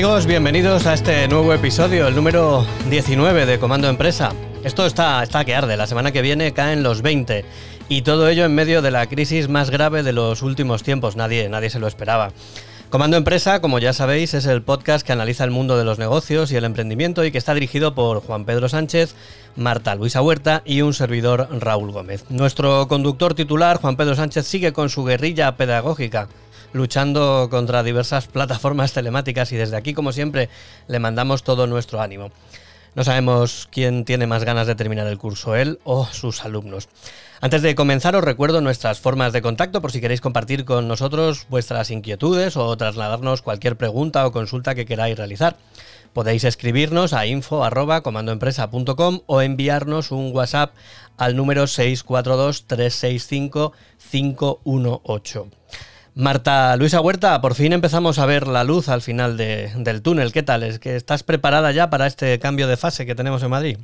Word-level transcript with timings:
amigos, 0.00 0.24
bienvenidos 0.24 0.86
a 0.86 0.94
este 0.94 1.28
nuevo 1.28 1.52
episodio, 1.52 2.08
el 2.08 2.14
número 2.14 2.64
19 2.88 3.44
de 3.44 3.58
Comando 3.58 3.86
Empresa. 3.86 4.32
Esto 4.64 4.86
está, 4.86 5.22
está 5.22 5.44
que 5.44 5.54
arde, 5.54 5.76
la 5.76 5.86
semana 5.86 6.10
que 6.10 6.22
viene 6.22 6.54
caen 6.54 6.82
los 6.82 7.02
20 7.02 7.44
y 7.90 8.00
todo 8.00 8.26
ello 8.30 8.46
en 8.46 8.54
medio 8.54 8.80
de 8.80 8.92
la 8.92 9.06
crisis 9.10 9.50
más 9.50 9.68
grave 9.68 10.02
de 10.02 10.14
los 10.14 10.40
últimos 10.40 10.82
tiempos, 10.82 11.16
nadie, 11.16 11.50
nadie 11.50 11.68
se 11.68 11.78
lo 11.78 11.86
esperaba. 11.86 12.32
Comando 12.88 13.18
Empresa, 13.18 13.60
como 13.60 13.78
ya 13.78 13.92
sabéis, 13.92 14.32
es 14.32 14.46
el 14.46 14.62
podcast 14.62 15.06
que 15.06 15.12
analiza 15.12 15.44
el 15.44 15.50
mundo 15.50 15.76
de 15.76 15.84
los 15.84 15.98
negocios 15.98 16.50
y 16.50 16.56
el 16.56 16.64
emprendimiento 16.64 17.22
y 17.22 17.30
que 17.30 17.36
está 17.36 17.52
dirigido 17.52 17.94
por 17.94 18.22
Juan 18.22 18.46
Pedro 18.46 18.70
Sánchez, 18.70 19.14
Marta 19.54 19.94
Luisa 19.96 20.22
Huerta 20.22 20.62
y 20.64 20.80
un 20.80 20.94
servidor 20.94 21.46
Raúl 21.60 21.92
Gómez. 21.92 22.24
Nuestro 22.30 22.88
conductor 22.88 23.34
titular, 23.34 23.76
Juan 23.76 23.98
Pedro 23.98 24.14
Sánchez, 24.14 24.46
sigue 24.46 24.72
con 24.72 24.88
su 24.88 25.04
guerrilla 25.04 25.56
pedagógica 25.58 26.28
luchando 26.72 27.48
contra 27.50 27.82
diversas 27.82 28.26
plataformas 28.26 28.92
telemáticas 28.92 29.52
y 29.52 29.56
desde 29.56 29.76
aquí, 29.76 29.94
como 29.94 30.12
siempre, 30.12 30.48
le 30.88 30.98
mandamos 30.98 31.42
todo 31.42 31.66
nuestro 31.66 32.00
ánimo. 32.00 32.30
No 32.94 33.04
sabemos 33.04 33.68
quién 33.70 34.04
tiene 34.04 34.26
más 34.26 34.44
ganas 34.44 34.66
de 34.66 34.74
terminar 34.74 35.06
el 35.06 35.18
curso, 35.18 35.54
él 35.54 35.78
o 35.84 36.06
sus 36.06 36.44
alumnos. 36.44 36.88
Antes 37.40 37.62
de 37.62 37.74
comenzar 37.74 38.16
os 38.16 38.24
recuerdo 38.24 38.60
nuestras 38.60 39.00
formas 39.00 39.32
de 39.32 39.40
contacto 39.40 39.80
por 39.80 39.92
si 39.92 40.00
queréis 40.00 40.20
compartir 40.20 40.64
con 40.64 40.88
nosotros 40.88 41.46
vuestras 41.48 41.90
inquietudes 41.90 42.56
o 42.56 42.76
trasladarnos 42.76 43.42
cualquier 43.42 43.76
pregunta 43.76 44.26
o 44.26 44.32
consulta 44.32 44.74
que 44.74 44.86
queráis 44.86 45.16
realizar. 45.16 45.56
Podéis 46.12 46.42
escribirnos 46.42 47.12
a 47.12 47.26
info@comandoempresa.com 47.26 49.20
o 49.26 49.40
enviarnos 49.40 50.10
un 50.10 50.32
WhatsApp 50.34 50.74
al 51.16 51.36
número 51.36 51.66
642 51.68 52.64
365 52.66 53.72
518. 54.10 55.46
Marta 56.14 56.76
Luisa 56.76 57.00
Huerta, 57.00 57.40
por 57.40 57.54
fin 57.54 57.72
empezamos 57.72 58.18
a 58.18 58.26
ver 58.26 58.46
la 58.48 58.64
luz 58.64 58.88
al 58.88 59.00
final 59.00 59.36
del 59.36 60.02
túnel. 60.02 60.32
¿Qué 60.32 60.42
tal? 60.42 60.62
¿Es 60.62 60.78
que 60.78 60.96
estás 60.96 61.22
preparada 61.22 61.70
ya 61.72 61.88
para 61.88 62.06
este 62.06 62.38
cambio 62.40 62.66
de 62.66 62.76
fase 62.76 63.06
que 63.06 63.14
tenemos 63.14 63.42
en 63.42 63.50
Madrid? 63.50 63.78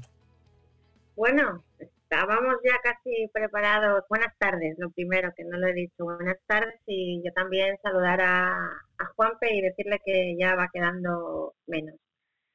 Bueno, 1.15 1.65
estábamos 1.79 2.57
ya 2.65 2.79
casi 2.83 3.29
preparados. 3.33 4.05
Buenas 4.09 4.35
tardes, 4.39 4.77
lo 4.79 4.91
primero 4.91 5.33
que 5.37 5.45
no 5.45 5.57
lo 5.57 5.69
he 5.69 5.73
dicho. 5.73 6.05
Buenas 6.05 6.39
tardes 6.47 6.81
y 6.87 7.23
yo 7.25 7.33
también 7.33 7.77
saludar 7.83 8.21
a, 8.21 8.55
a 8.99 9.07
Juanpe 9.15 9.55
y 9.55 9.63
decirle 9.63 10.01
que 10.05 10.37
ya 10.39 10.57
va 10.57 10.69
quedando 10.73 11.55
menos. 11.67 11.95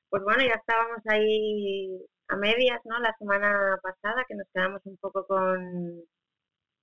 Pues 0.10 0.22
bueno, 0.24 0.44
ya 0.44 0.56
estábamos 0.56 1.00
ahí 1.08 2.06
a 2.28 2.36
medias, 2.36 2.82
¿no? 2.84 3.00
La 3.00 3.16
semana 3.18 3.80
pasada 3.82 4.26
que 4.28 4.36
nos 4.36 4.48
quedamos 4.54 4.82
un 4.84 4.98
poco 4.98 5.26
con, 5.26 6.02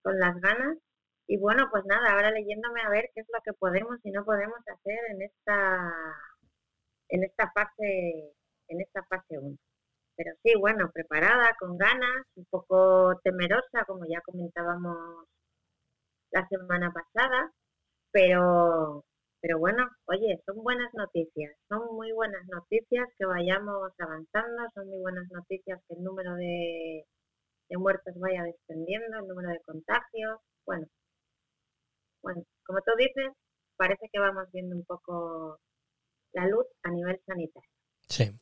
con 0.03 0.19
las 0.19 0.35
ganas 0.41 0.79
y 1.29 1.39
bueno, 1.39 1.69
pues 1.71 1.85
nada, 1.87 2.13
ahora 2.13 2.31
leyéndome 2.33 2.81
a 2.83 2.89
ver 2.91 3.11
qué 3.15 3.21
es 3.21 3.29
lo 3.33 3.41
que 3.45 3.53
podemos 3.53 3.99
y 4.05 4.11
no 4.13 4.25
podemos 4.25 4.59
hacer 4.67 4.99
en 5.11 5.23
esta 5.23 5.93
en 7.11 7.25
esta 7.25 7.53
fase 7.53 8.35
en 8.69 8.81
esta 8.81 9.03
fase 9.05 9.39
1. 9.39 9.57
Pero 10.17 10.33
sí, 10.43 10.55
bueno, 10.59 10.91
preparada, 10.93 11.55
con 11.61 11.79
ganas, 11.79 12.27
un 12.37 12.47
poco 12.51 13.21
temerosa, 13.25 13.85
como 13.87 14.05
ya 14.09 14.21
comentábamos 14.23 15.27
la 16.31 16.47
semana 16.49 16.93
pasada, 16.93 17.53
pero 18.13 19.05
pero 19.41 19.59
bueno, 19.59 19.89
oye, 20.07 20.43
son 20.47 20.63
buenas 20.65 20.93
noticias, 20.95 21.55
son 21.69 21.95
muy 21.95 22.13
buenas 22.13 22.43
noticias 22.49 23.07
que 23.19 23.27
vayamos 23.27 23.93
avanzando, 23.99 24.63
son 24.75 24.89
muy 24.89 25.01
buenas 25.01 25.31
noticias 25.31 25.81
que 25.89 25.95
el 25.95 26.03
número 26.03 26.35
de, 26.37 27.05
de 27.69 27.77
muertos 27.79 28.15
vaya 28.19 28.43
descendiendo, 28.45 29.19
el 29.19 29.29
número 29.29 29.51
de 29.51 29.61
contagios, 29.61 30.41
bueno, 30.67 30.87
bueno, 32.23 32.43
como 32.65 32.79
tú 32.81 32.93
dices, 32.99 33.33
parece 33.77 34.09
que 34.13 34.19
vamos 34.19 34.47
viendo 34.53 34.77
un 34.77 34.85
poco 34.85 35.61
la 36.33 36.47
luz 36.47 36.67
a 36.83 36.91
nivel 36.91 37.21
sanitario. 37.27 37.71
Sí. 38.09 38.33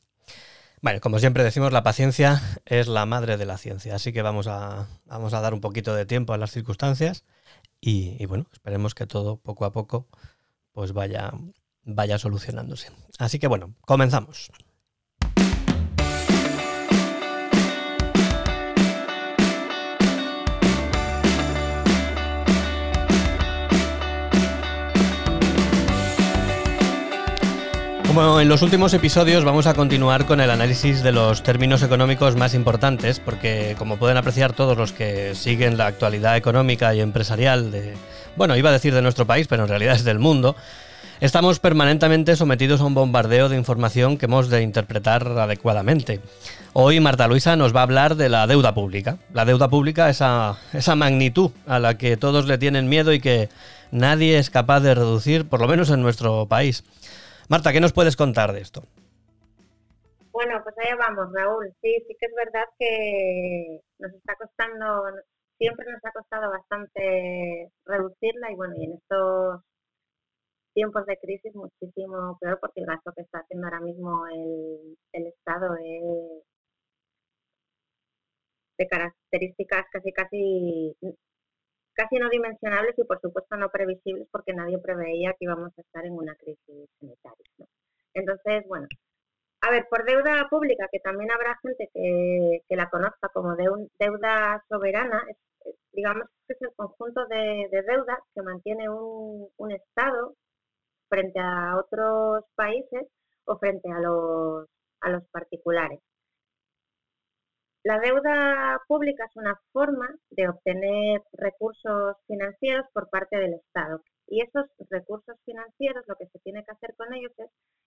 Bueno, 0.81 0.99
como 1.01 1.17
siempre 1.19 1.43
decimos, 1.43 1.73
la 1.73 1.83
paciencia 1.83 2.39
es 2.65 2.87
la 2.87 3.05
madre 3.05 3.37
de 3.37 3.45
la 3.45 3.57
ciencia, 3.57 3.95
así 3.95 4.13
que 4.13 4.21
vamos 4.21 4.47
a, 4.47 4.87
vamos 5.05 5.33
a 5.33 5.41
dar 5.41 5.53
un 5.53 5.61
poquito 5.61 5.95
de 5.95 6.05
tiempo 6.05 6.33
a 6.33 6.37
las 6.37 6.51
circunstancias 6.51 7.25
y, 7.81 8.23
bueno, 8.27 8.45
esperemos 8.51 8.93
que 8.93 9.07
todo 9.07 9.37
poco 9.37 9.65
a 9.65 9.71
poco 9.71 10.07
pues 10.71 10.93
vaya, 10.93 11.31
vaya 11.83 12.19
solucionándose. 12.19 12.91
Así 13.17 13.39
que 13.39 13.47
bueno, 13.47 13.73
comenzamos. 13.81 14.51
Como 28.17 28.41
en 28.41 28.49
los 28.49 28.63
últimos 28.63 28.95
episodios 28.95 29.43
vamos 29.43 29.67
a 29.67 29.75
continuar 29.75 30.25
con 30.25 30.41
el 30.41 30.49
análisis 30.49 31.03
de 31.03 31.11
los 31.11 31.43
términos 31.43 31.83
económicos 31.83 32.35
más 32.35 32.55
importantes, 32.55 33.19
porque 33.19 33.75
como 33.77 33.97
pueden 33.97 34.17
apreciar 34.17 34.53
todos 34.53 34.75
los 34.75 34.91
que 34.91 35.35
siguen 35.35 35.77
la 35.77 35.85
actualidad 35.85 36.35
económica 36.35 36.95
y 36.95 37.01
empresarial 37.01 37.69
de, 37.69 37.93
bueno, 38.35 38.57
iba 38.57 38.71
a 38.71 38.73
decir 38.73 38.95
de 38.95 39.03
nuestro 39.03 39.27
país, 39.27 39.45
pero 39.47 39.61
en 39.61 39.69
realidad 39.69 39.93
es 39.93 40.03
del 40.03 40.17
mundo, 40.17 40.55
estamos 41.21 41.59
permanentemente 41.59 42.35
sometidos 42.35 42.81
a 42.81 42.85
un 42.85 42.95
bombardeo 42.95 43.49
de 43.49 43.55
información 43.55 44.17
que 44.17 44.25
hemos 44.25 44.49
de 44.49 44.63
interpretar 44.63 45.27
adecuadamente. 45.37 46.19
Hoy 46.73 46.99
Marta 46.99 47.27
Luisa 47.27 47.55
nos 47.55 47.75
va 47.75 47.81
a 47.81 47.83
hablar 47.83 48.15
de 48.15 48.29
la 48.29 48.47
deuda 48.47 48.73
pública. 48.73 49.19
La 49.31 49.45
deuda 49.45 49.67
pública, 49.67 50.09
esa, 50.09 50.57
esa 50.73 50.95
magnitud 50.95 51.51
a 51.67 51.77
la 51.77 51.99
que 51.99 52.17
todos 52.17 52.47
le 52.47 52.57
tienen 52.57 52.89
miedo 52.89 53.13
y 53.13 53.19
que 53.19 53.49
nadie 53.91 54.39
es 54.39 54.49
capaz 54.49 54.79
de 54.79 54.95
reducir, 54.95 55.45
por 55.45 55.61
lo 55.61 55.67
menos 55.67 55.91
en 55.91 56.01
nuestro 56.01 56.47
país. 56.47 56.83
Marta, 57.49 57.71
¿qué 57.71 57.79
nos 57.79 57.93
puedes 57.93 58.17
contar 58.17 58.51
de 58.51 58.59
esto? 58.59 58.83
Bueno, 60.31 60.61
pues 60.63 60.75
allá 60.77 60.97
vamos, 60.97 61.33
Raúl. 61.33 61.73
Sí, 61.81 61.95
sí 62.07 62.15
que 62.19 62.25
es 62.25 62.33
verdad 62.35 62.65
que 62.77 63.79
nos 63.99 64.13
está 64.13 64.35
costando, 64.35 65.03
siempre 65.57 65.85
nos 65.91 66.03
ha 66.03 66.11
costado 66.11 66.51
bastante 66.51 67.71
reducirla 67.85 68.51
y 68.51 68.55
bueno, 68.55 68.75
y 68.77 68.83
en 68.85 68.93
estos 68.93 69.61
tiempos 70.73 71.05
de 71.05 71.17
crisis 71.17 71.55
muchísimo 71.55 72.37
peor 72.39 72.59
porque 72.59 72.81
el 72.81 72.85
gasto 72.85 73.11
que 73.15 73.23
está 73.23 73.39
haciendo 73.39 73.65
ahora 73.65 73.79
mismo 73.79 74.27
el, 74.27 74.97
el 75.13 75.27
Estado 75.27 75.75
es 75.77 76.43
de 78.77 78.87
características 78.87 79.85
casi 79.91 80.11
casi 80.11 80.95
casi 81.97 82.17
no 82.17 82.29
dimensionables 82.29 82.97
y 82.97 83.03
por 83.03 83.19
supuesto 83.19 83.57
no 83.57 83.69
previsibles 83.69 84.27
porque 84.31 84.53
nadie 84.53 84.77
preveía 84.79 85.31
que 85.31 85.45
íbamos 85.45 85.77
a 85.77 85.81
estar 85.81 86.05
en 86.05 86.13
una 86.13 86.35
crisis 86.35 86.89
sanitaria. 86.99 87.45
Entonces, 88.13 88.65
bueno, 88.67 88.87
a 89.61 89.71
ver, 89.71 89.87
por 89.89 90.05
deuda 90.05 90.47
pública, 90.49 90.87
que 90.91 90.99
también 90.99 91.31
habrá 91.31 91.59
gente 91.61 91.89
que, 91.93 92.75
la 92.75 92.89
conozca 92.89 93.29
como 93.33 93.55
deuda 93.55 94.63
soberana, 94.69 95.23
digamos 95.91 96.25
que 96.47 96.53
es 96.53 96.61
el 96.61 96.73
conjunto 96.75 97.25
de, 97.27 97.67
deudas 97.87 98.19
que 98.35 98.41
mantiene 98.43 98.89
un, 98.89 99.49
un 99.57 99.71
Estado 99.71 100.35
frente 101.09 101.39
a 101.39 101.77
otros 101.77 102.45
países 102.55 103.07
o 103.45 103.57
frente 103.57 103.91
a 103.91 103.99
los, 103.99 104.67
a 105.01 105.09
los 105.09 105.23
particulares. 105.31 105.99
La 107.83 107.99
deuda 107.99 108.81
pública 108.87 109.25
es 109.25 109.35
una 109.35 109.59
forma 109.71 110.07
de 110.31 110.49
obtener 110.49 111.21
recursos 111.33 112.17
financieros 112.27 112.85
por 112.93 113.09
parte 113.09 113.37
del 113.37 113.53
Estado. 113.53 114.01
Y 114.27 114.41
esos 114.41 114.65
recursos 114.89 115.37
financieros, 115.45 116.03
lo 116.07 116.15
que 116.15 116.27
se 116.27 116.39
tiene 116.39 116.63
que 116.65 116.71
hacer 116.71 116.93
con 116.97 117.13
ellos 117.13 117.31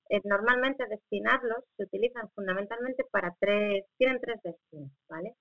es, 0.09 0.25
normalmente 0.25 0.87
destinarlos, 0.87 1.65
se 1.77 1.85
utilizan 1.85 2.31
fundamentalmente 2.35 3.05
para 3.11 3.37
tres, 3.41 3.85
tienen 3.99 4.21
tres 4.21 4.41
destinos, 4.43 4.91
¿vale? 5.09 5.35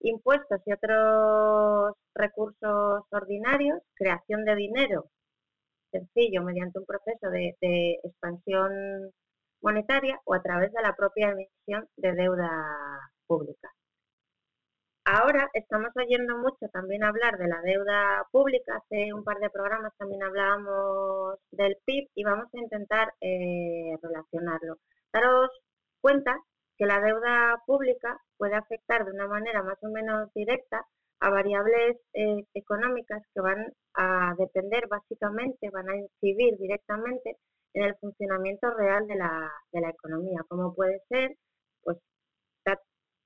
Impuestos 0.00 0.60
y 0.66 0.72
otros 0.72 1.94
recursos 2.14 3.04
ordinarios, 3.10 3.80
creación 3.94 4.44
de 4.44 4.54
dinero 4.56 5.10
sencillo 5.90 6.42
mediante 6.42 6.78
un 6.80 6.86
proceso 6.86 7.30
de 7.30 8.00
expansión 8.02 9.12
monetaria 9.62 10.20
o 10.24 10.34
a 10.34 10.42
través 10.42 10.72
de 10.72 10.82
la 10.82 10.94
propia 10.96 11.30
emisión 11.30 11.88
de 11.96 12.12
deuda 12.12 12.50
pública. 13.26 13.70
Ahora 15.06 15.50
estamos 15.52 15.90
oyendo 15.96 16.38
mucho 16.38 16.66
también 16.72 17.04
hablar 17.04 17.36
de 17.36 17.46
la 17.46 17.60
deuda 17.60 18.26
pública. 18.32 18.76
Hace 18.76 19.12
un 19.12 19.22
par 19.22 19.38
de 19.38 19.50
programas 19.50 19.92
también 19.98 20.22
hablábamos 20.22 21.38
del 21.50 21.76
PIB 21.84 22.08
y 22.14 22.24
vamos 22.24 22.46
a 22.54 22.58
intentar 22.58 23.12
eh, 23.20 23.98
relacionarlo. 24.00 24.76
Daros 25.12 25.50
cuenta 26.00 26.40
que 26.78 26.86
la 26.86 27.00
deuda 27.02 27.62
pública 27.66 28.18
puede 28.38 28.54
afectar 28.54 29.04
de 29.04 29.12
una 29.12 29.26
manera 29.26 29.62
más 29.62 29.76
o 29.82 29.88
menos 29.90 30.32
directa 30.34 30.86
a 31.20 31.28
variables 31.30 31.98
eh, 32.14 32.44
económicas 32.54 33.22
que 33.34 33.40
van 33.42 33.72
a 33.94 34.34
depender 34.38 34.88
básicamente, 34.88 35.68
van 35.70 35.90
a 35.90 35.96
incidir 35.96 36.56
directamente 36.58 37.36
en 37.74 37.82
el 37.84 37.94
funcionamiento 37.96 38.70
real 38.70 39.06
de 39.06 39.16
la, 39.16 39.52
de 39.70 39.80
la 39.82 39.90
economía, 39.90 40.40
como 40.48 40.74
puede 40.74 41.00
ser 41.08 41.36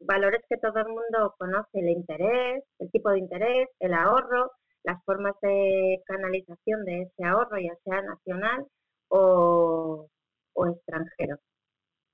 valores 0.00 0.42
que 0.48 0.56
todo 0.58 0.78
el 0.78 0.88
mundo 0.88 1.34
conoce, 1.38 1.80
el 1.80 1.88
interés, 1.90 2.64
el 2.78 2.90
tipo 2.90 3.10
de 3.10 3.18
interés, 3.18 3.68
el 3.80 3.94
ahorro, 3.94 4.52
las 4.84 5.02
formas 5.04 5.34
de 5.42 6.02
canalización 6.06 6.84
de 6.84 7.02
ese 7.02 7.24
ahorro, 7.24 7.58
ya 7.58 7.74
sea 7.84 8.02
nacional 8.02 8.66
o, 9.08 10.08
o 10.54 10.66
extranjeros. 10.66 11.40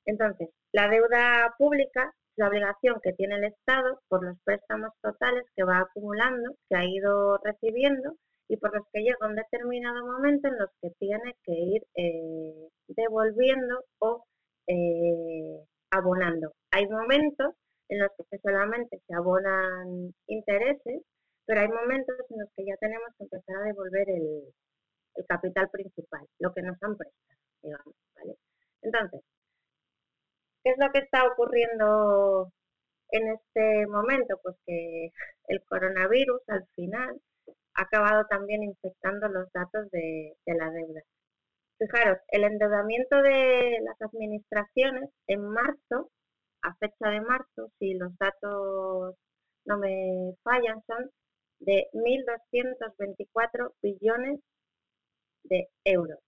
Entonces, 0.07 0.51
la 0.73 0.89
deuda 0.89 1.55
pública 1.59 2.05
es 2.05 2.35
la 2.37 2.49
obligación 2.49 3.01
que 3.03 3.13
tiene 3.13 3.37
el 3.37 3.45
Estado 3.45 4.01
por 4.09 4.25
los 4.25 4.37
préstamos 4.45 4.91
totales 5.03 5.45
que 5.57 5.65
va 5.65 5.79
acumulando, 5.79 6.57
que 6.69 6.77
ha 6.77 6.85
ido 6.85 7.39
recibiendo 7.39 8.17
y 8.49 8.57
por 8.57 8.75
los 8.75 8.85
que 8.93 9.01
llega 9.01 9.27
un 9.27 9.37
determinado 9.37 10.05
momento 10.07 10.49
en 10.49 10.59
los 10.59 10.69
que 10.83 10.91
tiene 10.99 11.35
que 11.45 11.53
ir 11.53 11.83
eh, 11.97 12.69
devolviendo 12.89 13.85
o 14.01 14.25
eh, 14.67 15.65
abonando. 15.91 16.53
Hay 16.71 16.87
momentos 16.89 17.55
en 17.89 17.99
los 18.01 18.11
que 18.31 18.39
solamente 18.39 19.01
se 19.07 19.15
abonan 19.15 20.15
intereses, 20.27 21.03
pero 21.47 21.61
hay 21.61 21.69
momentos 21.69 22.17
en 22.31 22.41
los 22.41 22.49
que 22.57 22.65
ya 22.67 22.77
tenemos 22.79 23.09
que 23.19 23.25
empezar 23.25 23.57
a 23.57 23.67
devolver 23.67 24.09
el, 24.09 24.55
capital 25.29 25.71
principal, 25.71 26.27
lo 26.41 26.53
que 26.53 26.63
nos 26.63 26.77
han 26.83 26.97
prestado, 26.97 27.41
digamos, 27.63 27.95
¿vale? 28.17 28.35
Entonces, 28.83 29.21
¿qué 30.65 30.71
es 30.71 30.77
lo 30.79 30.91
que 30.93 30.99
está 31.01 31.25
ocurriendo 31.29 32.51
en 33.11 33.29
este 33.29 33.87
momento? 33.87 34.41
Pues 34.43 34.57
que 34.67 35.11
el 35.49 35.63
coronavirus 35.65 36.43
al 36.49 36.67
final 36.75 37.21
ha 37.75 37.83
acabado 37.83 38.27
también 38.29 38.65
infectando 38.65 39.29
los 39.29 39.53
datos 39.53 39.89
de 39.93 40.35
la 40.47 40.71
deuda. 40.71 41.03
Fijaros, 41.79 42.19
el 42.29 42.45
endeudamiento 42.45 43.21
de 43.23 43.79
las 43.83 44.01
administraciones 44.01 45.11
en 45.27 45.43
marzo, 45.43 46.11
a 46.65 46.75
fecha 46.77 47.11
de 47.11 47.21
marzo, 47.21 47.71
si 47.79 47.95
los 47.95 48.17
datos 48.19 49.15
no 49.67 49.79
me 49.79 50.35
fallan, 50.43 50.83
son 50.87 51.11
de 51.61 51.89
1.224 51.93 53.73
billones 53.83 54.41
de 55.45 55.69
euros. 55.85 56.19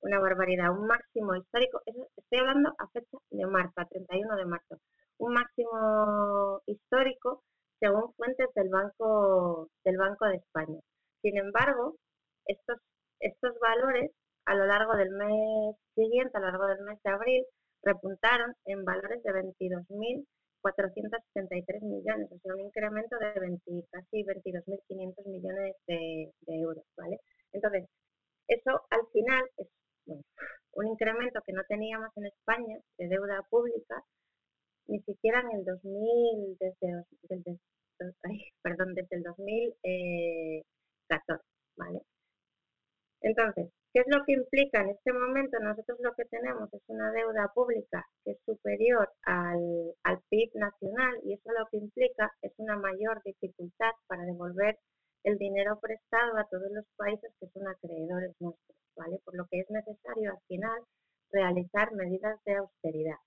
Una 0.00 0.18
barbaridad, 0.18 0.70
un 0.70 0.86
máximo 0.86 1.36
histórico. 1.36 1.80
estoy 2.16 2.38
hablando 2.38 2.74
a 2.78 2.88
fecha 2.88 3.18
de 3.30 3.46
marzo, 3.46 3.72
a 3.76 3.86
31 3.86 4.36
de 4.36 4.44
marzo. 4.46 4.78
Un 5.18 5.34
máximo 5.34 6.60
histórico 6.66 7.42
según 7.78 8.12
fuentes 8.14 8.48
del 8.54 8.68
Banco, 8.68 9.68
del 9.84 9.96
Banco 9.98 10.26
de 10.26 10.36
España. 10.36 10.80
Sin 11.20 11.36
embargo, 11.36 11.96
estos, 12.46 12.78
estos 13.20 13.58
valores 13.60 14.12
a 14.46 14.54
lo 14.54 14.66
largo 14.66 14.96
del 14.96 15.10
mes 15.10 15.76
siguiente, 15.94 16.36
a 16.36 16.40
lo 16.40 16.46
largo 16.46 16.66
del 16.66 16.82
mes 16.84 16.98
de 17.02 17.10
abril, 17.10 17.44
repuntaron 17.82 18.54
en 18.64 18.84
valores 18.84 19.22
de 19.22 19.32
22.473 19.32 21.82
millones, 21.82 22.32
o 22.32 22.38
sea, 22.38 22.54
un 22.54 22.60
incremento 22.60 23.18
de 23.18 23.38
20, 23.40 23.86
casi 23.90 24.24
22.500 24.24 25.26
millones 25.26 25.76
de, 25.86 26.32
euros, 26.46 26.84
¿vale? 26.96 27.20
Entonces, 27.52 27.86
eso 28.48 28.80
al 28.90 29.06
final 29.12 29.44
es 29.56 29.68
un 30.74 30.86
incremento 30.86 31.40
que 31.46 31.52
no 31.52 31.62
teníamos 31.68 32.10
en 32.16 32.26
España 32.26 32.78
de 32.98 33.08
deuda 33.08 33.42
pública 33.50 34.02
ni 34.86 35.00
siquiera 35.02 35.40
en 35.40 35.50
el 35.58 35.64
2000, 35.64 36.56
desde, 36.58 37.04
desde, 37.22 37.58
perdón, 38.62 38.94
desde 38.94 39.16
el 39.16 39.22
2014, 39.22 41.44
¿vale? 41.76 42.00
Entonces, 43.22 43.70
¿qué 43.92 44.00
es 44.00 44.06
lo 44.08 44.24
que 44.24 44.32
implica 44.32 44.80
en 44.82 44.90
este 44.90 45.12
momento? 45.12 45.58
Nosotros 45.60 45.98
lo 46.00 46.12
que 46.14 46.24
tenemos 46.24 46.72
es 46.74 46.82
una 46.88 47.10
deuda 47.12 47.50
pública 47.54 48.04
que 48.24 48.32
es 48.32 48.38
superior 48.44 49.08
al, 49.22 49.94
al 50.02 50.20
PIB 50.28 50.50
nacional 50.54 51.20
y 51.24 51.34
eso 51.34 51.50
lo 51.56 51.66
que 51.70 51.78
implica 51.78 52.32
es 52.42 52.52
una 52.58 52.76
mayor 52.76 53.22
dificultad 53.24 53.92
para 54.08 54.24
devolver 54.24 54.78
el 55.24 55.38
dinero 55.38 55.78
prestado 55.80 56.36
a 56.36 56.48
todos 56.48 56.70
los 56.72 56.84
países 56.96 57.32
que 57.38 57.46
son 57.48 57.68
acreedores 57.68 58.34
nuestros, 58.40 58.76
¿vale? 58.96 59.20
Por 59.24 59.36
lo 59.36 59.46
que 59.46 59.60
es 59.60 59.70
necesario 59.70 60.32
al 60.32 60.40
final 60.48 60.82
realizar 61.30 61.92
medidas 61.92 62.40
de 62.44 62.56
austeridad. 62.56 63.18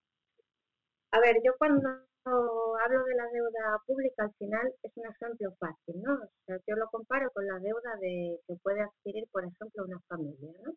A 1.12 1.20
ver, 1.22 1.38
yo 1.44 1.54
cuando 1.58 1.90
hablo 2.26 3.04
de 3.04 3.16
la 3.16 3.28
deuda 3.28 3.80
pública, 3.86 4.24
al 4.24 4.34
final 4.36 4.74
es 4.82 4.92
un 4.96 5.06
ejemplo 5.06 5.54
fácil, 5.60 6.02
¿no? 6.02 6.14
O 6.14 6.30
sea, 6.46 6.58
yo 6.68 6.76
lo 6.76 6.88
comparo 6.90 7.30
con 7.32 7.46
la 7.46 7.60
deuda 7.60 7.96
de, 8.00 8.40
que 8.48 8.56
puede 8.64 8.82
adquirir, 8.82 9.26
por 9.32 9.46
ejemplo, 9.46 9.86
una 9.86 10.00
familia, 10.08 10.52
¿no? 10.64 10.74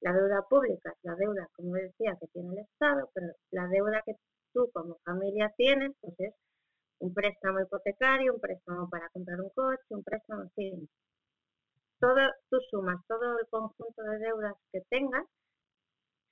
La 0.00 0.12
deuda 0.12 0.42
pública 0.48 0.90
es 0.90 0.98
la 1.02 1.14
deuda, 1.16 1.48
como 1.56 1.74
decía, 1.74 2.16
que 2.20 2.26
tiene 2.28 2.50
el 2.52 2.58
Estado, 2.58 3.10
pero 3.14 3.26
la 3.50 3.66
deuda 3.68 4.02
que 4.04 4.14
tú 4.52 4.70
como 4.72 4.98
familia 5.04 5.52
tienes, 5.56 5.92
pues 6.00 6.14
es 6.18 6.34
un 7.00 7.14
préstamo 7.14 7.60
hipotecario, 7.60 8.34
un 8.34 8.40
préstamo 8.40 8.88
para 8.88 9.08
comprar 9.10 9.40
un 9.40 9.50
coche, 9.50 9.82
un 9.90 10.04
préstamo, 10.04 10.44
en 10.56 10.88
Todo, 12.00 12.20
tú 12.50 12.58
sumas 12.70 13.00
todo 13.08 13.38
el 13.38 13.46
conjunto 13.48 14.02
de 14.02 14.18
deudas 14.18 14.54
que 14.72 14.82
tengas, 14.90 15.26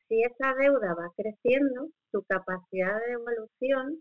si 0.08 0.22
esa 0.22 0.54
deuda 0.54 0.94
va 0.94 1.08
creciendo, 1.16 1.88
tu 2.12 2.22
capacidad 2.24 2.98
de 3.00 3.10
devolución 3.12 4.00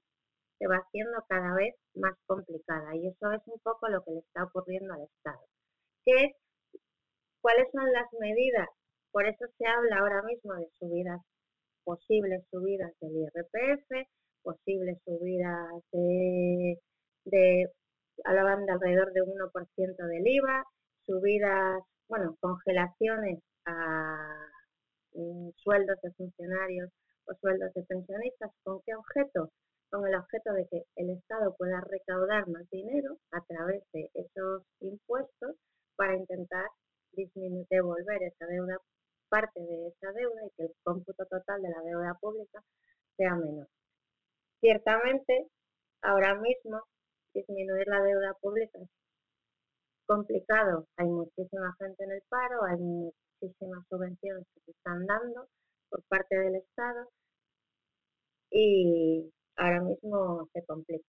se 0.60 0.68
va 0.68 0.76
haciendo 0.78 1.24
cada 1.28 1.56
vez 1.56 1.74
más 1.96 2.14
complicada 2.28 2.96
y 2.96 3.08
eso 3.08 3.32
es 3.32 3.42
un 3.48 3.60
poco 3.62 3.88
lo 3.88 4.04
que 4.04 4.12
le 4.12 4.20
está 4.20 4.44
ocurriendo 4.44 4.94
al 4.94 5.04
Estado. 5.04 5.42
¿Qué 6.06 6.36
¿Cuáles 7.42 7.72
son 7.72 7.92
las 7.94 8.08
medidas? 8.20 8.68
Por 9.12 9.26
eso 9.26 9.46
se 9.58 9.66
habla 9.66 10.00
ahora 10.00 10.22
mismo 10.24 10.54
de 10.56 10.70
subidas, 10.78 11.22
posibles 11.86 12.44
subidas 12.52 12.92
del 13.00 13.16
IRPF, 13.16 14.08
posibles 14.44 14.98
subidas 15.06 15.84
de, 15.92 16.80
de 17.26 17.72
a 18.26 18.34
la 18.34 18.44
banda 18.44 18.74
alrededor 18.74 19.14
de 19.14 19.22
1% 19.22 20.08
del 20.08 20.28
IVA, 20.28 20.66
subidas, 21.06 21.82
bueno, 22.10 22.36
congelaciones 22.42 23.40
a 23.66 24.48
mm, 25.14 25.50
sueldos 25.56 25.98
de 26.04 26.12
funcionarios 26.12 26.92
o 27.26 27.34
sueldos 27.36 27.74
de 27.74 27.84
pensionistas. 27.84 28.52
¿Con 28.64 28.82
qué 28.86 28.96
objeto? 28.96 29.52
Con 29.90 30.08
el 30.08 30.16
objeto 30.16 30.54
de 30.54 30.68
que 30.68 30.84
el 30.96 31.10
Estado 31.10 31.56
pueda 31.58 31.82
recaudar 31.82 32.48
más 32.48 32.70
dinero 32.70 33.18
a 33.32 33.44
través 33.46 33.84
de 33.92 34.10
esos 34.14 34.64
impuestos 34.82 35.56
para 35.96 36.16
intentar 36.16 36.68
devolver 37.70 38.24
esa 38.24 38.46
deuda, 38.46 38.78
parte 39.30 39.60
de 39.60 39.88
esa 39.88 40.12
deuda 40.12 40.46
y 40.46 40.50
que 40.56 40.64
el 40.66 40.74
cómputo 40.84 41.26
total 41.26 41.62
de 41.62 41.70
la 41.70 41.82
deuda 41.82 42.18
pública 42.22 42.62
sea 43.18 43.36
menor. 43.36 43.68
Ciertamente, 44.62 45.48
ahora 46.02 46.36
mismo, 46.36 46.82
disminuir 47.34 47.88
la 47.88 48.02
deuda 48.02 48.34
pública 48.42 48.80
es 48.80 48.90
complicado. 50.06 50.88
Hay 50.98 51.08
muchísima 51.08 51.76
gente 51.80 52.04
en 52.04 52.12
el 52.12 52.22
paro, 52.30 52.64
hay 52.64 52.78
muchísimas 52.78 53.86
subvenciones 53.90 54.46
que 54.54 54.62
se 54.62 54.72
están 54.72 55.06
dando 55.06 55.48
por 55.90 56.04
parte 56.04 56.38
del 56.38 56.56
Estado 56.56 57.10
y 58.52 59.32
ahora 59.60 59.82
mismo 59.82 60.50
se 60.54 60.64
complica. 60.66 61.08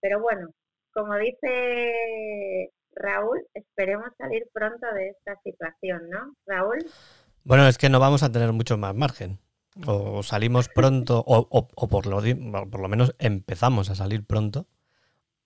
Pero 0.00 0.20
bueno, 0.20 0.50
como 0.92 1.16
dice 1.16 2.70
Raúl, 2.94 3.40
esperemos 3.54 4.08
salir 4.18 4.46
pronto 4.52 4.86
de 4.94 5.10
esta 5.10 5.40
situación, 5.42 6.10
¿no? 6.10 6.34
Raúl. 6.46 6.78
Bueno, 7.44 7.66
es 7.66 7.78
que 7.78 7.88
no 7.88 8.00
vamos 8.00 8.22
a 8.22 8.30
tener 8.30 8.52
mucho 8.52 8.76
más 8.76 8.94
margen 8.94 9.38
o 9.86 10.22
salimos 10.22 10.68
pronto, 10.68 11.22
o, 11.26 11.88
por, 11.88 12.06
lo, 12.06 12.20
por 12.70 12.80
lo 12.80 12.88
menos 12.88 13.14
empezamos 13.18 13.90
a 13.90 13.94
salir 13.94 14.24
pronto, 14.24 14.66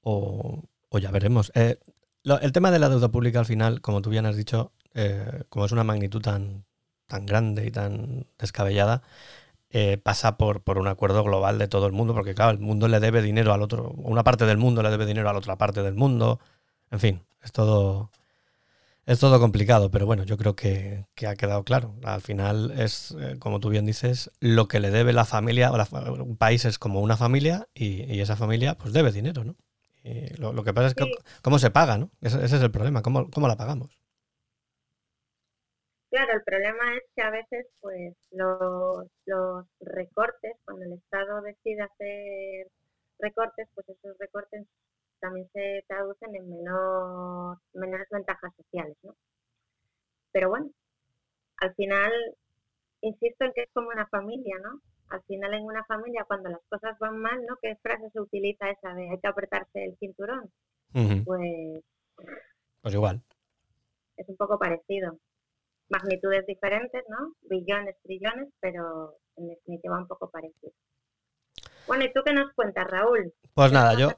o, 0.01 0.63
ya 0.99 1.11
veremos. 1.11 1.53
Eh, 1.55 1.79
el 2.25 2.53
tema 2.53 2.71
de 2.71 2.79
la 2.79 2.89
deuda 2.89 3.11
pública 3.11 3.39
al 3.39 3.47
final, 3.47 3.81
como 3.81 4.03
tú 4.03 4.11
bien 4.11 4.27
has 4.27 4.37
dicho, 4.37 4.73
eh, 4.95 5.45
como 5.49 5.67
es 5.67 5.73
una 5.73 5.85
magnitud 5.85 6.23
tan, 6.23 6.65
tan 7.07 7.27
grande 7.27 7.67
y 7.67 7.71
tan 7.71 8.27
descabellada, 8.39 9.03
eh, 9.79 9.99
pasa 9.99 10.39
por, 10.39 10.63
por 10.63 10.79
un 10.79 10.89
acuerdo 10.89 11.23
global 11.23 11.59
de 11.59 11.69
todo 11.69 11.87
el 11.87 11.93
mundo, 11.93 12.15
porque 12.15 12.35
claro, 12.35 12.51
el 12.51 12.59
mundo 12.61 12.89
le 12.89 12.99
debe 12.99 13.21
dinero 13.21 13.53
al 13.53 13.61
otro, 13.61 13.91
una 13.99 14.25
parte 14.25 14.47
del 14.47 14.57
mundo 14.57 14.83
le 14.83 14.89
debe 14.89 15.05
dinero 15.05 15.29
a 15.29 15.35
la 15.35 15.39
otra 15.39 15.57
parte 15.57 15.83
del 15.83 15.93
mundo, 15.95 16.41
en 16.91 16.99
fin, 16.99 17.23
es 17.45 17.53
todo 17.53 18.11
es 19.05 19.21
todo 19.21 19.39
complicado, 19.39 19.91
pero 19.91 20.07
bueno, 20.07 20.25
yo 20.25 20.39
creo 20.39 20.57
que, 20.57 21.05
ha 21.29 21.37
quedado 21.37 21.63
claro. 21.63 21.95
Al 22.05 22.23
final 22.23 22.73
es, 22.79 23.15
eh, 23.21 23.37
como 23.39 23.61
tú 23.61 23.69
bien 23.69 23.85
dices, 23.85 24.31
lo 24.41 24.67
que 24.67 24.81
le 24.81 24.91
debe 24.91 25.13
la 25.13 25.27
familia, 25.27 25.71
o 25.71 26.23
un 26.25 26.37
país 26.39 26.65
es 26.65 26.79
como 26.79 27.03
una 27.03 27.19
familia 27.19 27.69
y, 27.75 28.19
esa 28.21 28.37
familia 28.37 28.79
pues 28.79 28.95
debe 28.95 29.13
dinero, 29.13 29.45
¿no? 29.45 29.57
lo, 30.39 30.65
que 30.65 30.73
pasa 30.73 30.89
es 30.89 30.95
que 30.95 31.05
cómo 31.43 31.59
se 31.59 31.71
paga, 31.71 31.99
¿no? 31.99 32.11
Ese, 32.23 32.43
es 32.43 32.53
el 32.53 32.71
problema, 32.71 33.03
¿cómo, 33.03 33.31
cómo 33.31 33.47
la 33.47 33.57
pagamos? 33.59 33.91
Claro, 36.17 36.33
el 36.33 36.45
problema 36.45 36.97
es 36.97 37.03
que 37.15 37.21
a 37.21 37.31
veces 37.31 37.67
pues 37.79 38.15
los, 38.31 39.07
los 39.27 39.67
recortes, 39.81 40.57
cuando 40.65 40.87
el 40.87 40.95
Estado 40.95 41.43
decide 41.43 41.83
hacer 41.83 42.69
recortes, 43.19 43.69
pues 43.75 43.87
esos 43.91 44.17
recortes 44.19 44.67
también 45.21 45.47
se 45.53 45.85
traducen 45.87 46.35
en 46.35 46.49
menor, 46.49 47.59
menores 47.75 48.09
ventajas 48.11 48.51
sociales, 48.57 48.97
¿no? 49.03 49.15
Pero 50.33 50.49
bueno, 50.49 50.71
al 51.59 51.75
final, 51.75 52.11
insisto 53.03 53.45
en 53.45 53.53
que 53.53 53.65
es 53.65 53.71
como 53.75 53.89
una 53.89 54.07
familia, 54.07 54.57
¿no? 54.63 54.81
Al 55.11 55.23
final 55.25 55.53
en 55.53 55.65
una 55.65 55.85
familia, 55.85 56.25
cuando 56.27 56.49
las 56.49 56.63
cosas 56.71 56.99
van 56.99 57.19
mal, 57.19 57.45
¿no? 57.45 57.59
¿Qué 57.61 57.77
frase 57.83 58.09
se 58.09 58.21
utiliza 58.23 58.71
esa 58.71 58.95
de 58.95 59.11
hay 59.11 59.21
que 59.21 59.29
apretarse 59.29 59.85
el 59.85 59.99
cinturón? 59.99 60.51
Pues... 61.27 61.85
Pues 62.81 62.95
igual. 62.95 63.21
Es 64.17 64.27
un 64.31 64.37
poco 64.39 64.59
parecido. 64.59 65.19
Magnitudes 65.89 66.47
diferentes, 66.47 67.05
¿no? 67.09 67.35
Billones, 67.43 67.97
trillones, 68.03 68.49
pero 68.61 69.15
en 69.37 69.49
definitiva 69.49 69.99
un 69.99 70.09
poco 70.09 70.31
parecido. 70.31 70.73
Bueno, 71.87 72.05
¿y 72.05 72.13
tú 72.13 72.21
qué 72.25 72.33
nos 72.33 72.53
cuentas, 72.55 72.87
Raúl? 72.89 73.33
Pues 73.55 73.73
nada, 73.73 73.95
yo, 73.95 74.11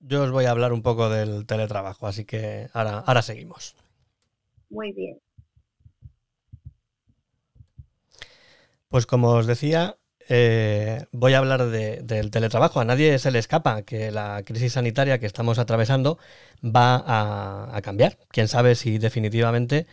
yo 0.00 0.22
os 0.24 0.30
voy 0.32 0.46
a 0.46 0.50
hablar 0.50 0.72
un 0.72 0.82
poco 0.82 1.08
del 1.08 1.46
teletrabajo, 1.46 2.06
así 2.06 2.24
que 2.24 2.66
ahora, 2.72 2.98
ahora 3.06 3.22
seguimos. 3.22 3.76
Muy 4.68 4.92
bien. 4.92 5.20
Pues 8.88 9.06
como 9.06 9.30
os 9.32 9.46
decía, 9.46 9.96
eh, 10.30 11.06
voy 11.12 11.32
a 11.32 11.38
hablar 11.38 11.66
del 11.68 12.30
teletrabajo. 12.30 12.80
A 12.80 12.84
nadie 12.84 13.18
se 13.18 13.30
le 13.30 13.38
escapa 13.38 13.82
que 13.82 14.10
la 14.10 14.42
crisis 14.44 14.74
sanitaria 14.74 15.18
que 15.18 15.26
estamos 15.26 15.58
atravesando 15.58 16.18
va 16.64 17.02
a, 17.76 17.80
cambiar. 17.82 18.18
Quién 18.30 18.48
sabe 18.48 18.74
si 18.74 18.98
definitivamente 18.98 19.86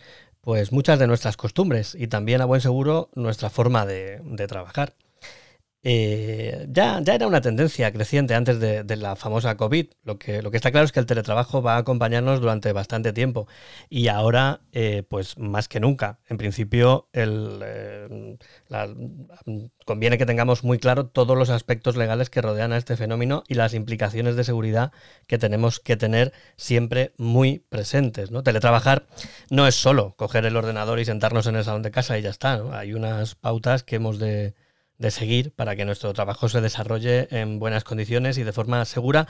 pues 0.46 0.70
muchas 0.70 1.00
de 1.00 1.08
nuestras 1.08 1.36
costumbres 1.36 1.96
y 1.98 2.06
también 2.06 2.40
a 2.40 2.44
buen 2.44 2.60
seguro 2.60 3.10
nuestra 3.16 3.50
forma 3.50 3.84
de 3.84 4.46
trabajar. 4.46 4.94
Eh, 5.88 6.66
ya, 6.68 7.00
ya, 7.00 7.14
era 7.14 7.28
una 7.28 7.40
tendencia 7.40 7.92
creciente 7.92 8.34
antes 8.34 8.58
de, 8.58 8.96
la 8.96 9.14
famosa 9.14 9.56
COVID. 9.56 9.86
Lo 10.02 10.18
que, 10.18 10.42
lo 10.42 10.50
que, 10.50 10.56
está 10.56 10.72
claro 10.72 10.84
es 10.84 10.90
que 10.90 10.98
el 10.98 11.06
teletrabajo 11.06 11.62
va 11.62 11.76
a 11.76 11.78
acompañarnos 11.78 12.40
durante 12.40 12.72
bastante 12.72 13.12
tiempo 13.12 13.46
y 13.88 14.08
ahora, 14.08 14.62
eh, 14.72 15.04
pues 15.08 15.38
más 15.38 15.68
que 15.68 15.78
nunca. 15.78 16.18
En 16.26 16.38
principio, 16.38 17.08
eh, 17.12 18.36
conviene 19.84 20.18
que 20.18 20.26
tengamos 20.26 20.64
muy 20.64 20.80
claro 20.80 21.06
todos 21.06 21.38
los 21.38 21.50
aspectos 21.50 21.96
legales 21.96 22.30
que 22.30 22.42
rodean 22.42 22.72
a 22.72 22.78
este 22.78 22.96
fenómeno 22.96 23.44
y 23.46 23.54
las 23.54 23.72
implicaciones 23.72 24.34
de 24.34 24.42
seguridad 24.42 24.90
que 25.28 25.38
tenemos 25.38 25.78
que 25.78 25.96
tener 25.96 26.32
siempre 26.56 27.12
muy 27.16 27.60
presentes. 27.60 28.32
¿no? 28.32 28.42
Teletrabajar 28.42 29.06
no 29.50 29.68
es 29.68 29.76
solo 29.76 30.16
coger 30.16 30.46
el 30.46 30.56
ordenador 30.56 30.98
y 30.98 31.04
sentarnos 31.04 31.46
en 31.46 31.54
el 31.54 31.62
salón 31.62 31.82
de 31.82 31.92
casa 31.92 32.18
y 32.18 32.22
ya 32.22 32.30
está. 32.30 32.60
Hay 32.76 32.92
unas 32.92 33.36
pautas 33.36 33.84
que 33.84 33.96
hemos 33.96 34.18
de 34.18 34.54
de 34.98 35.10
seguir 35.10 35.52
para 35.52 35.76
que 35.76 35.84
nuestro 35.84 36.12
trabajo 36.12 36.48
se 36.48 36.60
desarrolle 36.60 37.28
en 37.30 37.58
buenas 37.58 37.84
condiciones 37.84 38.38
y 38.38 38.44
de 38.44 38.52
forma 38.52 38.84
segura 38.84 39.26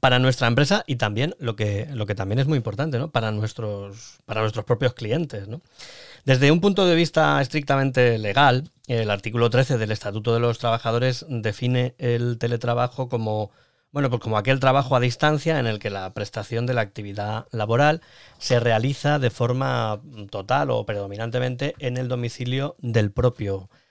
para 0.00 0.18
nuestra 0.18 0.48
empresa 0.48 0.84
y 0.86 0.96
también 0.96 1.34
lo 1.38 1.56
que, 1.56 1.88
lo 1.92 2.06
que 2.06 2.14
también 2.14 2.38
es 2.38 2.46
muy 2.46 2.56
importante, 2.56 2.98
¿no? 2.98 3.10
Para 3.10 3.30
nuestros, 3.30 4.18
para 4.24 4.40
nuestros 4.40 4.64
propios 4.64 4.94
clientes, 4.94 5.46
Desde 6.24 6.50
un 6.50 6.60
punto 6.60 6.86
de 6.86 6.94
vista 6.94 7.40
estrictamente 7.40 8.18
legal, 8.18 8.70
el 8.86 9.10
artículo 9.10 9.50
13 9.50 9.78
del 9.78 9.92
Estatuto 9.92 10.34
de 10.34 10.40
los 10.40 10.58
Trabajadores 10.58 11.24
define 11.28 11.94
el 11.98 12.38
teletrabajo 12.38 13.08
como 13.08 13.50
bueno, 13.92 14.10
pues 14.10 14.20
como 14.20 14.36
aquel 14.36 14.58
trabajo 14.58 14.96
a 14.96 15.00
distancia 15.00 15.60
en 15.60 15.68
el 15.68 15.78
que 15.78 15.88
la 15.88 16.12
prestación 16.14 16.66
de 16.66 16.74
la 16.74 16.80
actividad 16.80 17.46
laboral 17.52 18.00
se 18.38 18.58
realiza 18.58 19.20
de 19.20 19.30
forma 19.30 20.00
total 20.30 20.70
o 20.70 20.84
predominantemente 20.84 21.76
en 21.78 21.96
el 21.96 22.08
domicilio 22.08 22.74
del 22.80 23.12
propio 23.12 23.68
trabajador 23.68 23.83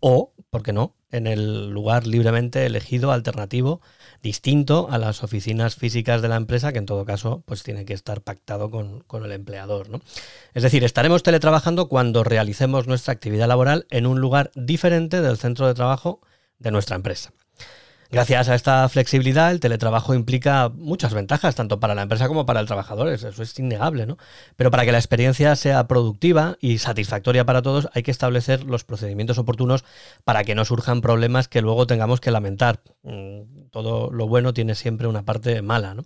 o, 0.00 0.32
¿por 0.50 0.62
qué 0.62 0.72
no?, 0.72 0.94
en 1.12 1.26
el 1.26 1.70
lugar 1.70 2.06
libremente 2.06 2.64
elegido, 2.66 3.10
alternativo, 3.10 3.80
distinto 4.22 4.88
a 4.90 4.98
las 4.98 5.24
oficinas 5.24 5.74
físicas 5.74 6.22
de 6.22 6.28
la 6.28 6.36
empresa, 6.36 6.72
que 6.72 6.78
en 6.78 6.86
todo 6.86 7.04
caso, 7.04 7.42
pues 7.46 7.62
tiene 7.62 7.84
que 7.84 7.94
estar 7.94 8.20
pactado 8.22 8.70
con, 8.70 9.00
con 9.00 9.24
el 9.24 9.32
empleador. 9.32 9.88
¿no? 9.88 10.00
Es 10.54 10.62
decir, 10.62 10.84
estaremos 10.84 11.22
teletrabajando 11.22 11.88
cuando 11.88 12.22
realicemos 12.22 12.86
nuestra 12.86 13.12
actividad 13.12 13.48
laboral 13.48 13.86
en 13.90 14.06
un 14.06 14.20
lugar 14.20 14.50
diferente 14.54 15.20
del 15.20 15.36
centro 15.36 15.66
de 15.66 15.74
trabajo 15.74 16.20
de 16.58 16.70
nuestra 16.70 16.96
empresa. 16.96 17.32
Gracias 18.10 18.48
a 18.48 18.56
esta 18.56 18.88
flexibilidad, 18.88 19.52
el 19.52 19.60
teletrabajo 19.60 20.14
implica 20.14 20.68
muchas 20.68 21.14
ventajas, 21.14 21.54
tanto 21.54 21.78
para 21.78 21.94
la 21.94 22.02
empresa 22.02 22.26
como 22.26 22.44
para 22.44 22.58
el 22.58 22.66
trabajador, 22.66 23.08
eso 23.08 23.28
es 23.28 23.58
innegable, 23.58 24.04
¿no? 24.06 24.18
Pero 24.56 24.72
para 24.72 24.84
que 24.84 24.90
la 24.90 24.98
experiencia 24.98 25.54
sea 25.54 25.86
productiva 25.86 26.56
y 26.60 26.78
satisfactoria 26.78 27.46
para 27.46 27.62
todos, 27.62 27.88
hay 27.94 28.02
que 28.02 28.10
establecer 28.10 28.64
los 28.64 28.82
procedimientos 28.82 29.38
oportunos 29.38 29.84
para 30.24 30.42
que 30.42 30.56
no 30.56 30.64
surjan 30.64 31.02
problemas 31.02 31.46
que 31.46 31.62
luego 31.62 31.86
tengamos 31.86 32.20
que 32.20 32.32
lamentar. 32.32 32.80
Todo 33.70 34.10
lo 34.10 34.26
bueno 34.26 34.52
tiene 34.52 34.74
siempre 34.74 35.06
una 35.06 35.22
parte 35.22 35.62
mala, 35.62 35.94
¿no? 35.94 36.04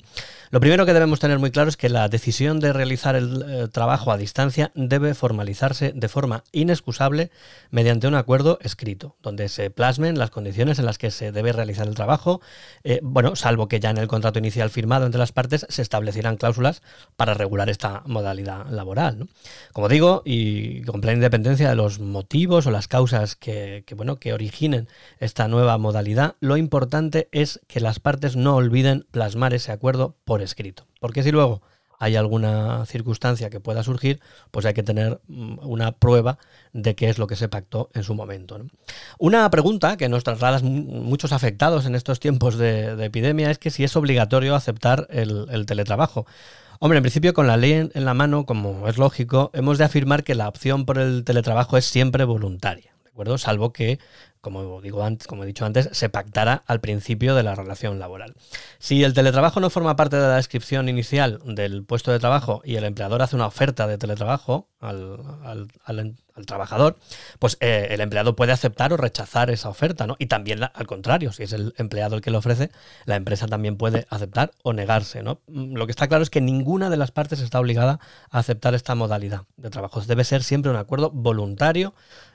Lo 0.50 0.60
primero 0.60 0.86
que 0.86 0.92
debemos 0.92 1.18
tener 1.18 1.38
muy 1.38 1.50
claro 1.50 1.68
es 1.68 1.76
que 1.76 1.88
la 1.88 2.08
decisión 2.08 2.60
de 2.60 2.72
realizar 2.72 3.16
el 3.16 3.44
eh, 3.48 3.68
trabajo 3.68 4.12
a 4.12 4.16
distancia 4.16 4.70
debe 4.74 5.14
formalizarse 5.14 5.92
de 5.92 6.08
forma 6.08 6.44
inexcusable 6.52 7.30
mediante 7.70 8.06
un 8.06 8.14
acuerdo 8.14 8.58
escrito, 8.62 9.16
donde 9.22 9.48
se 9.48 9.70
plasmen 9.70 10.18
las 10.18 10.30
condiciones 10.30 10.78
en 10.78 10.84
las 10.84 10.98
que 10.98 11.10
se 11.10 11.32
debe 11.32 11.52
realizar 11.52 11.88
el 11.88 11.94
trabajo, 11.94 12.40
eh, 12.84 13.00
bueno, 13.02 13.34
salvo 13.34 13.66
que 13.66 13.80
ya 13.80 13.90
en 13.90 13.98
el 13.98 14.06
contrato 14.06 14.38
inicial 14.38 14.70
firmado 14.70 15.06
entre 15.06 15.18
las 15.18 15.32
partes 15.32 15.66
se 15.68 15.82
establecieran 15.82 16.36
cláusulas 16.36 16.82
para 17.16 17.34
regular 17.34 17.68
esta 17.68 18.02
modalidad 18.06 18.66
laboral. 18.68 19.28
Como 19.72 19.88
digo, 19.88 20.22
y 20.24 20.82
con 20.82 21.00
plena 21.00 21.14
independencia 21.14 21.68
de 21.68 21.76
los 21.76 21.98
motivos 21.98 22.66
o 22.66 22.70
las 22.70 22.88
causas 22.88 23.36
que, 23.36 23.84
bueno, 23.96 24.16
que 24.16 24.32
originen 24.32 24.88
esta 25.18 25.48
nueva 25.48 25.78
modalidad, 25.78 26.36
lo 26.40 26.56
importante 26.56 27.28
es 27.32 27.53
que 27.66 27.80
las 27.80 28.00
partes 28.00 28.36
no 28.36 28.56
olviden 28.56 29.06
plasmar 29.10 29.54
ese 29.54 29.72
acuerdo 29.72 30.16
por 30.24 30.42
escrito. 30.42 30.86
Porque 31.00 31.22
si 31.22 31.30
luego 31.30 31.62
hay 31.98 32.16
alguna 32.16 32.84
circunstancia 32.86 33.50
que 33.50 33.60
pueda 33.60 33.82
surgir, 33.82 34.20
pues 34.50 34.66
hay 34.66 34.74
que 34.74 34.82
tener 34.82 35.20
mm, 35.26 35.58
una 35.62 35.92
prueba 35.92 36.38
de 36.72 36.94
qué 36.94 37.08
es 37.08 37.18
lo 37.18 37.26
que 37.26 37.36
se 37.36 37.48
pactó 37.48 37.90
en 37.94 38.02
su 38.02 38.14
momento. 38.14 38.60
Una 39.18 39.48
pregunta 39.50 39.96
que 39.96 40.08
nos 40.08 40.24
trasladan 40.24 40.64
muchos 40.64 41.32
afectados 41.32 41.86
en 41.86 41.94
estos 41.94 42.20
tiempos 42.20 42.58
de, 42.58 43.02
epidemia 43.04 43.50
es 43.50 43.58
que 43.58 43.70
si 43.70 43.84
es 43.84 43.96
obligatorio 43.96 44.54
aceptar 44.54 45.06
el, 45.10 45.66
teletrabajo. 45.66 46.26
Hombre, 46.80 46.98
en 46.98 47.02
principio 47.02 47.32
con 47.32 47.46
la 47.46 47.56
ley 47.56 47.72
en, 47.72 47.90
en, 47.94 48.04
la 48.04 48.14
mano, 48.14 48.44
como 48.44 48.88
es 48.88 48.98
lógico, 48.98 49.50
hemos 49.54 49.78
de 49.78 49.84
afirmar 49.84 50.24
que 50.24 50.34
la 50.34 50.48
opción 50.48 50.84
por 50.84 50.98
el 50.98 51.24
teletrabajo 51.24 51.78
es 51.78 51.86
siempre 51.86 52.24
voluntaria, 52.24 52.94
¿de 53.04 53.10
acuerdo? 53.10 53.38
Salvo 53.38 53.72
que 53.72 53.98
como 54.44 54.82
digo 54.82 55.02
antes, 55.02 55.26
como 55.26 55.42
he 55.42 55.46
dicho 55.46 55.64
antes, 55.64 55.88
se 55.92 56.10
pactará 56.10 56.62
al 56.66 56.80
principio 56.80 57.34
de 57.34 57.42
la 57.42 57.54
relación 57.54 57.98
laboral. 57.98 58.34
Si 58.78 59.02
el 59.02 59.14
teletrabajo 59.14 59.58
no 59.58 59.70
forma 59.70 59.96
parte 59.96 60.16
de 60.16 60.28
la 60.28 60.36
descripción 60.36 60.90
inicial 60.90 61.40
del 61.46 61.82
puesto 61.82 62.12
de 62.12 62.18
trabajo 62.18 62.60
y 62.62 62.76
el 62.76 62.84
empleador 62.84 63.22
hace 63.22 63.36
una 63.36 63.46
oferta 63.46 63.86
de 63.86 63.96
teletrabajo 63.96 64.68
al, 64.80 65.70
trabajador, 66.46 66.98
pues 67.38 67.56
eh, 67.60 67.88
el 67.90 68.02
empleado 68.02 68.36
puede 68.36 68.52
aceptar 68.52 68.92
o 68.92 68.98
rechazar 68.98 69.50
esa 69.50 69.70
oferta, 69.70 70.06
¿no? 70.06 70.16
Y 70.18 70.26
también 70.26 70.62
al 70.62 70.86
contrario, 70.86 71.32
si 71.32 71.44
es 71.44 71.52
el 71.54 71.72
empleado 71.78 72.16
el 72.16 72.20
que 72.20 72.30
lo 72.30 72.38
ofrece, 72.38 72.70
la 73.06 73.16
empresa 73.16 73.46
también 73.46 73.76
puede 73.76 74.06
aceptar 74.10 74.50
o 74.62 74.74
negarse, 74.74 75.22
¿no? 75.22 75.40
Mm, 75.46 75.74
lo 75.74 75.86
que 75.86 75.92
está 75.92 76.06
claro 76.06 76.22
es 76.22 76.28
que 76.28 76.42
ninguna 76.42 76.90
de 76.90 76.98
las 76.98 77.12
partes 77.12 77.40
está 77.40 77.60
obligada 77.60 77.98
a 78.30 78.40
aceptar 78.40 78.74
esta 78.74 78.94
modalidad 78.94 79.44
de 79.56 79.70
trabajo. 79.70 80.02
Debe 80.02 80.24
ser 80.24 80.42
siempre 80.42 80.70
un 80.70 80.76
acuerdo 80.76 81.10
voluntario 81.10 81.94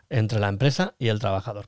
entre 0.10 0.40
la 0.40 0.50
empresa 0.50 0.96
y 1.00 1.10
el 1.10 1.20
trabajador. 1.20 1.68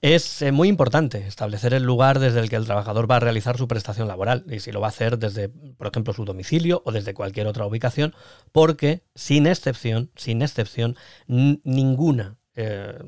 Es 0.00 0.42
eh, 0.42 0.52
muy 0.52 0.68
importante 0.68 1.26
establecer 1.26 1.74
el 1.74 1.82
lugar 1.82 2.18
desde 2.18 2.40
el 2.40 2.48
que 2.48 2.56
el 2.56 2.66
trabajador 2.66 3.10
va 3.10 3.16
a 3.16 3.20
realizar 3.20 3.56
su 3.56 3.66
prestación 3.66 4.08
laboral 4.08 4.44
y 4.48 4.60
si 4.60 4.70
lo 4.72 4.80
va 4.80 4.88
a 4.88 4.90
hacer 4.90 5.18
desde, 5.18 5.48
por 5.48 5.88
ejemplo, 5.88 6.12
su 6.12 6.24
domicilio 6.24 6.82
o 6.84 6.92
desde 6.92 7.14
cualquier 7.14 7.46
otra 7.46 7.66
ubicación, 7.66 8.14
porque 8.52 9.02
sin 9.14 9.46
excepción, 9.46 10.10
sin 10.14 10.42
excepción, 10.42 10.96
ninguna 11.26 12.36
eh, 12.58 12.98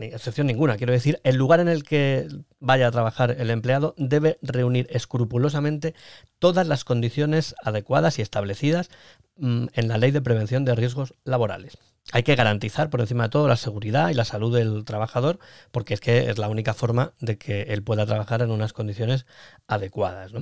excepción 0.00 0.46
ninguna, 0.46 0.78
quiero 0.78 0.94
decir, 0.94 1.20
el 1.24 1.36
lugar 1.36 1.60
en 1.60 1.68
el 1.68 1.82
que 1.82 2.26
vaya 2.58 2.86
a 2.86 2.90
trabajar 2.90 3.36
el 3.38 3.50
empleado 3.50 3.94
debe 3.98 4.38
reunir 4.40 4.86
escrupulosamente 4.90 5.94
todas 6.38 6.66
las 6.66 6.84
condiciones 6.84 7.54
adecuadas 7.62 8.18
y 8.18 8.22
establecidas 8.22 8.88
mm, 9.36 9.66
en 9.74 9.88
la 9.88 9.98
ley 9.98 10.10
de 10.10 10.22
prevención 10.22 10.64
de 10.64 10.74
riesgos 10.74 11.14
laborales 11.24 11.91
hay 12.10 12.24
que 12.24 12.34
garantizar 12.34 12.90
por 12.90 13.00
encima 13.00 13.24
de 13.24 13.28
todo 13.30 13.46
la 13.46 13.56
seguridad 13.56 14.10
y 14.10 14.14
la 14.14 14.24
salud 14.24 14.54
del 14.56 14.84
trabajador, 14.84 15.38
porque 15.70 15.94
es 15.94 16.00
que 16.00 16.30
es 16.30 16.38
la 16.38 16.48
única 16.48 16.74
forma 16.74 17.12
de 17.20 17.38
que 17.38 17.62
él 17.62 17.82
pueda 17.82 18.06
trabajar 18.06 18.42
en 18.42 18.50
unas 18.50 18.72
condiciones 18.72 19.26
adecuadas. 19.68 20.32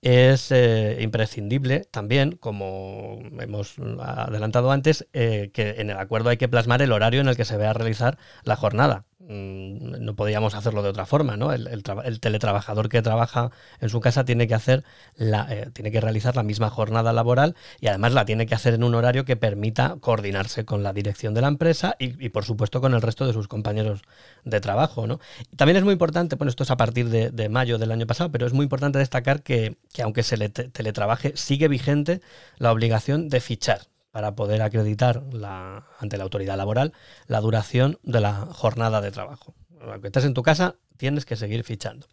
Es 0.00 0.50
eh, 0.50 0.98
imprescindible 1.00 1.80
también, 1.90 2.32
como 2.32 3.18
hemos 3.38 3.76
adelantado 4.00 4.70
antes, 4.70 5.06
eh, 5.12 5.50
que 5.52 5.76
en 5.78 5.90
el 5.90 5.98
acuerdo 5.98 6.30
hay 6.30 6.36
que 6.36 6.48
plasmar 6.48 6.80
el 6.82 6.92
horario 6.92 7.20
en 7.20 7.28
el 7.28 7.36
que 7.36 7.44
se 7.44 7.56
vea 7.56 7.72
realizar 7.72 8.18
la 8.42 8.56
jornada. 8.56 9.04
Mm, 9.26 10.04
no 10.04 10.14
podíamos 10.14 10.54
hacerlo 10.54 10.82
de 10.82 10.90
otra 10.90 11.06
forma, 11.06 11.38
¿no? 11.38 11.50
El, 11.52 11.82
teletrabajador 12.20 12.90
que 12.90 13.00
trabaja 13.00 13.50
en 13.80 13.88
su 13.88 14.00
casa 14.00 14.26
tiene 14.26 14.46
que 14.46 14.54
hacer 14.54 14.84
la, 15.16 15.46
eh, 15.50 15.70
tiene 15.72 15.90
que 15.90 16.00
realizar 16.00 16.36
la 16.36 16.42
misma 16.42 16.68
jornada 16.68 17.12
laboral 17.14 17.56
y 17.80 17.86
además 17.86 18.12
la 18.12 18.26
tiene 18.26 18.44
que 18.44 18.54
hacer 18.54 18.74
en 18.74 18.84
un 18.84 18.94
horario 18.94 19.24
que 19.24 19.36
permita 19.36 19.96
coordinarse 20.00 20.66
con 20.66 20.82
la 20.82 20.92
dirección 20.92 21.32
de 21.32 21.40
la 21.40 21.48
empresa 21.48 21.96
y, 21.98 22.28
por 22.28 22.44
supuesto 22.44 22.82
con 22.82 22.92
el 22.92 23.00
resto 23.00 23.26
de 23.26 23.32
sus 23.32 23.48
compañeros 23.48 24.02
de 24.44 24.60
trabajo, 24.60 25.06
¿no? 25.06 25.20
también 25.56 25.78
es 25.78 25.84
muy 25.84 25.92
importante, 25.92 26.36
bueno, 26.36 26.50
esto 26.50 26.64
es 26.64 26.70
a 26.70 26.76
partir 26.76 27.08
de, 27.08 27.48
mayo 27.48 27.78
del 27.78 27.92
año 27.92 28.06
pasado, 28.06 28.30
pero 28.30 28.46
es 28.46 28.52
muy 28.52 28.64
importante 28.64 28.98
destacar 28.98 29.42
que, 29.42 29.76
que 29.92 30.02
aunque 30.02 30.22
se 30.22 30.36
le 30.36 30.48
teletrabaje, 30.50 31.32
sigue 31.36 31.68
vigente 31.68 32.20
la 32.58 32.72
obligación 32.72 33.28
de 33.28 33.40
fichar 33.40 33.93
para 34.14 34.36
poder 34.36 34.62
acreditar 34.62 35.24
ante 35.98 36.16
la 36.16 36.22
autoridad 36.22 36.56
laboral 36.56 36.92
la 37.26 37.40
duración 37.40 37.98
de 38.04 38.20
la 38.20 38.46
jornada 38.46 39.00
de 39.00 39.10
trabajo. 39.10 39.56
Aunque 39.80 40.06
estés 40.06 40.24
en 40.24 40.34
tu 40.34 40.44
casa, 40.44 40.76
tienes 40.96 41.24
que 41.24 41.34
seguir 41.34 41.64
fichando. 41.64 42.06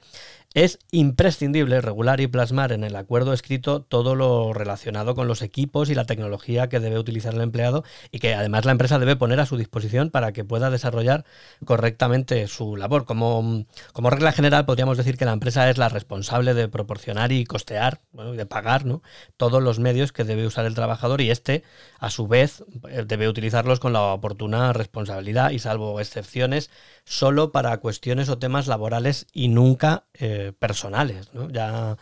Es 0.54 0.80
imprescindible 0.92 1.80
regular 1.80 2.20
y 2.20 2.28
plasmar 2.28 2.74
en 2.74 2.84
el 2.84 2.98
acuerdo 2.98 3.32
escrito 3.32 3.84
todo 3.84 4.16
lo 4.16 4.52
relacionado 4.52 5.16
con 5.16 5.30
los 5.30 5.42
equipos 5.44 5.90
y 5.90 5.96
la 5.96 6.04
tecnología 6.04 6.68
que 6.68 6.82
debe 6.82 7.00
utilizar 7.00 7.34
el 7.34 7.40
empleado 7.40 7.86
y 8.12 8.20
que 8.20 8.36
además 8.36 8.66
la 8.66 8.74
empresa 8.74 9.00
debe 9.00 9.16
poner 9.16 9.40
a 9.40 9.46
su 9.46 9.56
disposición 9.56 10.10
para 10.10 10.34
que 10.34 10.44
pueda 10.44 10.70
desarrollar 10.70 11.24
correctamente 11.64 12.50
su 12.50 12.76
labor. 12.76 13.06
Como, 13.06 13.66
como 13.94 14.10
regla 14.10 14.34
general, 14.34 14.66
podríamos 14.66 14.98
decir 14.98 15.16
que 15.16 15.24
la 15.24 15.32
empresa 15.32 15.70
es 15.70 15.78
la 15.78 15.88
responsable 15.88 16.54
de 16.54 16.68
proporcionar 16.68 17.32
y 17.32 17.46
costear, 17.46 18.02
bueno, 18.12 18.34
y 18.34 18.38
de 18.38 18.46
pagar 18.46 18.84
¿no? 18.84 19.02
todos 19.38 19.64
los 19.64 19.80
medios 19.80 20.12
que 20.12 20.26
debe 20.26 20.46
usar 20.46 20.66
el 20.66 20.76
trabajador 20.76 21.22
y 21.22 21.32
este, 21.32 21.64
a 21.98 22.10
su 22.10 22.28
vez, 22.28 22.66
eh, 22.90 23.06
debe 23.08 23.30
utilizarlos 23.30 23.80
con 23.80 23.94
la 23.94 24.02
oportuna 24.02 24.74
responsabilidad 24.74 25.52
y 25.52 25.60
salvo 25.60 26.02
excepciones, 26.02 26.72
solo 27.06 27.54
para 27.54 27.78
cuestiones 27.78 28.28
o 28.28 28.38
temas 28.38 28.68
laborales 28.68 29.28
y 29.32 29.48
nunca 29.48 30.04
eh, 30.14 30.41
personales. 30.54 31.30
Ya, 31.52 31.98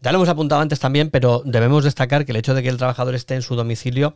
ya 0.00 0.12
lo 0.12 0.18
hemos 0.18 0.28
apuntado 0.28 0.60
antes 0.60 0.80
también, 0.80 1.10
pero 1.10 1.42
debemos 1.44 1.84
destacar 1.84 2.24
que 2.24 2.32
el 2.32 2.36
hecho 2.36 2.54
de 2.54 2.62
que 2.62 2.68
el 2.68 2.78
trabajador 2.78 3.14
esté 3.14 3.34
en 3.34 3.42
su 3.42 3.56
domicilio 3.56 4.14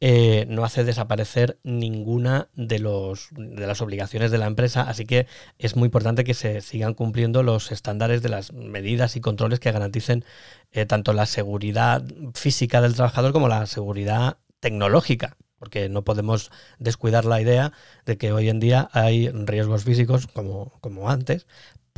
eh, 0.00 0.46
no 0.48 0.64
hace 0.64 0.84
desaparecer 0.84 1.58
ninguna 1.64 2.48
de, 2.54 2.78
los, 2.78 3.30
de 3.32 3.66
las 3.66 3.80
obligaciones 3.80 4.30
de 4.30 4.38
la 4.38 4.46
empresa, 4.46 4.82
así 4.82 5.04
que 5.06 5.26
es 5.58 5.74
muy 5.74 5.86
importante 5.86 6.22
que 6.22 6.34
se 6.34 6.60
sigan 6.60 6.94
cumpliendo 6.94 7.42
los 7.42 7.72
estándares 7.72 8.22
de 8.22 8.28
las 8.28 8.52
medidas 8.52 9.16
y 9.16 9.20
controles 9.20 9.58
que 9.58 9.72
garanticen 9.72 10.24
eh, 10.70 10.86
tanto 10.86 11.12
la 11.12 11.26
seguridad 11.26 12.04
física 12.34 12.80
del 12.80 12.94
trabajador 12.94 13.32
como 13.32 13.48
la 13.48 13.66
seguridad 13.66 14.38
tecnológica 14.60 15.36
porque 15.58 15.88
no 15.88 16.04
podemos 16.04 16.52
descuidar 16.78 17.24
la 17.24 17.40
idea 17.40 17.72
de 18.06 18.16
que 18.16 18.32
hoy 18.32 18.48
en 18.48 18.60
día 18.60 18.88
hay 18.92 19.28
riesgos 19.28 19.82
físicos 19.82 20.28
como, 20.28 20.78
como 20.80 21.10
antes, 21.10 21.48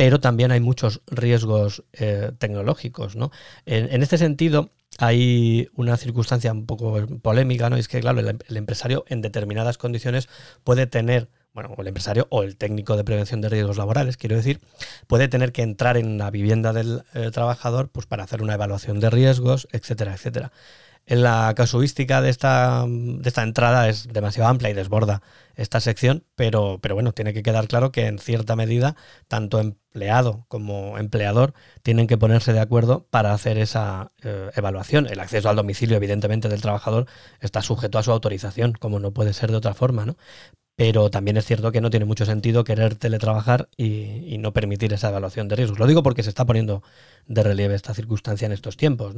pero 0.01 0.19
también 0.19 0.51
hay 0.51 0.61
muchos 0.61 1.03
riesgos 1.09 1.85
eh, 1.93 2.33
tecnológicos. 2.39 3.17
¿no? 3.17 3.31
En, 3.67 4.03
este 4.03 4.17
sentido, 4.17 4.71
hay 4.97 5.69
una 5.75 5.99
circunstancia 5.99 6.51
un 6.53 6.65
poco 6.65 7.07
polémica, 7.21 7.69
¿no? 7.69 7.77
es 7.77 7.87
que, 7.87 8.01
claro, 8.01 8.19
el, 8.21 8.57
empresario 8.57 9.05
en 9.09 9.21
determinadas 9.21 9.77
condiciones 9.77 10.31
puede 10.65 10.87
tener 10.87 11.29
bueno, 11.53 11.75
el 11.79 11.89
empresario 11.89 12.27
o 12.31 12.43
el 12.43 12.57
técnico 12.57 12.97
de 12.97 13.05
prevención 13.05 13.41
de 13.41 13.49
riesgos 13.49 13.77
laborales, 13.77 14.17
quiero 14.17 14.37
decir, 14.37 14.61
puede 15.07 15.29
tener 15.29 15.53
que 15.53 15.63
entrar 15.63 15.97
en 15.97 16.19
la 16.19 16.31
vivienda 16.31 16.73
del 16.73 17.03
eh, 17.15 17.31
trabajador 17.33 17.89
pues, 17.91 18.07
para 18.07 18.25
hacer 18.25 18.43
una 18.43 18.55
evaluación 18.55 19.01
de 19.01 19.11
riesgos, 19.11 19.69
etcétera, 19.73 20.15
etcétera 20.15 20.53
la 21.07 21.53
casuística 21.57 22.21
de 22.21 22.31
esta, 22.31 22.85
de 22.87 23.29
esta 23.29 23.43
entrada 23.43 23.89
es 23.89 24.07
demasiado 24.09 24.49
amplia 24.49 24.71
y 24.71 24.75
desborda 24.75 25.23
esta 25.57 25.81
sección, 25.81 26.25
pero, 26.37 26.79
pero 26.81 26.95
bueno, 26.95 27.13
tiene 27.13 27.35
que 27.35 27.43
quedar 27.43 27.67
claro 27.67 27.91
que 27.91 28.07
en 28.07 28.19
cierta 28.19 28.55
medida 28.55 28.97
tanto 29.27 29.59
empleado 29.59 30.45
como 30.49 30.99
empleador 30.99 31.53
tienen 31.83 32.07
que 32.07 32.17
ponerse 32.17 32.53
de 32.53 32.61
acuerdo 32.61 33.07
para 33.11 33.33
hacer 33.35 33.59
esa 33.59 34.13
eh, 34.23 34.51
evaluación. 34.55 35.07
El 35.07 35.21
acceso 35.21 35.49
al 35.51 35.57
domicilio, 35.57 35.97
evidentemente, 35.97 36.49
del 36.49 36.63
trabajador 36.63 37.07
está 37.41 37.61
sujeto 37.61 37.99
a 37.99 38.03
su 38.03 38.13
autorización, 38.13 38.73
como 38.73 39.01
no 39.01 39.13
puede 39.13 39.33
ser 39.33 39.51
de 39.51 39.57
otra 39.57 39.75
forma, 39.75 40.07
¿no? 40.07 40.17
Pero 40.81 41.11
también 41.11 41.37
es 41.37 41.45
cierto 41.45 41.73
que 41.73 41.83
no 41.83 41.91
tiene 41.91 42.07
mucho 42.07 42.25
sentido 42.25 42.65
querer 42.65 42.95
teletrabajar 42.95 43.69
y, 43.77 44.39
no 44.39 44.55
permitir 44.55 44.95
esa 44.95 45.11
evaluación 45.11 45.47
de 45.47 45.57
riesgos. 45.57 45.79
Lo 45.79 45.87
digo 45.87 46.03
porque 46.03 46.23
se 46.23 46.31
está 46.31 46.47
poniendo 46.47 46.83
de 47.27 47.43
relieve 47.43 47.75
esta 47.75 47.93
circunstancia 47.93 48.47
en 48.47 48.53
estos 48.53 48.79
tiempos. 48.79 49.15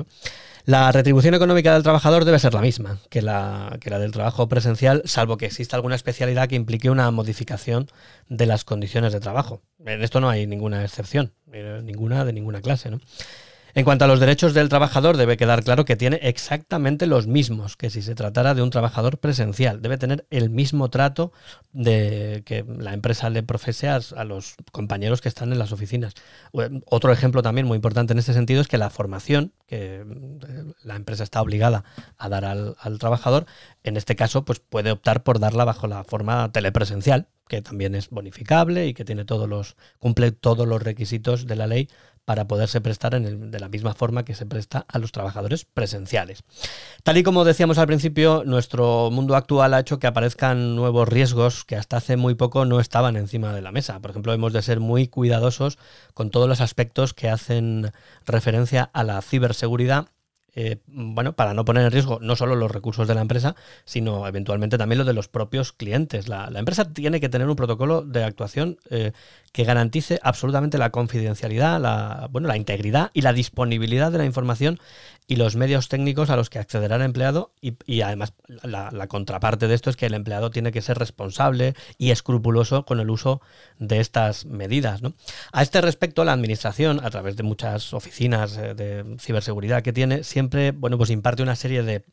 La 0.64 0.90
retribución 0.90 1.34
económica 1.34 1.72
del 1.72 1.84
trabajador 1.84 2.24
debe 2.24 2.40
ser 2.40 2.52
la 2.52 2.62
misma 2.62 2.98
que 3.10 3.22
la, 3.22 3.78
que 3.80 3.90
la 3.90 4.00
del 4.00 4.10
trabajo 4.10 4.48
presencial, 4.48 5.02
salvo 5.04 5.36
que 5.36 5.46
exista 5.46 5.76
alguna 5.76 5.94
especialidad 5.94 6.48
que 6.48 6.56
implique 6.56 6.90
una 6.90 7.08
modificación 7.12 7.86
de 8.28 8.46
las 8.46 8.64
condiciones 8.64 9.12
de 9.12 9.20
trabajo. 9.20 9.62
En 9.86 10.02
esto 10.02 10.20
no 10.20 10.28
hay 10.28 10.48
ninguna 10.48 10.82
excepción, 10.82 11.32
eh, 11.52 11.80
ninguna 11.84 12.24
de 12.24 12.32
ninguna 12.32 12.60
clase. 12.60 12.90
¿no? 12.90 12.98
En 13.74 13.84
cuanto 13.84 14.04
a 14.04 14.08
los 14.08 14.20
derechos 14.20 14.52
del 14.52 14.68
trabajador, 14.68 15.16
debe 15.16 15.38
quedar 15.38 15.64
claro 15.64 15.86
que 15.86 15.96
tiene 15.96 16.16
exactamente 16.22 17.06
los 17.06 17.26
mismos 17.26 17.76
que 17.76 17.88
si 17.88 18.02
se 18.02 18.14
tratara 18.14 18.54
de 18.54 18.60
un 18.60 18.68
trabajador 18.68 19.18
presencial. 19.18 19.80
Debe 19.80 19.96
tener 19.96 20.26
el 20.30 20.50
mismo 20.50 20.90
trato 20.90 21.32
de 21.72 22.42
que 22.44 22.66
la 22.68 22.92
empresa 22.92 23.30
le 23.30 23.42
profese 23.42 23.88
a, 23.88 24.00
los 24.24 24.56
compañeros 24.72 25.22
que 25.22 25.28
están 25.28 25.52
en 25.52 25.58
las 25.58 25.72
oficinas. 25.72 26.12
Otro 26.84 27.12
ejemplo 27.12 27.42
también 27.42 27.66
muy 27.66 27.76
importante 27.76 28.12
en 28.12 28.18
este 28.18 28.34
sentido 28.34 28.60
es 28.60 28.68
que 28.68 28.76
la 28.76 28.90
formación 28.90 29.52
que 29.66 30.02
eh, 30.02 30.04
la 30.82 30.96
empresa 30.96 31.24
está 31.24 31.40
obligada 31.40 31.84
a 32.18 32.28
dar 32.28 32.44
al, 32.44 32.76
al 32.78 32.98
trabajador, 32.98 33.46
en 33.84 33.96
este 33.96 34.16
caso, 34.16 34.44
pues 34.44 34.60
puede 34.60 34.90
optar 34.90 35.22
por 35.22 35.38
darla 35.40 35.64
bajo 35.64 35.86
la 35.86 36.04
forma 36.04 36.52
telepresencial, 36.52 37.28
que 37.48 37.62
también 37.62 37.94
es 37.94 38.10
bonificable 38.10 38.86
y 38.86 38.94
que 38.94 39.04
tiene 39.04 39.24
todos 39.24 39.48
los, 39.48 39.76
cumple 39.98 40.32
todos 40.32 40.66
los 40.68 40.82
requisitos 40.82 41.46
de 41.46 41.56
la 41.56 41.66
ley 41.66 41.88
para 42.24 42.46
poderse 42.46 42.80
prestar 42.80 43.20
de 43.20 43.60
la 43.60 43.68
misma 43.68 43.94
forma 43.94 44.24
que 44.24 44.34
se 44.34 44.46
presta 44.46 44.84
a 44.88 44.98
los 44.98 45.12
trabajadores 45.12 45.64
presenciales. 45.64 46.44
Tal 47.02 47.16
y 47.16 47.22
como 47.22 47.44
decíamos 47.44 47.78
al 47.78 47.86
principio, 47.86 48.44
nuestro 48.46 49.10
mundo 49.10 49.34
actual 49.34 49.74
ha 49.74 49.80
hecho 49.80 49.98
que 49.98 50.06
aparezcan 50.06 50.76
nuevos 50.76 51.08
riesgos 51.08 51.64
que 51.64 51.76
hasta 51.76 51.96
hace 51.96 52.16
muy 52.16 52.34
poco 52.34 52.64
no 52.64 52.80
estaban 52.80 53.16
encima 53.16 53.52
de 53.52 53.62
la 53.62 53.72
mesa. 53.72 54.00
Por 54.00 54.10
ejemplo, 54.10 54.32
hemos 54.32 54.52
de 54.52 54.62
ser 54.62 54.78
muy 54.78 55.08
cuidadosos 55.08 55.78
con 56.14 56.30
todos 56.30 56.48
los 56.48 56.60
aspectos 56.60 57.12
que 57.12 57.28
hacen 57.28 57.92
referencia 58.24 58.90
a 58.92 59.02
la 59.02 59.20
ciberseguridad 59.20 60.06
eh, 60.54 60.82
bueno, 60.86 61.32
para 61.32 61.54
no 61.54 61.64
poner 61.64 61.84
en 61.84 61.90
riesgo 61.90 62.18
no 62.20 62.36
solo 62.36 62.56
los 62.56 62.70
recursos 62.70 63.08
de 63.08 63.14
la 63.14 63.22
empresa, 63.22 63.56
sino 63.84 64.26
eventualmente 64.26 64.76
también 64.76 64.98
los 64.98 65.06
de 65.06 65.14
los 65.14 65.28
propios 65.28 65.72
clientes. 65.72 66.28
La, 66.28 66.50
empresa 66.54 66.92
tiene 66.92 67.20
que 67.20 67.30
tener 67.30 67.48
un 67.48 67.56
protocolo 67.56 68.02
de 68.02 68.22
actuación 68.22 68.76
eh, 68.90 69.12
que 69.52 69.64
garantice 69.64 70.18
absolutamente 70.22 70.78
la 70.78 70.90
confidencialidad, 70.90 71.80
la, 71.80 72.28
bueno, 72.30 72.48
la 72.48 72.56
integridad 72.56 73.10
y 73.12 73.20
la 73.20 73.34
disponibilidad 73.34 74.10
de 74.10 74.18
la 74.18 74.24
información 74.24 74.80
y 75.28 75.36
los 75.36 75.56
medios 75.56 75.88
técnicos 75.88 76.30
a 76.30 76.36
los 76.36 76.50
que 76.50 76.58
accederá 76.58 76.96
el 76.96 77.02
empleado 77.02 77.52
y, 77.60 78.00
además 78.00 78.32
la, 78.62 79.06
contraparte 79.06 79.68
de 79.68 79.74
esto 79.74 79.90
es 79.90 79.96
que 79.96 80.06
el 80.06 80.14
empleado 80.14 80.50
tiene 80.50 80.72
que 80.72 80.82
ser 80.82 80.98
responsable 80.98 81.74
y 81.98 82.10
escrupuloso 82.10 82.84
con 82.84 82.98
el 82.98 83.10
uso 83.10 83.40
de 83.78 84.00
estas 84.00 84.46
medidas. 84.46 85.00
A 85.52 85.62
este 85.62 85.80
respecto, 85.80 86.24
la 86.24 86.32
administración, 86.32 87.00
a 87.04 87.10
través 87.10 87.36
de 87.36 87.42
muchas 87.42 87.92
oficinas 87.94 88.56
eh, 88.56 88.74
de 88.74 89.16
ciberseguridad 89.18 89.82
que 89.82 89.92
tiene, 89.92 90.24
siempre 90.24 90.72
bueno, 90.72 90.98
pues 90.98 91.10
imparte 91.10 91.42
una 91.42 91.56
serie 91.56 91.82
de 91.82 92.04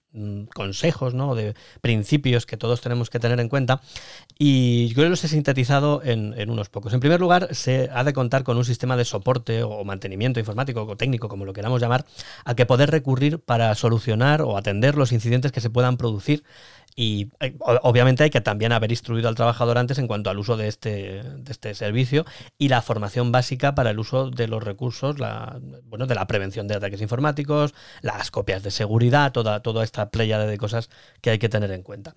consejos, 0.53 1.13
¿no? 1.13 1.35
de 1.35 1.53
principios 1.81 2.45
que 2.45 2.57
todos 2.57 2.81
tenemos 2.81 3.09
que 3.09 3.19
tener 3.19 3.39
en 3.39 3.47
cuenta 3.47 3.81
y 4.37 4.93
yo 4.95 5.07
los 5.07 5.23
he 5.23 5.27
sintetizado 5.27 6.01
en, 6.03 6.33
en 6.37 6.49
unos 6.49 6.69
pocos. 6.69 6.93
En 6.93 6.99
primer 6.99 7.19
lugar, 7.19 7.53
se 7.53 7.89
ha 7.93 8.03
de 8.03 8.13
contar 8.13 8.43
con 8.43 8.57
un 8.57 8.65
sistema 8.65 8.97
de 8.97 9.05
soporte 9.05 9.63
o 9.63 9.83
mantenimiento 9.83 10.39
informático 10.39 10.83
o 10.83 10.97
técnico, 10.97 11.29
como 11.29 11.45
lo 11.45 11.53
queramos 11.53 11.79
llamar, 11.79 12.05
al 12.43 12.55
que 12.55 12.65
poder 12.65 12.89
recurrir 12.89 13.39
para 13.39 13.73
solucionar 13.75 14.41
o 14.41 14.57
atender 14.57 14.95
los 14.95 15.11
incidentes 15.11 15.51
que 15.51 15.61
se 15.61 15.69
puedan 15.69 15.97
producir 15.97 16.43
y 17.01 17.31
eh, 17.39 17.55
obviamente 17.61 18.25
hay 18.25 18.29
que 18.29 18.41
también 18.41 18.73
haber 18.73 18.91
instruido 18.91 19.29
al 19.29 19.35
trabajador 19.35 19.77
antes 19.77 19.99
en 19.99 20.07
cuanto 20.07 20.29
al 20.29 20.37
uso 20.37 20.57
de 20.57 20.67
este, 20.67 21.23
de 21.23 21.49
este 21.49 21.73
servicio 21.73 22.25
y 22.57 22.67
la 22.67 22.81
formación 22.81 23.31
básica 23.31 23.73
para 23.73 23.91
el 23.91 23.99
uso 23.99 24.29
de 24.29 24.49
los 24.49 24.61
recursos, 24.61 25.17
la, 25.17 25.61
bueno, 25.85 26.07
de 26.07 26.15
la 26.15 26.27
prevención 26.27 26.67
de 26.67 26.75
ataques 26.75 26.99
informáticos, 26.99 27.73
las 28.01 28.31
copias 28.31 28.63
de 28.63 28.71
seguridad, 28.71 29.31
toda, 29.31 29.61
toda 29.61 29.85
esta 29.85 30.09
playa 30.09 30.39
de 30.39 30.57
cosas 30.57 30.89
que 31.21 31.29
hay 31.29 31.39
que 31.39 31.47
tener 31.47 31.71
en 31.71 31.83
cuenta. 31.83 32.15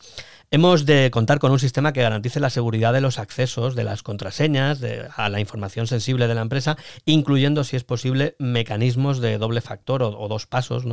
Hemos 0.55 0.85
de 0.85 1.11
contar 1.11 1.39
con 1.39 1.51
un 1.51 1.59
sistema 1.59 1.95
que 1.95 2.03
garantice 2.03 2.39
la 2.39 2.51
seguridad 2.51 2.93
de 2.93 3.01
los 3.01 3.19
accesos, 3.19 3.75
de 3.75 3.85
las 3.85 4.03
contraseñas, 4.03 4.81
de, 4.81 5.09
a 5.17 5.31
la 5.31 5.41
información 5.41 5.87
sensible 5.87 6.29
de 6.29 6.35
la 6.35 6.43
empresa, 6.43 6.77
incluyendo, 7.07 7.65
si 7.65 7.75
es 7.75 7.85
posible, 7.85 8.37
mecanismos 8.39 9.21
de 9.21 9.39
doble 9.39 9.63
factor 9.63 10.03
o, 10.03 10.29
dos 10.29 10.47
pasos. 10.47 10.85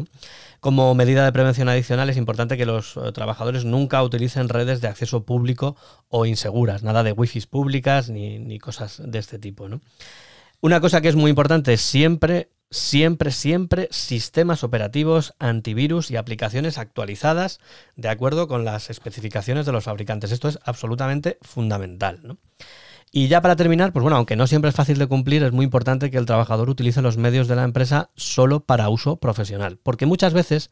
Como 0.62 0.96
medida 0.96 1.26
de 1.26 1.34
prevención 1.34 1.68
adicional 1.68 2.10
es 2.10 2.16
importante 2.16 2.56
que 2.56 2.66
los 2.66 2.96
eh, 2.96 3.12
trabajadores 3.12 3.66
nunca 3.66 4.02
utilicen 4.02 4.48
redes 4.48 4.80
de 4.80 4.88
acceso 4.88 5.26
público 5.26 5.76
o 6.08 6.26
inseguras, 6.26 6.82
nada 6.82 7.04
de 7.04 7.12
wifi 7.12 7.42
públicas 7.42 8.10
ni, 8.10 8.60
cosas 8.60 9.02
de 9.04 9.20
este 9.20 9.40
tipo. 9.40 9.68
Una 10.62 10.80
cosa 10.80 11.02
que 11.02 11.10
es 11.10 11.18
muy 11.18 11.32
importante, 11.32 11.76
siempre, 11.76 12.48
siempre, 12.72 13.32
siempre 13.32 13.88
sistemas 13.92 14.64
operativos, 14.64 15.34
antivirus 15.40 16.12
y 16.12 16.18
aplicaciones 16.18 16.78
actualizadas 16.78 17.60
de 17.96 18.10
acuerdo 18.10 18.48
con 18.48 18.66
las 18.66 18.90
especificaciones 18.90 19.66
de 19.66 19.72
los 19.72 19.86
fabricantes. 19.86 20.32
Esto 20.32 20.48
es 20.48 20.60
absolutamente 20.64 21.38
fundamental. 21.42 22.20
¿no? 22.24 22.38
Y 23.12 23.28
ya 23.28 23.42
para 23.42 23.56
terminar, 23.56 23.92
pues 23.92 24.04
bueno, 24.04 24.18
aunque 24.18 24.36
no 24.36 24.46
siempre 24.46 24.70
es 24.70 24.76
fácil 24.76 25.00
de 25.00 25.08
cumplir, 25.08 25.42
es 25.44 25.52
muy 25.52 25.66
importante 25.66 26.12
que 26.12 26.18
el 26.18 26.28
trabajador 26.28 26.70
utilice 26.70 27.02
los 27.02 27.18
medios 27.18 27.48
de 27.48 27.56
la 27.56 27.64
empresa 27.64 28.12
solo 28.16 28.60
para 28.60 28.90
uso 28.90 29.16
profesional, 29.16 29.80
porque 29.82 30.06
muchas 30.06 30.34
veces 30.34 30.70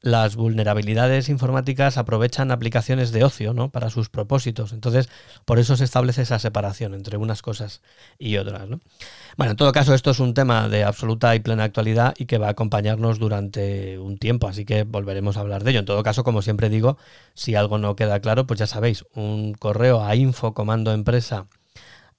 las 0.00 0.36
vulnerabilidades 0.36 1.28
informáticas 1.28 1.98
aprovechan 1.98 2.50
aplicaciones 2.50 3.12
de 3.12 3.24
ocio 3.24 3.52
¿no? 3.52 3.70
para 3.70 3.90
sus 3.90 4.08
propósitos. 4.08 4.72
Entonces, 4.72 5.08
por 5.44 5.58
eso 5.58 5.76
se 5.76 5.84
establece 5.84 6.22
esa 6.22 6.38
separación 6.38 6.94
entre 6.94 7.16
unas 7.16 7.42
cosas 7.42 7.82
y 8.18 8.36
otras. 8.36 8.68
¿no? 8.68 8.80
Bueno, 9.36 9.52
en 9.52 9.56
todo 9.56 9.72
caso, 9.72 9.94
esto 9.94 10.10
es 10.10 10.20
un 10.20 10.34
tema 10.34 10.68
de 10.68 10.84
absoluta 10.84 11.34
y 11.34 11.40
plena 11.40 11.64
actualidad 11.64 12.14
y 12.18 12.26
que 12.26 12.38
va 12.38 12.48
a 12.48 12.50
acompañarnos 12.50 13.18
durante 13.18 13.98
un 13.98 14.18
tiempo, 14.18 14.48
así 14.48 14.64
que 14.64 14.84
volveremos 14.84 15.36
a 15.36 15.40
hablar 15.40 15.64
de 15.64 15.70
ello. 15.72 15.80
En 15.80 15.86
todo 15.86 16.02
caso, 16.02 16.24
como 16.24 16.42
siempre 16.42 16.68
digo, 16.68 16.98
si 17.34 17.54
algo 17.54 17.78
no 17.78 17.96
queda 17.96 18.20
claro, 18.20 18.46
pues 18.46 18.60
ya 18.60 18.66
sabéis, 18.66 19.04
un 19.14 19.54
correo 19.54 20.04
a 20.04 20.14
infocomandoempresa 20.14 21.46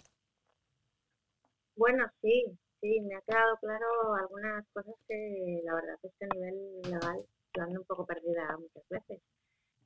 Bueno, 1.76 2.06
sí, 2.22 2.46
sí, 2.80 2.98
me 3.02 3.16
ha 3.16 3.20
quedado 3.20 3.58
claro 3.60 4.14
algunas 4.18 4.64
cosas 4.72 4.94
que 5.06 5.60
la 5.64 5.74
verdad 5.74 5.96
es 6.02 6.10
que 6.18 6.24
a 6.24 6.28
nivel 6.34 6.80
legal 6.84 7.18
ando 7.58 7.80
un 7.80 7.86
poco 7.86 8.06
perdida 8.06 8.56
muchas 8.58 8.88
veces. 8.88 9.20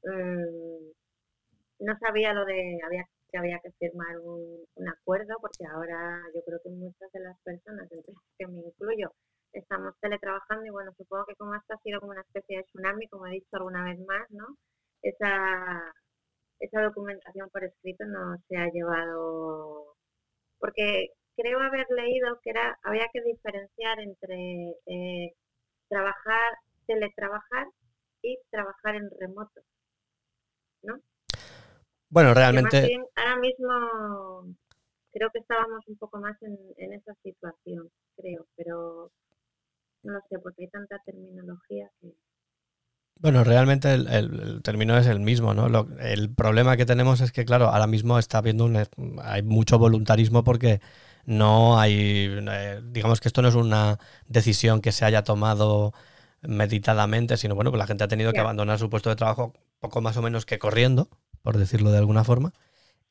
Mm, 0.05 0.93
no 1.81 1.99
sabía 1.99 2.33
lo 2.33 2.45
de 2.45 2.79
había 2.85 3.09
que 3.35 3.39
había 3.39 3.59
que 3.59 3.73
firmar 3.81 4.17
un, 4.21 4.89
acuerdo 4.89 5.35
porque 5.41 5.67
ahora 5.67 6.23
yo 6.35 6.41
creo 6.47 6.61
que 6.63 6.71
muchas 6.71 7.11
de 7.13 7.21
las 7.21 7.37
personas, 7.43 7.91
entre 7.91 8.15
que 8.39 8.47
me 8.47 8.61
incluyo, 8.61 9.11
estamos 9.53 9.95
teletrabajando 10.01 10.67
y 10.67 10.71
bueno, 10.71 10.93
supongo 10.97 11.27
que 11.27 11.35
como 11.35 11.55
esto 11.57 11.75
ha 11.75 11.79
sido 11.79 12.01
como 12.01 12.13
una 12.13 12.21
especie 12.23 12.59
de 12.59 12.65
tsunami, 12.65 13.09
como 13.09 13.27
he 13.27 13.33
dicho 13.33 13.49
alguna 13.53 13.85
vez 13.85 13.99
más, 14.07 14.31
¿no? 14.31 14.47
Esa, 15.03 15.93
esa 16.61 16.83
documentación 16.83 17.51
por 17.51 17.65
escrito 17.65 18.05
no 18.07 18.37
se 18.49 18.57
ha 18.57 18.69
llevado, 18.71 19.97
porque 20.61 21.09
creo 21.37 21.61
haber 21.61 21.87
leído 21.91 22.39
que 22.43 22.51
era 22.51 22.79
había 22.85 23.09
que 23.13 23.23
diferenciar 23.23 23.99
entre 24.01 24.37
eh, 24.87 25.35
trabajar, 25.89 26.53
teletrabajar 26.87 27.67
y 28.23 28.39
trabajar 28.51 28.97
en 28.97 29.11
remoto, 29.21 29.61
¿no? 30.83 31.01
Bueno, 32.15 32.33
realmente... 32.33 32.97
ahora 33.17 33.37
mismo 33.41 34.55
creo 35.13 35.31
que 35.33 35.41
estábamos 35.41 35.83
un 35.89 35.97
poco 35.97 36.21
más 36.21 36.37
en, 36.43 36.93
esa 36.93 37.13
situación, 37.25 37.91
creo, 38.17 38.47
pero 38.55 39.11
no 40.05 40.13
lo 40.13 40.21
sé, 40.29 40.39
porque 40.39 40.63
hay 40.63 40.69
tanta 40.69 40.97
terminología 41.05 41.91
que... 42.01 42.13
Bueno, 43.17 43.43
realmente 43.43 43.95
el, 43.95 44.61
término 44.63 44.97
es 44.97 45.09
el 45.09 45.19
mismo, 45.19 45.55
¿no? 45.55 45.67
el 45.99 46.33
problema 46.33 46.77
que 46.77 46.87
tenemos 46.87 47.21
es 47.21 47.33
que, 47.33 47.45
claro, 47.45 47.67
ahora 47.67 47.89
mismo 47.89 48.17
está 48.17 48.39
habiendo 48.39 48.65
un, 48.65 48.87
hay 49.21 49.43
mucho 49.43 49.81
voluntarismo 49.81 50.45
porque 50.45 50.81
no 51.25 51.81
hay, 51.81 52.29
eh, 52.49 52.81
digamos 52.85 53.21
que 53.21 53.27
esto 53.27 53.43
no 53.43 53.49
es 53.49 53.57
una 53.57 53.99
decisión 54.29 54.81
que 54.81 54.93
se 54.93 55.05
haya 55.05 55.25
tomado 55.25 55.95
meditadamente, 56.43 57.37
sino 57.37 57.57
bueno, 57.57 57.73
pues 57.73 57.79
la 57.81 57.89
gente 57.89 58.05
ha 58.05 58.09
tenido 58.09 58.33
que 58.33 58.41
abandonar 58.41 58.79
su 58.79 58.89
puesto 58.89 59.11
de 59.11 59.17
trabajo 59.17 59.53
poco 59.81 60.01
más 60.01 60.17
o 60.17 60.23
menos 60.23 60.47
que 60.47 60.59
corriendo, 60.59 61.09
por 61.45 61.59
decirlo 61.59 61.93
de 61.93 61.99
alguna 61.99 62.25
forma. 62.25 62.53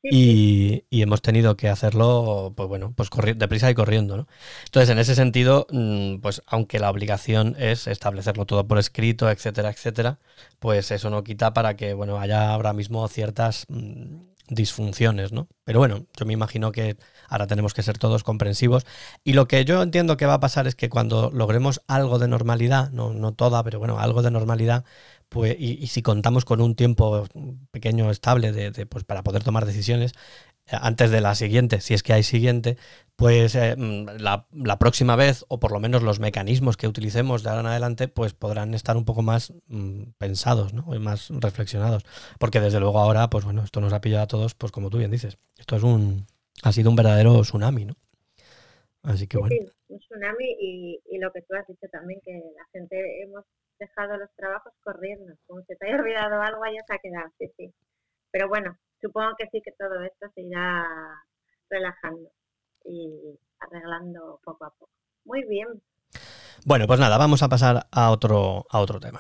Y, 0.03 0.83
hemos 0.91 1.21
tenido 1.21 1.55
que 1.55 1.69
hacerlo, 1.69 2.53
pues 2.57 2.67
bueno, 2.67 2.93
pues 2.95 3.09
deprisa 3.37 3.71
y 3.71 3.73
corriendo, 3.73 4.17
¿no? 4.17 4.27
Entonces, 4.65 4.89
en 4.89 4.99
ese 4.99 5.15
sentido, 5.15 5.65
mm, 5.71 6.17
pues 6.17 6.41
aunque 6.45 6.79
la 6.79 6.89
obligación 6.89 7.55
es 7.57 7.87
establecerlo 7.87 8.45
todo 8.45 8.67
por 8.67 8.79
escrito, 8.79 9.29
etcétera, 9.31 9.69
etcétera, 9.69 10.19
pues 10.59 10.91
eso 10.91 11.09
no 11.09 11.23
quita 11.23 11.53
para 11.53 11.77
que, 11.77 11.93
bueno, 11.93 12.19
haya 12.19 12.53
ahora 12.53 12.73
mismo 12.73 13.07
ciertas 13.07 13.65
mm, 13.69 14.32
disfunciones, 14.47 15.31
¿no? 15.31 15.47
Pero 15.63 15.79
bueno, 15.79 16.05
yo 16.17 16.25
me 16.25 16.33
imagino 16.33 16.71
que 16.71 16.97
ahora 17.29 17.47
tenemos 17.47 17.73
que 17.73 17.83
ser 17.83 17.97
todos 17.97 18.23
comprensivos. 18.23 18.85
Y 19.23 19.33
lo 19.33 19.47
que 19.47 19.65
yo 19.65 19.81
entiendo 19.81 20.17
que 20.17 20.25
va 20.25 20.35
a 20.35 20.39
pasar 20.39 20.67
es 20.67 20.75
que 20.75 20.89
cuando 20.89 21.31
logremos 21.31 21.81
algo 21.87 22.19
de 22.19 22.27
normalidad, 22.27 22.91
no, 22.91 23.13
no 23.13 23.33
toda, 23.33 23.63
pero 23.63 23.79
bueno, 23.79 23.99
algo 23.99 24.21
de 24.21 24.31
normalidad, 24.31 24.85
pues, 25.29 25.55
y, 25.59 25.87
si 25.87 26.01
contamos 26.03 26.45
con 26.45 26.61
un 26.61 26.75
tiempo 26.75 27.27
pequeño, 27.71 28.11
estable, 28.11 28.51
de, 28.51 28.85
pues, 28.85 29.03
para 29.03 29.23
poder 29.23 29.43
tomar 29.43 29.65
decisiones, 29.65 30.13
antes 30.67 31.11
de 31.11 31.21
la 31.21 31.35
siguiente, 31.35 31.81
si 31.81 31.93
es 31.93 32.03
que 32.03 32.13
hay 32.13 32.23
siguiente, 32.23 32.77
pues 33.15 33.55
eh, 33.55 33.75
mm, 33.77 34.17
la, 34.19 34.79
próxima 34.79 35.15
vez, 35.15 35.45
o 35.49 35.59
por 35.59 35.71
lo 35.71 35.79
menos 35.79 36.03
los 36.03 36.19
mecanismos 36.19 36.77
que 36.77 36.87
utilicemos 36.87 37.43
de 37.43 37.49
ahora 37.49 37.61
en 37.61 37.67
adelante, 37.67 38.07
pues 38.07 38.33
podrán 38.33 38.73
estar 38.73 38.97
un 38.97 39.05
poco 39.05 39.21
más 39.21 39.53
mm, 39.67 40.11
pensados, 40.17 40.73
¿no? 40.73 40.95
Y 40.95 40.99
más 40.99 41.29
reflexionados. 41.29 42.03
Porque 42.39 42.59
desde 42.59 42.79
luego 42.79 42.99
ahora, 42.99 43.29
pues 43.29 43.45
bueno, 43.45 43.63
esto 43.63 43.81
nos 43.81 43.93
ha 43.93 44.01
pillado 44.01 44.23
a 44.23 44.27
todos, 44.27 44.55
pues 44.55 44.71
como 44.71 44.89
tú 44.89 44.97
bien 44.97 45.11
dices, 45.11 45.37
esto 45.57 45.75
es 45.75 45.83
un, 45.83 46.25
ha 46.63 46.71
sido 46.71 46.89
un 46.89 46.95
verdadero 46.95 47.41
tsunami, 47.41 47.85
¿no? 47.85 47.95
Así 49.03 49.27
que 49.27 49.37
bueno. 49.37 49.55
Sí, 49.59 49.69
un 49.89 49.99
tsunami 49.99 50.45
y, 50.59 51.01
y 51.11 51.17
lo 51.19 51.31
que 51.31 51.41
tú 51.41 51.55
has 51.55 51.67
dicho 51.67 51.87
también, 51.91 52.21
que 52.23 52.31
la 52.31 52.65
gente 52.71 53.21
hemos 53.21 53.43
dejado 53.79 54.17
los 54.17 54.29
trabajos 54.35 54.73
corriendo. 54.81 55.33
Como 55.45 55.61
se 55.63 55.75
te 55.75 55.87
haya 55.87 55.97
olvidado 55.97 56.41
algo, 56.41 56.63
ya 56.65 56.83
se 56.87 56.93
ha 56.93 56.99
quedado, 56.99 57.29
sí, 57.37 57.51
sí. 57.57 57.73
Pero 58.31 58.47
bueno, 58.47 58.77
supongo 59.03 59.35
que 59.37 59.47
sí 59.51 59.61
que 59.63 59.73
todo 59.73 60.01
esto 60.01 60.27
se 60.33 60.41
irá 60.41 60.85
relajando 61.69 62.31
y 62.85 63.37
arreglando 63.59 64.39
poco 64.43 64.65
a 64.65 64.69
poco. 64.71 64.89
Muy 65.25 65.43
bien. 65.45 65.67
Bueno, 66.65 66.87
pues 66.87 66.99
nada, 66.99 67.17
vamos 67.17 67.43
a 67.43 67.49
pasar 67.49 67.87
a 67.91 68.11
otro, 68.11 68.65
a 68.69 68.79
otro 68.79 68.99
tema. 68.99 69.19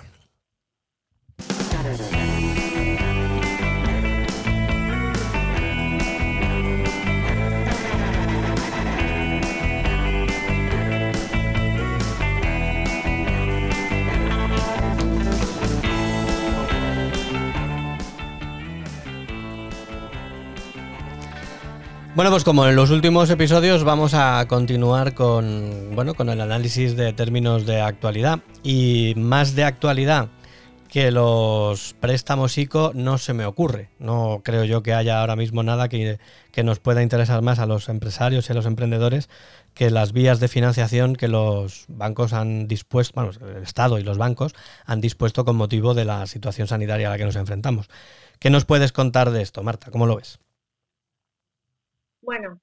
Bueno, 22.15 22.29
pues 22.29 22.43
como 22.43 22.67
en 22.67 22.75
los 22.75 22.91
últimos 22.91 23.31
episodios 23.31 23.83
vamos 23.83 24.13
a 24.13 24.45
continuar 24.47 25.15
con, 25.15 25.95
bueno, 25.95 26.13
con 26.13 26.29
el 26.29 26.41
análisis 26.41 26.95
de 26.95 27.11
términos 27.11 27.65
de 27.65 27.81
actualidad 27.81 28.41
y 28.61 29.15
más 29.17 29.55
de 29.55 29.63
actualidad 29.63 30.29
que 30.89 31.09
los 31.09 31.95
préstamos 31.99 32.55
ICO 32.55 32.91
no 32.93 33.17
se 33.17 33.33
me 33.33 33.45
ocurre. 33.45 33.89
No 33.97 34.41
creo 34.43 34.63
yo 34.63 34.83
que 34.83 34.93
haya 34.93 35.21
ahora 35.21 35.35
mismo 35.35 35.63
nada 35.63 35.89
que, 35.89 36.19
nos 36.63 36.79
pueda 36.79 37.01
interesar 37.01 37.41
más 37.41 37.57
a 37.57 37.65
los 37.65 37.89
empresarios 37.89 38.47
y 38.47 38.51
a 38.51 38.55
los 38.55 38.67
emprendedores 38.67 39.27
que 39.73 39.89
las 39.89 40.13
vías 40.13 40.39
de 40.39 40.49
financiación 40.49 41.15
que 41.15 41.27
los 41.27 41.85
bancos 41.87 42.33
han 42.33 42.67
dispuesto, 42.67 43.13
bueno, 43.15 43.31
el 43.57 43.63
Estado 43.63 43.97
y 43.97 44.03
los 44.03 44.19
bancos 44.19 44.53
han 44.85 45.01
dispuesto 45.01 45.45
con 45.45 45.55
motivo 45.55 45.95
de 45.95 46.05
la 46.05 46.27
situación 46.27 46.67
sanitaria 46.67 47.07
a 47.07 47.09
la 47.09 47.17
que 47.17 47.25
nos 47.25 47.37
enfrentamos. 47.37 47.89
¿Qué 48.37 48.51
nos 48.51 48.65
puedes 48.65 48.91
contar 48.91 49.31
de 49.31 49.41
esto, 49.41 49.63
Marta? 49.63 49.89
¿Cómo 49.89 50.05
lo 50.05 50.17
ves? 50.17 50.42
Bueno, 52.23 52.57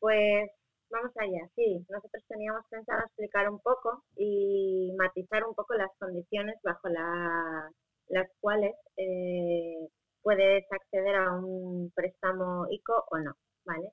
pues 0.00 0.50
vamos 0.90 1.12
allá. 1.18 1.46
Sí, 1.56 1.84
nosotros 1.90 2.24
teníamos 2.28 2.64
pensado 2.70 3.00
explicar 3.04 3.48
un 3.50 3.60
poco 3.60 4.02
y 4.16 4.92
matizar 4.98 5.44
un 5.44 5.54
poco 5.54 5.74
las 5.74 5.90
condiciones 5.98 6.56
bajo 6.64 6.88
las 6.88 8.28
cuales 8.40 8.74
eh, 8.96 9.88
puedes 10.22 10.64
acceder 10.72 11.16
a 11.16 11.32
un 11.34 11.92
préstamo 11.94 12.66
ICO 12.70 13.04
o 13.10 13.18
no, 13.18 13.34
¿vale? 13.66 13.90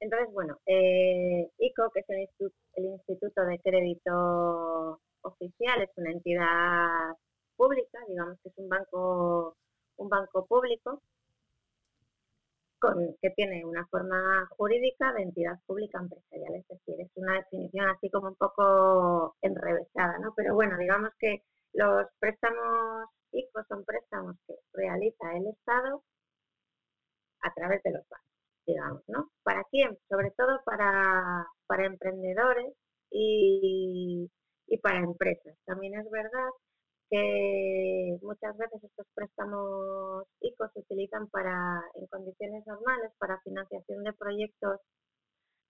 Entonces, 0.00 0.32
bueno, 0.32 0.56
eh, 0.66 1.50
ICO, 1.58 1.90
que 1.92 2.00
es 2.00 2.08
el, 2.10 2.28
el 2.74 2.84
Instituto 2.86 3.42
de 3.44 3.58
Crédito 3.60 5.00
Oficial, 5.22 5.82
es 5.82 5.90
una 5.96 6.12
entidad 6.12 7.16
pública, 7.56 7.98
digamos 8.08 8.38
que 8.42 8.50
es 8.50 8.58
un 8.58 8.68
banco, 8.68 9.56
un 9.96 10.08
banco 10.08 10.46
público 10.46 11.02
que 13.20 13.30
tiene 13.30 13.64
una 13.64 13.86
forma 13.86 14.48
jurídica 14.56 15.12
de 15.12 15.22
entidad 15.22 15.58
pública 15.66 15.98
empresarial, 16.00 16.54
es 16.54 16.68
decir, 16.68 17.00
es 17.00 17.10
una 17.16 17.34
definición 17.34 17.88
así 17.88 18.10
como 18.10 18.28
un 18.28 18.36
poco 18.36 19.36
enrevesada, 19.42 20.18
¿no? 20.18 20.32
Pero 20.36 20.54
bueno, 20.54 20.76
digamos 20.78 21.10
que 21.18 21.42
los 21.72 22.06
préstamos 22.18 23.08
ICO 23.32 23.64
son 23.68 23.84
préstamos 23.84 24.36
que 24.46 24.54
realiza 24.72 25.36
el 25.36 25.48
Estado 25.48 26.02
a 27.42 27.54
través 27.54 27.82
de 27.82 27.92
los 27.92 28.08
bancos, 28.08 28.26
digamos, 28.66 29.02
¿no? 29.08 29.30
¿Para 29.42 29.64
quién? 29.70 29.96
Sobre 30.08 30.30
todo 30.32 30.60
para, 30.64 31.46
para 31.66 31.86
emprendedores 31.86 32.74
y, 33.10 34.30
y 34.66 34.78
para 34.78 35.00
empresas. 35.00 35.56
También 35.64 35.98
es 35.98 36.10
verdad 36.10 36.48
que 37.10 38.18
muchas 38.22 38.56
veces 38.56 38.84
estos 38.84 39.06
préstamos 39.14 40.26
ICO 40.40 40.68
se 40.72 40.80
utilizan 40.80 41.28
para, 41.28 41.82
en 41.96 42.06
condiciones 42.06 42.64
normales, 42.66 43.10
para 43.18 43.40
financiación 43.42 44.04
de 44.04 44.12
proyectos 44.12 44.80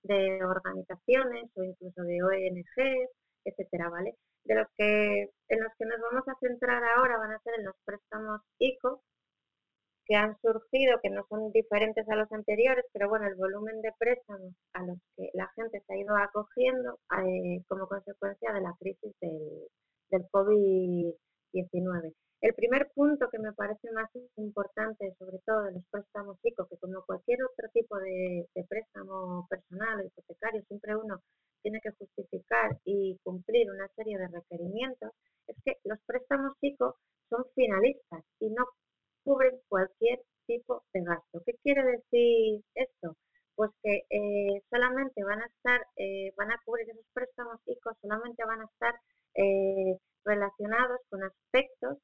de 0.02 0.44
organizaciones 0.44 1.50
o 1.56 1.64
incluso 1.64 2.02
de 2.02 2.22
ONGs, 2.22 3.10
etcétera, 3.44 3.88
¿vale? 3.90 4.14
De 4.44 4.54
los 4.54 4.66
que, 4.76 5.30
en 5.48 5.62
los 5.62 5.72
que 5.78 5.86
nos 5.86 6.00
vamos 6.00 6.28
a 6.28 6.38
centrar 6.40 6.82
ahora 6.84 7.18
van 7.18 7.32
a 7.32 7.40
ser 7.40 7.54
en 7.58 7.64
los 7.66 7.74
préstamos 7.84 8.40
ICO, 8.58 9.02
que 10.06 10.16
han 10.16 10.36
surgido, 10.40 10.98
que 11.02 11.10
no 11.10 11.24
son 11.28 11.52
diferentes 11.52 12.06
a 12.08 12.16
los 12.16 12.30
anteriores, 12.32 12.84
pero 12.92 13.08
bueno, 13.08 13.26
el 13.28 13.36
volumen 13.36 13.80
de 13.80 13.92
préstamos 13.98 14.54
a 14.74 14.82
los 14.84 14.98
que 15.16 15.30
la 15.34 15.48
gente 15.54 15.80
se 15.86 15.92
ha 15.92 15.96
ido 15.96 16.16
acogiendo 16.16 16.98
eh, 17.18 17.62
como 17.68 17.86
consecuencia 17.86 18.52
de 18.52 18.60
la 18.60 18.74
crisis 18.78 19.14
del, 19.20 19.68
del 20.10 20.26
COVID 20.30 21.14
19. 21.52 22.12
El 22.42 22.54
primer 22.54 22.90
punto 22.94 23.28
que 23.30 23.38
me 23.38 23.52
parece 23.52 23.90
más 23.92 24.08
importante, 24.36 25.14
sobre 25.18 25.38
todo 25.44 25.68
en 25.68 25.74
los 25.74 25.84
préstamos 25.90 26.38
chicos, 26.40 26.66
que 26.70 26.78
como 26.78 27.04
cualquier 27.04 27.38
otro 27.44 27.68
tipo 27.72 27.98
de, 27.98 28.48
préstamo 28.68 29.46
personal 29.48 30.00
o 30.00 30.04
hipotecario, 30.06 30.62
siempre 30.66 30.96
uno 30.96 31.20
tiene 31.62 31.80
que 31.82 31.90
justificar 31.90 32.78
y 32.84 33.18
cumplir 33.22 33.70
una 33.70 33.88
serie 33.88 34.16
de 34.16 34.28
requerimientos, 34.28 35.10
es 35.48 35.56
que 35.64 35.76
los 35.84 35.98
préstamos 36.06 36.54
chicos 36.60 36.94
son 37.28 37.44
finalistas 37.54 38.24
y 38.40 38.48
no 38.50 38.64
cubren 39.22 39.60
cualquier 39.68 40.20
tipo 40.46 40.82
de 40.94 41.02
gasto. 41.02 41.42
¿Qué 41.44 41.52
quiere 41.62 41.82
decir 41.84 42.62
esto? 42.74 43.16
Pues 43.60 43.72
que 43.82 44.04
eh, 44.08 44.62
solamente 44.70 45.22
van 45.22 45.42
a 45.42 45.44
estar, 45.44 45.82
eh, 45.96 46.32
van 46.34 46.50
a 46.50 46.58
cubrir 46.64 46.88
esos 46.88 47.04
préstamos 47.12 47.60
chicos, 47.66 47.94
solamente 48.00 48.42
van 48.46 48.62
a 48.62 48.64
estar 48.64 48.94
eh, 49.34 49.98
relacionados 50.24 50.98
con 51.10 51.22
aspectos 51.22 51.98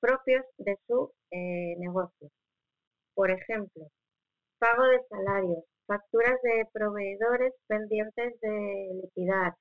propios 0.00 0.44
de 0.58 0.76
su 0.88 1.12
negocio. 1.30 2.30
Por 3.14 3.30
ejemplo, 3.30 3.86
pago 4.58 4.84
de 4.88 5.04
salarios, 5.08 5.64
facturas 5.86 6.42
de 6.42 6.66
proveedores 6.72 7.54
pendientes 7.68 8.40
de 8.40 8.90
liquidar, 9.04 9.54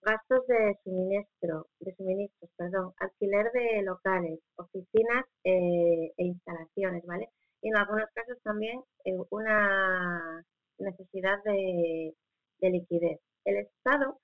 gastos 0.00 0.46
de 0.46 0.78
suministro, 0.84 1.66
de 1.80 1.94
suministros, 1.96 2.50
perdón, 2.56 2.94
alquiler 2.98 3.52
de 3.52 3.82
locales, 3.82 4.40
oficinas 4.56 5.26
e 5.44 6.12
instalaciones, 6.16 7.04
¿vale? 7.04 7.28
Y 7.64 7.68
en 7.70 7.76
algunos 7.78 8.10
casos 8.14 8.36
también 8.42 8.82
una 9.30 10.44
necesidad 10.78 11.42
de, 11.44 12.14
liquidez. 12.60 13.20
El 13.46 13.56
Estado, 13.56 14.18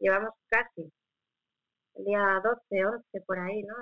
llevamos 0.00 0.34
casi 0.48 0.92
el 1.94 2.04
día 2.04 2.40
12, 2.42 2.86
11 2.86 3.20
por 3.24 3.38
ahí, 3.38 3.62
¿no? 3.62 3.74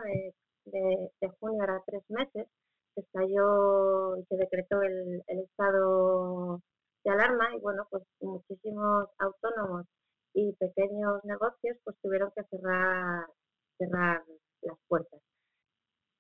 De, 0.67 1.29
junio, 1.41 1.63
era 1.65 1.83
tres 1.87 2.03
meses, 2.11 2.47
se 2.95 3.01
estalló 3.01 4.19
y 4.19 4.25
se 4.27 4.37
decretó 4.37 4.83
el, 4.83 5.23
estado 5.29 6.61
de 7.05 7.11
alarma 7.11 7.57
y 7.57 7.61
bueno, 7.61 7.87
pues 7.91 8.03
muchísimos 8.21 9.09
autónomos 9.19 9.87
y 10.35 10.53
pequeños 10.57 11.25
negocios 11.25 11.79
pues 11.85 11.97
tuvieron 12.03 12.31
que 12.37 12.43
cerrar, 12.51 13.29
cerrar 13.79 14.23
las 14.61 14.79
puertas. 14.89 15.21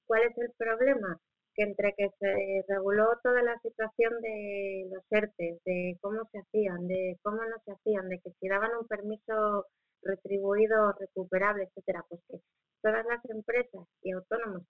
¿Cuál 0.07 0.22
es 0.22 0.38
el 0.38 0.52
problema? 0.57 1.20
Que 1.57 1.62
entre 1.64 1.95
que 1.97 2.11
se 2.21 2.64
reguló 2.69 3.07
toda 3.23 3.42
la 3.42 3.59
situación 3.61 4.12
de 4.21 4.90
los 4.92 5.03
ERTES, 5.11 5.62
de 5.64 5.99
cómo 6.03 6.23
se 6.31 6.38
hacían, 6.38 6.87
de 6.87 7.19
cómo 7.23 7.38
no 7.38 7.57
se 7.64 7.73
hacían, 7.73 8.09
de 8.09 8.21
que 8.21 8.31
si 8.38 8.49
daban 8.49 8.71
un 8.79 8.87
permiso 8.87 9.66
retribuido, 10.03 10.92
recuperable, 11.01 11.64
etcétera, 11.64 12.05
pues 12.09 12.21
que 12.29 12.38
todas 12.83 13.05
las 13.07 13.25
empresas 13.31 13.87
y 14.03 14.12
autónomos 14.12 14.62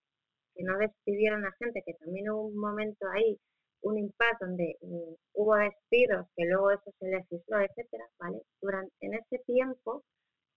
que 0.55 0.65
no 0.65 0.79
despidieron 0.79 1.45
a 1.45 1.53
gente, 1.59 1.83
que 1.85 1.95
también 1.95 2.31
hubo 2.31 2.47
un 2.47 2.59
momento 2.59 3.07
ahí, 3.11 3.39
un 3.83 3.99
impasse 3.99 4.39
donde 4.41 4.77
mm, 4.81 5.15
hubo 5.35 5.57
despidos, 5.57 6.27
que 6.35 6.45
luego 6.47 6.71
eso 6.71 6.91
se 6.99 7.09
legisló, 7.09 7.61
etcétera, 7.61 8.05
¿vale? 8.19 8.41
Durante, 8.61 8.93
en 9.01 9.15
ese 9.15 9.39
tiempo, 9.47 10.03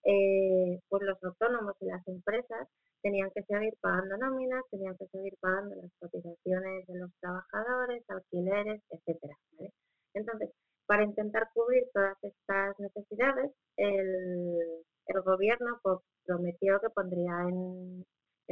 eh, 0.06 0.80
pues 0.90 1.04
los 1.04 1.24
autónomos 1.24 1.76
y 1.82 1.86
las 1.86 2.08
empresas 2.08 2.68
tenían 3.02 3.30
que 3.34 3.44
seguir 3.44 3.74
pagando 3.82 4.18
nóminas, 4.18 4.64
tenían 4.72 4.96
que 4.98 5.08
seguir 5.08 5.34
pagando 5.40 5.76
las 5.76 5.92
cotizaciones 6.00 6.86
de 6.88 7.00
los 7.00 7.12
trabajadores, 7.22 8.04
alquileres, 8.10 8.82
etcétera, 8.90 9.36
¿vale? 9.58 9.72
Entonces, 10.14 10.50
para 10.90 11.04
intentar 11.04 11.50
cubrir 11.54 11.84
todas 11.94 12.18
estas 12.24 12.80
necesidades, 12.80 13.52
el, 13.78 14.84
gobierno 15.24 15.80
pues, 15.84 16.00
prometió 16.26 16.80
que 16.80 16.90
pondría 16.90 17.32
en, 17.48 18.06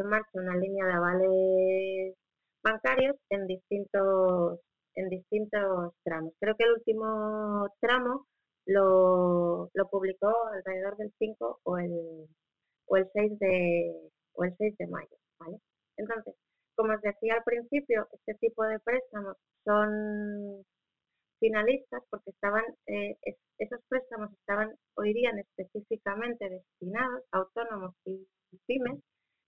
marcha 0.05 0.29
una 0.39 0.55
línea 0.55 0.85
de 0.85 0.93
avales 0.93 2.15
bancarios 2.63 3.15
en 3.29 3.47
distintos 3.47 4.59
en 4.95 5.09
distintos 5.09 5.93
tramos. 6.03 6.33
Creo 6.39 6.55
que 6.55 6.63
el 6.63 6.73
último 6.73 7.67
tramo 7.79 8.25
lo, 8.67 9.69
publicó 9.89 10.31
alrededor 10.53 10.97
del 10.97 11.11
5 11.17 11.59
o 11.63 11.77
el, 11.77 12.27
o 12.87 12.97
el 12.97 13.09
6 13.13 13.39
de 13.39 14.11
o 14.33 14.43
el 14.43 14.55
6 14.57 14.77
de 14.77 14.87
mayo, 14.87 15.17
¿vale? 15.39 15.57
Entonces, 15.97 16.35
como 16.75 16.93
os 16.93 17.01
decía 17.01 17.35
al 17.35 17.43
principio, 17.43 18.07
este 18.11 18.35
tipo 18.35 18.63
de 18.63 18.79
préstamos 18.79 19.35
son 19.65 20.63
finalistas 21.39 22.03
porque 22.09 22.31
estaban 22.31 22.63
eh, 22.87 23.17
esos 23.59 23.79
préstamos 23.89 24.31
estaban 24.33 24.73
o 24.95 25.03
irían 25.03 25.39
específicamente 25.39 26.49
destinados 26.49 27.23
a 27.31 27.37
autónomos 27.39 27.95
y 28.05 28.27
pymes 28.67 29.01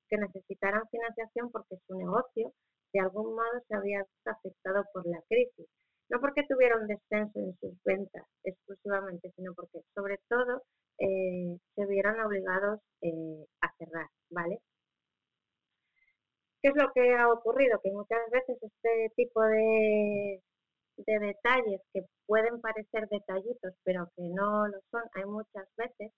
que 0.10 0.18
necesitaran 0.18 0.88
financiación 0.90 1.52
porque 1.52 1.78
su 1.88 1.96
negocio 1.98 2.52
de 2.94 3.00
algún 3.00 3.36
modo 3.36 3.62
se 3.68 3.76
había 3.76 4.04
afectado 4.26 4.84
por 4.94 5.06
la 5.08 5.22
crisis. 5.30 5.68
No 6.10 6.20
porque 6.20 6.44
tuvieron 6.50 6.88
descenso 6.88 7.40
en 7.40 7.56
sus 7.60 7.78
ventas 7.84 8.26
exclusivamente, 8.44 9.32
sino 9.36 9.54
porque 9.54 9.82
sobre 9.94 10.20
todo 10.28 10.64
eh, 10.98 11.58
se 11.76 11.86
vieron 11.86 12.20
obligados 12.20 12.80
eh, 13.02 13.46
a 13.62 13.72
cerrar, 13.78 14.08
¿vale? 14.32 14.60
¿Qué 17.10 17.16
es 17.16 17.22
lo 17.22 17.26
que 17.26 17.32
ha 17.32 17.34
ocurrido? 17.34 17.80
Que 17.82 17.92
muchas 17.92 18.20
veces 18.30 18.58
este 18.62 19.12
tipo 19.16 19.42
de, 19.42 20.42
de 20.98 21.20
detalles 21.20 21.82
que 21.92 22.02
pueden 22.28 22.62
parecer 22.62 23.08
detallitos, 23.10 23.74
pero 23.84 24.12
que 24.16 24.24
no 24.30 24.68
lo 24.68 24.80
son, 24.92 25.02
hay 25.14 25.26
muchas 25.26 25.68
veces 25.76 26.12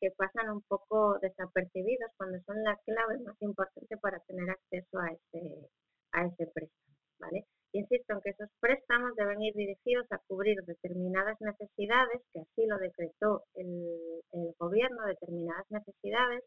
que 0.00 0.10
pasan 0.16 0.50
un 0.50 0.62
poco 0.62 1.18
desapercibidos 1.20 2.10
cuando 2.16 2.40
son 2.44 2.60
la 2.64 2.76
clave 2.84 3.18
más 3.24 3.36
importante 3.40 3.96
para 3.98 4.18
tener 4.26 4.50
acceso 4.50 4.98
a 4.98 5.12
ese, 5.12 5.70
a 6.10 6.26
ese 6.26 6.46
préstamo, 6.52 6.96
¿vale? 7.20 7.46
Insisto 7.72 8.14
en 8.14 8.20
que 8.22 8.30
esos 8.30 8.50
préstamos 8.58 9.14
deben 9.14 9.40
ir 9.42 9.54
dirigidos 9.54 10.06
a 10.10 10.18
cubrir 10.26 10.56
determinadas 10.66 11.36
necesidades, 11.40 12.20
que 12.32 12.40
así 12.40 12.66
lo 12.66 12.78
decretó 12.78 13.44
el, 13.54 14.54
gobierno, 14.58 15.06
determinadas 15.06 15.66
necesidades 15.70 16.42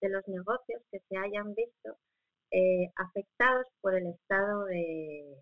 de 0.00 0.08
los 0.08 0.26
negocios 0.26 0.82
que 0.90 0.98
se 1.08 1.16
hayan 1.16 1.54
visto 1.54 1.96
eh, 2.50 2.90
afectados 2.96 3.66
por 3.80 3.94
el 3.94 4.06
estado 4.08 4.64
de, 4.66 5.36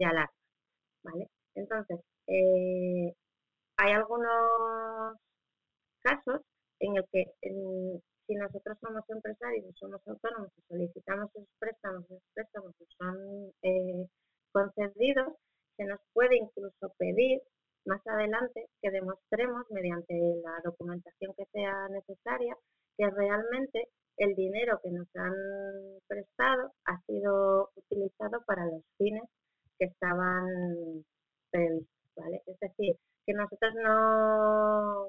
alarma. 0.00 0.32
¿vale? 1.04 1.28
Entonces, 1.54 2.00
eh, 2.26 3.12
hay 3.76 3.92
algunos 3.92 5.18
casos 6.02 6.40
en 6.80 6.96
el 6.96 7.04
que 7.12 7.24
si 8.26 8.34
nosotros 8.34 8.78
somos 8.80 9.04
empresarios 9.08 9.66
y 9.66 9.72
somos 9.78 10.00
autónomos 10.06 10.50
y 10.56 10.62
solicitamos 10.68 11.30
esos 11.34 11.48
préstamos, 11.58 12.04
esos 12.04 12.22
préstamos 12.34 12.74
que 12.78 12.84
son 12.98 13.52
eh, 13.62 14.06
concedidos, 14.52 15.34
se 15.76 15.84
nos 15.84 16.00
puede 16.12 16.36
incluso 16.36 16.92
pedir 16.98 17.40
más 17.86 18.00
adelante 18.06 18.66
que 18.80 18.90
demostremos 18.90 19.64
mediante 19.70 20.14
la 20.42 20.60
documentación 20.64 21.34
que 21.36 21.44
sea 21.52 21.88
necesaria 21.88 22.56
que 22.96 23.10
realmente 23.10 23.88
el 24.20 24.34
dinero 24.34 24.78
que 24.82 24.90
nos 24.90 25.08
han 25.16 25.32
prestado 26.06 26.72
ha 26.84 27.00
sido 27.06 27.70
utilizado 27.74 28.42
para 28.46 28.66
los 28.66 28.84
fines 28.98 29.24
que 29.78 29.86
estaban 29.86 30.46
previstos, 31.50 31.88
¿vale? 32.16 32.42
Es 32.46 32.60
decir, 32.60 32.96
que 33.24 33.32
nosotros 33.32 33.72
no, 33.82 35.08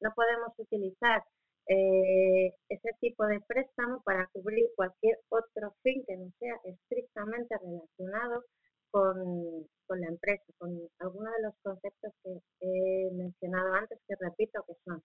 no 0.00 0.10
podemos 0.16 0.52
utilizar 0.58 1.22
eh, 1.68 2.52
ese 2.68 2.90
tipo 3.00 3.24
de 3.26 3.40
préstamo 3.46 4.02
para 4.02 4.26
cubrir 4.32 4.66
cualquier 4.74 5.18
otro 5.28 5.76
fin 5.84 6.02
que 6.06 6.16
no 6.16 6.28
sea 6.40 6.56
estrictamente 6.64 7.56
relacionado 7.58 8.42
con, 8.90 9.68
con 9.86 10.00
la 10.00 10.08
empresa, 10.08 10.42
con 10.58 10.70
algunos 10.98 11.32
de 11.36 11.42
los 11.42 11.54
conceptos 11.62 12.12
que 12.24 12.40
he 12.60 13.10
mencionado 13.12 13.72
antes, 13.74 14.00
que 14.08 14.16
repito 14.18 14.64
que 14.66 14.74
son 14.84 15.00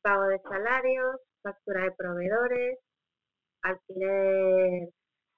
pago 0.00 0.24
de 0.28 0.40
salarios, 0.40 1.20
factura 1.42 1.84
de 1.84 1.92
proveedores, 1.92 2.78
alquiler 3.62 4.90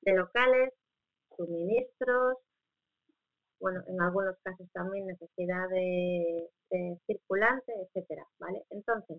de 0.02 0.12
locales, 0.14 0.72
suministros, 1.36 2.38
bueno, 3.62 3.80
en 3.86 4.00
algunos 4.00 4.36
casos 4.42 4.66
también 4.72 5.06
necesidad 5.06 5.68
de, 5.70 6.50
circulante, 7.06 7.72
etcétera, 7.82 8.26
¿vale? 8.38 8.64
Entonces, 8.70 9.18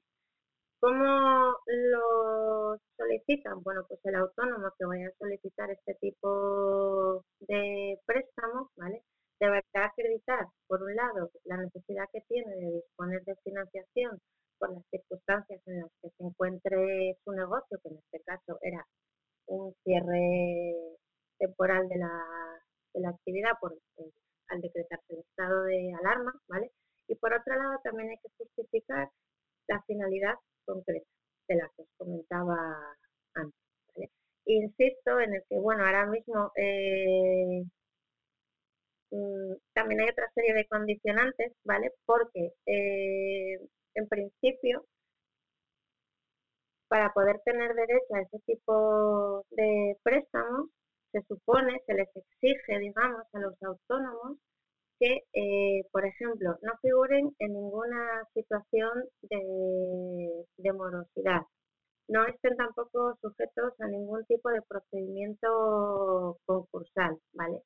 ¿cómo 0.80 1.56
lo 1.67 2.78
solicitan? 2.98 3.62
Bueno, 3.63 3.86
pues 3.88 4.00
el 4.04 4.15
autónomo 4.15 4.69
que 4.78 4.86
vaya 4.86 5.08
a 5.08 5.17
solicitar 5.19 5.72
este 5.72 5.96
tipo 6.02 7.24
de 7.41 8.00
préstamos, 8.06 8.69
¿vale? 8.76 9.04
Deberá 9.39 9.86
acreditar, 9.86 10.48
por 10.67 10.84
un 10.84 10.96
lado, 10.96 11.32
la 11.46 11.58
necesidad 11.58 12.06
que 12.12 12.22
tiene 12.28 12.56
de 12.56 12.72
disponer 12.72 13.24
de 13.24 13.36
financiación 13.43 14.19
por 14.63 14.73
las 14.73 14.86
circunstancias 14.89 15.62
en 15.65 15.82
las 15.82 15.91
que 16.02 16.10
se 16.10 16.23
encuentre 16.23 17.17
su 17.26 17.34
negocio, 17.34 17.78
que 17.84 17.89
en 17.89 17.97
este 17.97 18.21
caso 18.21 18.58
era 18.62 18.88
un 19.47 19.73
cierre 19.84 20.95
temporal 21.38 21.89
de 21.89 21.97
la, 21.97 22.23
de 22.93 23.02
la 23.02 23.10
actividad 23.10 23.52
por 23.60 23.78
al 24.47 24.62
decretarse 24.62 25.13
el 25.13 25.19
estado 25.19 25.63
de 25.63 25.93
alarma, 25.99 26.34
¿vale? 26.47 26.71
Y 27.10 27.15
por 27.15 27.34
otro 27.34 27.56
lado 27.56 27.78
también 27.84 28.10
hay 28.10 28.17
que 28.19 28.30
justificar 28.38 29.10
la 29.67 29.82
finalidad 29.84 30.36
concreta 30.65 31.10
de 31.49 31.56
la 31.56 31.69
que 31.76 31.82
os 31.82 31.89
comentaba 31.97 32.56
antes, 33.36 33.60
¿vale? 33.93 34.10
insisto 34.45 35.19
en 35.19 35.34
el 35.34 35.43
que, 35.49 35.60
bueno, 35.60 35.84
ahora 35.86 36.06
mismo 36.06 36.52
eh, 36.56 37.63
mm, 39.12 39.54
también 39.73 40.02
hay 40.02 40.10
otra 40.10 40.32
serie 40.34 40.54
de 40.54 40.67
condicionantes, 40.67 41.52
¿vale? 41.65 41.91
Porque 42.06 42.54
eh, 42.65 43.60
en 43.96 44.08
principio, 44.08 44.86
para 46.88 47.12
poder 47.14 47.40
tener 47.46 47.74
derecho 47.74 48.14
a 48.16 48.22
ese 48.22 48.40
tipo 48.46 49.46
de 49.52 49.98
préstamos, 50.04 50.70
se 51.12 51.22
supone, 51.24 51.82
se 51.86 51.94
les 51.94 52.10
exige, 52.16 52.80
digamos, 52.80 53.24
a 53.34 53.40
los 53.40 53.56
autónomos 53.64 54.38
que, 55.00 55.24
eh, 55.34 55.84
por 55.92 56.06
ejemplo, 56.06 56.58
no 56.62 56.74
figuren 56.82 57.36
en 57.40 57.54
ninguna 57.54 58.28
situación 58.34 58.92
de, 59.24 60.46
de 60.58 60.74
morosidad, 60.74 61.42
no 62.08 62.26
estén 62.28 62.56
tampoco 62.58 63.18
sujetos 63.22 63.74
a 63.80 63.88
ningún 63.88 64.26
tipo 64.26 64.50
de 64.50 64.62
procedimiento 64.64 66.38
concursal, 66.46 67.18
¿vale? 67.34 67.62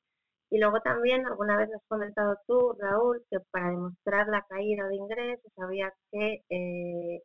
Y 0.49 0.59
luego 0.59 0.79
también, 0.81 1.25
alguna 1.25 1.57
vez 1.57 1.69
has 1.73 1.83
comentado 1.87 2.37
tú, 2.47 2.73
Raúl, 2.79 3.23
que 3.29 3.39
para 3.51 3.69
demostrar 3.71 4.27
la 4.27 4.45
caída 4.49 4.87
de 4.87 4.95
ingresos 4.95 5.51
había 5.57 5.93
que, 6.11 6.43
eh, 6.49 7.23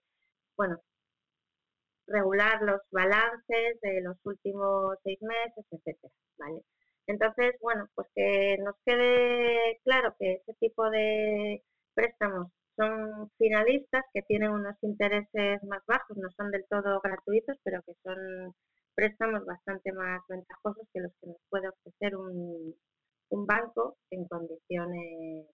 bueno, 0.57 0.81
regular 2.07 2.63
los 2.63 2.81
balances 2.91 3.81
de 3.83 4.01
los 4.03 4.17
últimos 4.25 4.97
seis 5.05 5.19
meses, 5.23 5.65
etcétera, 5.71 6.13
¿vale? 6.39 6.61
Entonces, 7.07 7.55
bueno, 7.61 7.89
pues 7.95 8.09
que 8.15 8.57
nos 8.59 8.75
quede 8.85 9.81
claro 9.85 10.15
que 10.19 10.35
ese 10.35 10.55
tipo 10.61 10.89
de 10.91 11.63
préstamos 11.95 12.53
son 12.77 13.31
finalistas 13.39 14.05
que 14.15 14.23
tienen 14.23 14.51
unos 14.51 14.77
intereses 14.83 15.63
más 15.65 15.83
bajos, 15.87 16.17
no 16.17 16.31
son 16.37 16.51
del 16.51 16.65
todo 16.69 17.01
gratuitos, 17.03 17.57
pero 17.65 17.83
que 17.83 17.95
son 18.03 18.55
préstamos 18.95 19.45
bastante 19.47 19.93
más 19.93 20.23
ventajosos 20.29 20.87
que 20.93 21.01
los 21.01 21.13
que 21.21 21.29
nos 21.29 21.37
puede 21.51 21.69
ofrecer 21.69 22.17
un, 22.17 22.75
banco 23.47 23.97
en 24.11 24.27
condiciones 24.27 25.47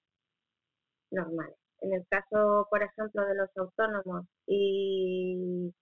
normales. 1.11 1.57
En 1.81 1.93
el 1.95 2.05
caso, 2.09 2.67
por 2.71 2.83
ejemplo, 2.83 3.25
de 3.25 3.35
los 3.35 3.49
autónomos 3.57 4.27
y, 4.47 5.73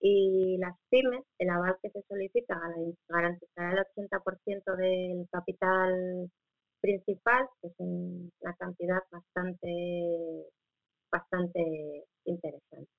y 0.00 0.58
las 0.58 0.76
pymes, 0.90 1.24
el 1.38 1.50
aval 1.50 1.76
que 1.82 1.90
se 1.90 2.02
solicita 2.08 2.60
garantizará 3.08 3.72
el 3.72 4.10
80% 4.10 4.76
del 4.76 5.26
capital 5.30 6.30
principal, 6.80 7.48
que 7.60 7.68
es 7.68 7.74
una 7.78 8.54
cantidad 8.58 9.00
bastante 9.10 10.46
bastante 11.10 12.04
interesante. 12.24 12.90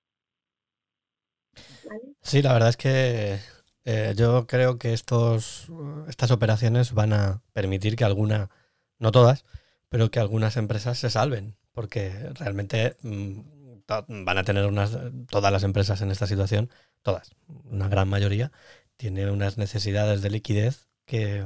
Sí, 2.22 2.42
la 2.42 2.54
verdad 2.54 2.70
es 2.70 2.78
que 2.78 3.38
eh, 3.90 4.16
yo 4.18 4.48
creo 4.48 4.78
que 4.78 4.92
estos, 4.92 5.68
estas 6.10 6.32
operaciones 6.32 6.92
van 6.92 7.14
a 7.14 7.42
permitir 7.54 7.96
que 7.96 8.04
alguna, 8.04 8.50
no 9.00 9.14
todas, 9.14 9.46
pero 9.88 10.12
que 10.12 10.20
algunas 10.20 10.58
empresas 10.58 11.00
se 11.00 11.10
salven, 11.10 11.56
porque 11.72 12.12
realmente 12.34 12.98
mm, 13.02 13.40
van 14.26 14.38
a 14.38 14.44
tener 14.44 14.66
unas, 14.66 14.98
todas 15.30 15.54
las 15.54 15.64
empresas 15.64 16.02
en 16.02 16.12
esta 16.12 16.28
situación, 16.28 16.70
todas, 17.02 17.32
una 17.48 17.88
gran 17.88 18.10
mayoría, 18.10 18.52
tiene 18.98 19.32
unas 19.32 19.58
necesidades 19.58 20.22
de 20.22 20.32
liquidez 20.32 20.90
que, 21.06 21.46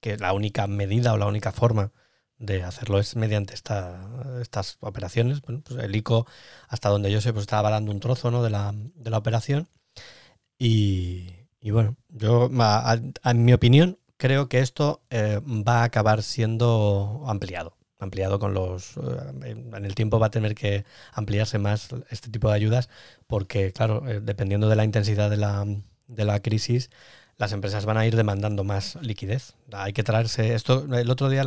que 0.00 0.16
la 0.16 0.32
única 0.32 0.66
medida 0.66 1.12
o 1.12 1.18
la 1.18 1.26
única 1.26 1.52
forma 1.52 1.92
de 2.38 2.62
hacerlo 2.62 2.98
es 2.98 3.14
mediante 3.14 3.52
esta, 3.52 4.08
estas 4.40 4.78
operaciones. 4.80 5.42
Pues 5.42 5.60
el 5.78 5.94
ICO, 5.94 6.26
hasta 6.66 6.88
donde 6.88 7.12
yo 7.12 7.20
sé, 7.20 7.34
pues 7.34 7.42
está 7.42 7.58
avalando 7.58 7.90
un 7.92 8.00
trozo 8.00 8.30
¿no? 8.30 8.42
de, 8.42 8.48
la, 8.48 8.72
de 8.74 9.10
la 9.10 9.18
operación. 9.18 9.68
Y, 10.58 11.43
y 11.64 11.70
bueno, 11.70 11.96
yo, 12.10 12.50
en 13.24 13.44
mi 13.46 13.54
opinión, 13.54 13.98
creo 14.18 14.50
que 14.50 14.58
esto 14.58 15.00
eh, 15.08 15.40
va 15.46 15.80
a 15.80 15.84
acabar 15.84 16.22
siendo 16.22 17.24
ampliado. 17.26 17.78
Ampliado 17.98 18.38
con 18.38 18.52
los. 18.52 18.98
Eh, 18.98 19.56
en 19.72 19.84
el 19.86 19.94
tiempo 19.94 20.18
va 20.18 20.26
a 20.26 20.30
tener 20.30 20.54
que 20.54 20.84
ampliarse 21.14 21.58
más 21.58 21.88
este 22.10 22.28
tipo 22.28 22.50
de 22.50 22.56
ayudas, 22.56 22.90
porque, 23.26 23.72
claro, 23.72 24.06
eh, 24.06 24.20
dependiendo 24.20 24.68
de 24.68 24.76
la 24.76 24.84
intensidad 24.84 25.30
de 25.30 25.38
la, 25.38 25.64
de 26.06 26.24
la 26.26 26.40
crisis, 26.40 26.90
las 27.38 27.52
empresas 27.52 27.86
van 27.86 27.96
a 27.96 28.06
ir 28.06 28.14
demandando 28.14 28.62
más 28.62 28.96
liquidez. 28.96 29.54
Hay 29.72 29.94
que 29.94 30.02
traerse 30.02 30.54
esto. 30.54 30.84
El 30.94 31.10
otro 31.10 31.30
día 31.30 31.46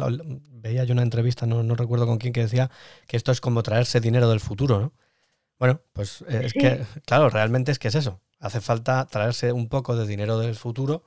veía 0.49 0.83
yo 0.83 0.93
una 0.93 1.03
entrevista, 1.03 1.45
no, 1.45 1.61
no, 1.61 1.75
recuerdo 1.75 2.07
con 2.07 2.17
quién, 2.17 2.33
que 2.33 2.41
decía 2.41 2.71
que 3.07 3.17
esto 3.17 3.31
es 3.31 3.39
como 3.39 3.61
traerse 3.61 3.99
dinero 3.99 4.27
del 4.29 4.39
futuro, 4.39 4.79
¿no? 4.79 4.93
Bueno, 5.59 5.79
pues 5.93 6.23
eh, 6.27 6.41
es 6.45 6.53
que, 6.53 6.85
claro, 7.05 7.29
realmente 7.29 7.71
es 7.71 7.77
que 7.77 7.89
es 7.89 7.95
eso. 7.95 8.19
Hace 8.39 8.61
falta 8.61 9.05
traerse 9.07 9.51
un 9.51 9.67
poco 9.69 9.95
de 9.95 10.07
dinero 10.07 10.37
del 10.39 10.55
futuro 10.55 11.03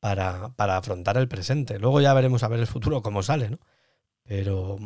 para, 0.00 0.50
para 0.56 0.76
afrontar 0.76 1.16
el 1.16 1.28
presente. 1.28 1.78
Luego 1.78 2.00
ya 2.00 2.14
veremos 2.14 2.42
a 2.42 2.48
ver 2.48 2.60
el 2.60 2.66
futuro 2.66 3.02
cómo 3.02 3.22
sale, 3.22 3.50
¿no? 3.50 3.58
Pero, 4.24 4.78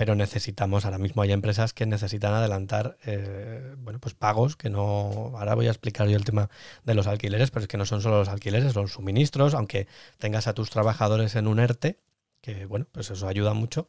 pero 0.00 0.14
necesitamos, 0.14 0.86
ahora 0.86 0.96
mismo 0.96 1.22
hay 1.22 1.32
empresas 1.32 1.74
que 1.74 1.86
necesitan 1.86 2.32
adelantar 2.32 2.96
eh, 3.04 3.74
bueno, 3.78 3.98
pues 4.00 4.14
pagos, 4.14 4.56
que 4.56 4.70
no, 4.70 5.32
ahora 5.36 5.54
voy 5.54 5.66
a 5.66 5.70
explicar 5.70 6.08
yo 6.08 6.16
el 6.16 6.24
tema 6.24 6.48
de 6.84 6.94
los 6.94 7.06
alquileres, 7.06 7.50
pero 7.50 7.64
es 7.64 7.68
que 7.68 7.76
no 7.76 7.84
son 7.84 8.00
solo 8.00 8.18
los 8.18 8.30
alquileres, 8.30 8.74
los 8.74 8.92
suministros, 8.92 9.54
aunque 9.54 9.88
tengas 10.18 10.46
a 10.46 10.54
tus 10.54 10.70
trabajadores 10.70 11.36
en 11.36 11.46
un 11.46 11.60
ERTE, 11.60 12.00
que 12.40 12.64
bueno, 12.66 12.86
pues 12.92 13.10
eso 13.10 13.28
ayuda 13.28 13.52
mucho, 13.52 13.86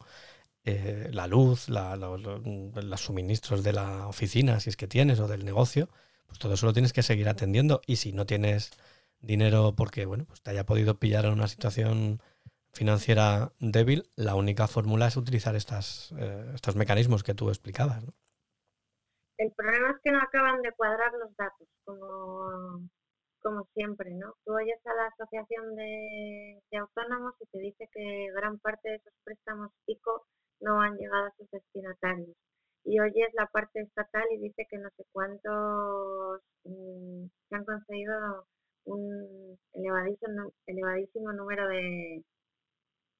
eh, 0.64 1.08
la 1.12 1.26
luz, 1.26 1.68
los 1.68 3.00
suministros 3.00 3.64
de 3.64 3.72
la 3.72 4.06
oficina, 4.06 4.60
si 4.60 4.70
es 4.70 4.76
que 4.76 4.86
tienes, 4.86 5.18
o 5.18 5.28
del 5.28 5.44
negocio, 5.46 5.88
pues 6.32 6.38
todo 6.38 6.54
eso 6.54 6.64
lo 6.64 6.72
tienes 6.72 6.94
que 6.94 7.02
seguir 7.02 7.28
atendiendo 7.28 7.82
y 7.86 7.96
si 7.96 8.14
no 8.14 8.24
tienes 8.24 8.70
dinero 9.20 9.74
porque, 9.76 10.06
bueno, 10.06 10.24
pues 10.24 10.40
te 10.40 10.50
haya 10.50 10.64
podido 10.64 10.98
pillar 10.98 11.26
en 11.26 11.34
una 11.34 11.46
situación 11.46 12.22
financiera 12.72 13.52
débil, 13.60 14.08
la 14.16 14.34
única 14.34 14.66
fórmula 14.66 15.08
es 15.08 15.18
utilizar 15.18 15.54
estas, 15.56 16.14
eh, 16.18 16.52
estos 16.54 16.74
mecanismos 16.74 17.22
que 17.22 17.34
tú 17.34 17.50
explicabas. 17.50 18.02
El 19.36 19.52
problema 19.52 19.90
es 19.90 19.96
que 20.02 20.10
no 20.10 20.22
acaban 20.22 20.62
de 20.62 20.72
cuadrar 20.72 21.12
los 21.12 21.36
datos, 21.36 21.68
como, 21.84 22.88
como 23.42 23.68
siempre, 23.74 24.10
¿no? 24.14 24.34
Tú 24.46 24.54
oyes 24.54 24.80
a 24.86 24.94
la 24.94 25.08
Asociación 25.08 25.76
de, 25.76 26.62
Autónomos 26.78 27.34
y 27.40 27.46
te 27.46 27.58
dice 27.58 27.88
que 27.92 28.28
gran 28.34 28.58
parte 28.60 28.88
de 28.88 28.96
esos 28.96 29.12
préstamos 29.22 29.70
ICO 29.86 30.26
no 30.60 30.80
han 30.80 30.96
llegado 30.96 31.26
a 31.26 31.34
sus 31.36 31.50
destinatarios. 31.50 32.34
Y 32.84 32.98
oyes 33.00 33.28
la 33.34 33.46
parte 33.46 33.80
estatal 33.80 34.24
y 34.32 34.38
dice 34.38 34.66
que 34.68 34.78
no 34.78 34.88
sé 34.96 35.04
cuántos 35.12 36.42
mm, 36.64 37.26
se 37.48 37.56
han 37.56 37.64
conseguido 37.64 38.46
un 38.84 39.58
elevadísimo, 39.74 40.52
elevadísimo 40.66 41.32
número 41.32 41.68
de, 41.68 42.24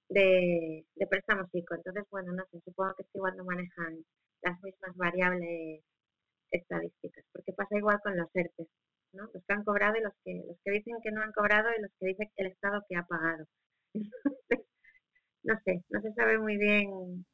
de, 0.09 0.85
préstamos 1.09 1.49
ICO. 1.53 1.75
Entonces, 1.77 2.05
bueno, 2.11 2.33
no 2.33 2.45
sé, 2.51 2.61
supongo 2.65 2.95
que 2.97 3.03
es 3.03 3.15
igual 3.15 3.37
no 3.37 3.45
manejan 3.45 4.05
las 4.43 4.61
mismas 4.63 4.97
variables 4.97 5.83
estadísticas, 6.51 7.25
porque 7.33 7.53
pasa 7.53 7.77
igual 7.79 8.01
con 8.03 8.17
los 8.17 8.29
ERTES, 8.35 8.69
¿no? 9.15 9.25
Los 9.33 9.45
que 9.45 9.53
han 9.55 9.65
cobrado 9.65 9.97
y 9.97 10.03
los 10.03 10.13
que, 10.25 10.43
los 10.47 10.59
que 10.65 10.73
dicen 10.73 10.97
que 11.03 11.13
no 11.13 11.23
han 11.23 11.33
cobrado 11.33 11.69
y 11.77 11.83
los 11.83 11.91
que 11.99 12.07
dicen 12.09 12.31
el 12.37 12.47
Estado 12.49 12.85
que 12.89 12.97
ha 12.97 13.05
pagado. 13.07 13.47
no 15.45 15.55
sé, 15.65 15.83
no 15.91 16.01
se 16.03 16.13
sabe 16.15 16.39
muy 16.39 16.57
bien 16.57 17.25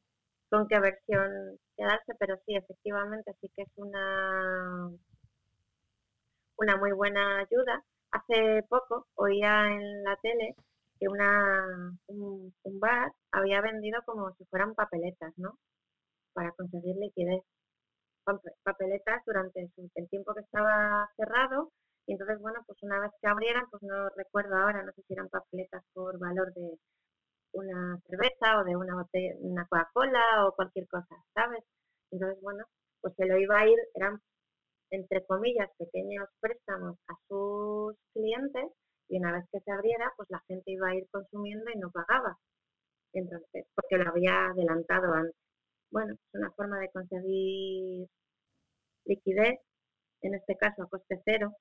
con 0.49 0.67
qué 0.67 0.79
versión 0.79 1.57
quedarse, 1.77 2.13
pero 2.19 2.37
sí, 2.45 2.55
efectivamente, 2.55 3.33
sí 3.41 3.49
que 3.55 3.63
es 3.63 3.69
una, 3.77 4.89
una 6.57 6.77
muy 6.77 6.91
buena 6.91 7.39
ayuda. 7.39 7.83
Hace 8.11 8.63
poco 8.69 9.07
oía 9.15 9.67
en 9.67 10.03
la 10.03 10.15
tele 10.17 10.55
que 10.99 11.07
una, 11.07 11.97
un, 12.07 12.53
bar 12.79 13.11
había 13.31 13.61
vendido 13.61 14.01
como 14.05 14.33
si 14.35 14.45
fueran 14.45 14.75
papeletas, 14.75 15.33
¿no? 15.37 15.57
Para 16.33 16.51
conseguir 16.53 16.95
liquidez. 16.97 17.43
Papeletas 18.63 19.23
durante 19.25 19.69
el 19.95 20.09
tiempo 20.09 20.33
que 20.35 20.41
estaba 20.41 21.09
cerrado 21.17 21.71
y 22.09 22.13
entonces, 22.13 22.39
bueno, 22.39 22.59
pues 22.65 22.81
una 22.81 22.99
vez 22.99 23.11
que 23.21 23.27
abrieran, 23.27 23.69
pues 23.69 23.83
no 23.83 24.09
recuerdo 24.09 24.55
ahora, 24.55 24.81
no 24.83 24.91
sé 24.93 25.03
si 25.03 25.13
eran 25.13 25.29
papeletas 25.29 25.83
por 25.93 26.17
valor 26.17 26.51
de 26.55 26.79
una 27.53 27.99
cerveza 28.07 28.59
o 28.59 28.63
de 28.63 28.75
una, 28.75 28.95
una 29.39 29.65
Coca-Cola 29.67 30.47
o 30.47 30.53
cualquier 30.55 30.87
cosa, 30.87 31.15
¿sabes? 31.33 31.63
Entonces, 32.11 32.41
bueno, 32.41 32.65
pues 33.01 33.13
se 33.15 33.25
lo 33.25 33.37
iba 33.37 33.59
a 33.59 33.67
ir, 33.67 33.77
eran 33.95 34.19
entre 34.91 35.25
comillas 35.25 35.69
pequeños 35.77 36.27
préstamos 36.39 36.97
a 37.07 37.13
sus 37.27 37.95
clientes 38.13 38.65
y 39.09 39.17
una 39.19 39.33
vez 39.33 39.45
que 39.51 39.59
se 39.61 39.71
abriera, 39.71 40.11
pues 40.17 40.29
la 40.31 40.41
gente 40.47 40.71
iba 40.71 40.89
a 40.89 40.95
ir 40.95 41.07
consumiendo 41.11 41.65
y 41.73 41.79
no 41.79 41.91
pagaba. 41.91 42.37
Entonces, 43.13 43.65
porque 43.75 43.97
lo 43.97 44.09
había 44.09 44.47
adelantado 44.47 45.13
antes. 45.13 45.35
Bueno, 45.91 46.13
es 46.13 46.19
una 46.33 46.51
forma 46.51 46.79
de 46.79 46.89
conseguir 46.91 48.07
liquidez, 49.05 49.59
en 50.21 50.35
este 50.35 50.55
caso 50.57 50.83
a 50.83 50.89
coste 50.89 51.21
cero, 51.25 51.53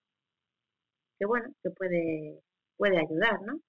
que 1.19 1.27
bueno, 1.27 1.49
que 1.63 1.71
puede, 1.71 2.41
puede 2.77 2.99
ayudar, 2.99 3.41
¿no? 3.43 3.61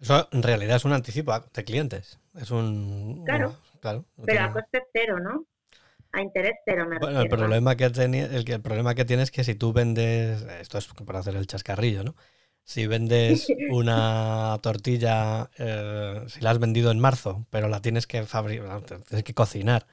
Eso 0.00 0.28
en 0.32 0.42
realidad 0.42 0.76
es 0.76 0.84
un 0.84 0.92
anticipo 0.92 1.32
de 1.38 1.64
clientes. 1.64 2.18
Es 2.34 2.50
un. 2.50 3.22
Claro. 3.24 3.56
claro 3.80 4.04
pero 4.24 4.44
a 4.44 4.52
coste 4.52 4.82
cero, 4.92 5.18
¿no? 5.20 5.44
A 6.12 6.22
interés 6.22 6.54
cero, 6.64 6.86
me 6.88 6.98
Bueno, 6.98 7.20
el 7.20 7.28
problema, 7.28 7.76
que 7.76 7.84
el, 7.84 8.50
el 8.50 8.60
problema 8.60 8.94
que 8.94 9.04
tienes 9.04 9.24
es 9.24 9.30
que 9.30 9.44
si 9.44 9.54
tú 9.54 9.72
vendes. 9.72 10.42
Esto 10.60 10.78
es 10.78 10.88
para 11.06 11.20
hacer 11.20 11.36
el 11.36 11.46
chascarrillo, 11.46 12.02
¿no? 12.02 12.14
si 12.70 12.86
vendes 12.86 13.48
una 13.70 14.58
tortilla, 14.62 15.50
eh, 15.58 16.22
si 16.28 16.40
la 16.40 16.50
has 16.50 16.58
vendido 16.58 16.90
en 16.90 17.00
marzo, 17.00 17.46
pero 17.50 17.68
la 17.68 17.82
tienes 17.82 18.06
que 18.06 18.22
fabricar, 18.24 18.82
tienes 18.82 19.24
que 19.24 19.34
cocinar 19.34 19.86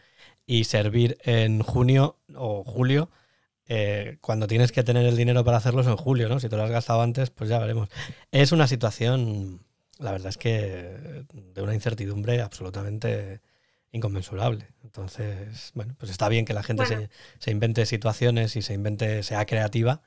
y 0.45 0.65
servir 0.65 1.17
en 1.23 1.61
junio 1.63 2.17
o 2.35 2.63
julio, 2.63 3.09
eh, 3.67 4.17
cuando 4.21 4.47
tienes 4.47 4.71
que 4.71 4.83
tener 4.83 5.05
el 5.05 5.17
dinero 5.17 5.43
para 5.43 5.57
hacerlo 5.57 5.81
es 5.81 5.87
en 5.87 5.97
julio, 5.97 6.29
¿no? 6.29 6.39
Si 6.39 6.49
te 6.49 6.55
lo 6.55 6.63
has 6.63 6.71
gastado 6.71 7.01
antes, 7.01 7.31
pues 7.31 7.49
ya 7.49 7.59
veremos. 7.59 7.89
Es 8.31 8.51
una 8.51 8.67
situación, 8.67 9.61
la 9.99 10.11
verdad 10.11 10.29
es 10.29 10.37
que 10.37 11.25
de 11.33 11.61
una 11.61 11.73
incertidumbre 11.73 12.41
absolutamente 12.41 13.41
inconmensurable. 13.91 14.67
Entonces, 14.83 15.71
bueno, 15.73 15.95
pues 15.97 16.11
está 16.11 16.29
bien 16.29 16.45
que 16.45 16.53
la 16.53 16.63
gente 16.63 16.85
se, 16.85 17.09
se, 17.39 17.51
invente 17.51 17.85
situaciones 17.85 18.55
y 18.55 18.61
se 18.61 18.73
invente, 18.73 19.23
sea 19.23 19.45
creativa, 19.45 20.01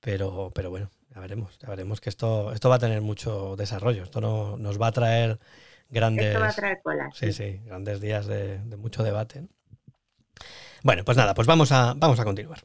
pero, 0.00 0.52
pero 0.54 0.70
bueno, 0.70 0.90
ya 1.14 1.20
veremos, 1.20 1.58
ya 1.58 1.68
veremos 1.68 2.00
que 2.00 2.10
esto, 2.10 2.52
esto 2.52 2.68
va 2.68 2.76
a 2.76 2.80
tener 2.80 3.00
mucho 3.00 3.56
desarrollo. 3.56 4.02
Esto 4.02 4.20
no, 4.20 4.56
nos 4.56 4.80
va 4.80 4.88
a 4.88 4.92
traer 4.92 5.38
grandes. 5.88 6.26
Esto 6.26 6.40
va 6.40 6.48
a 6.48 6.52
traer 6.52 6.80
colas. 6.82 7.16
Sí, 7.16 7.32
sí, 7.32 7.60
grandes 7.64 8.00
días 8.00 8.26
de, 8.26 8.58
de 8.58 8.76
mucho 8.76 9.02
debate. 9.02 9.46
Bueno, 10.82 11.04
pues 11.04 11.16
nada, 11.16 11.34
pues 11.34 11.46
vamos 11.46 11.72
a, 11.72 11.94
vamos 11.96 12.20
a 12.20 12.24
continuar. 12.24 12.60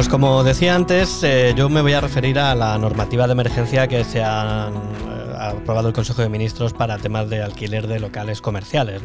Pues 0.00 0.08
como 0.08 0.42
decía 0.44 0.76
antes, 0.76 1.22
eh, 1.24 1.52
yo 1.54 1.68
me 1.68 1.82
voy 1.82 1.92
a 1.92 2.00
referir 2.00 2.38
a 2.38 2.54
la 2.54 2.78
normativa 2.78 3.26
de 3.26 3.32
emergencia 3.32 3.86
que 3.86 4.02
se 4.02 4.22
ha 4.22 4.70
eh, 4.72 5.34
aprobado 5.38 5.88
el 5.88 5.94
Consejo 5.94 6.22
de 6.22 6.30
Ministros 6.30 6.72
para 6.72 6.96
temas 6.96 7.28
de 7.28 7.42
alquiler 7.42 7.86
de 7.86 8.00
locales 8.00 8.40
comerciales. 8.40 9.02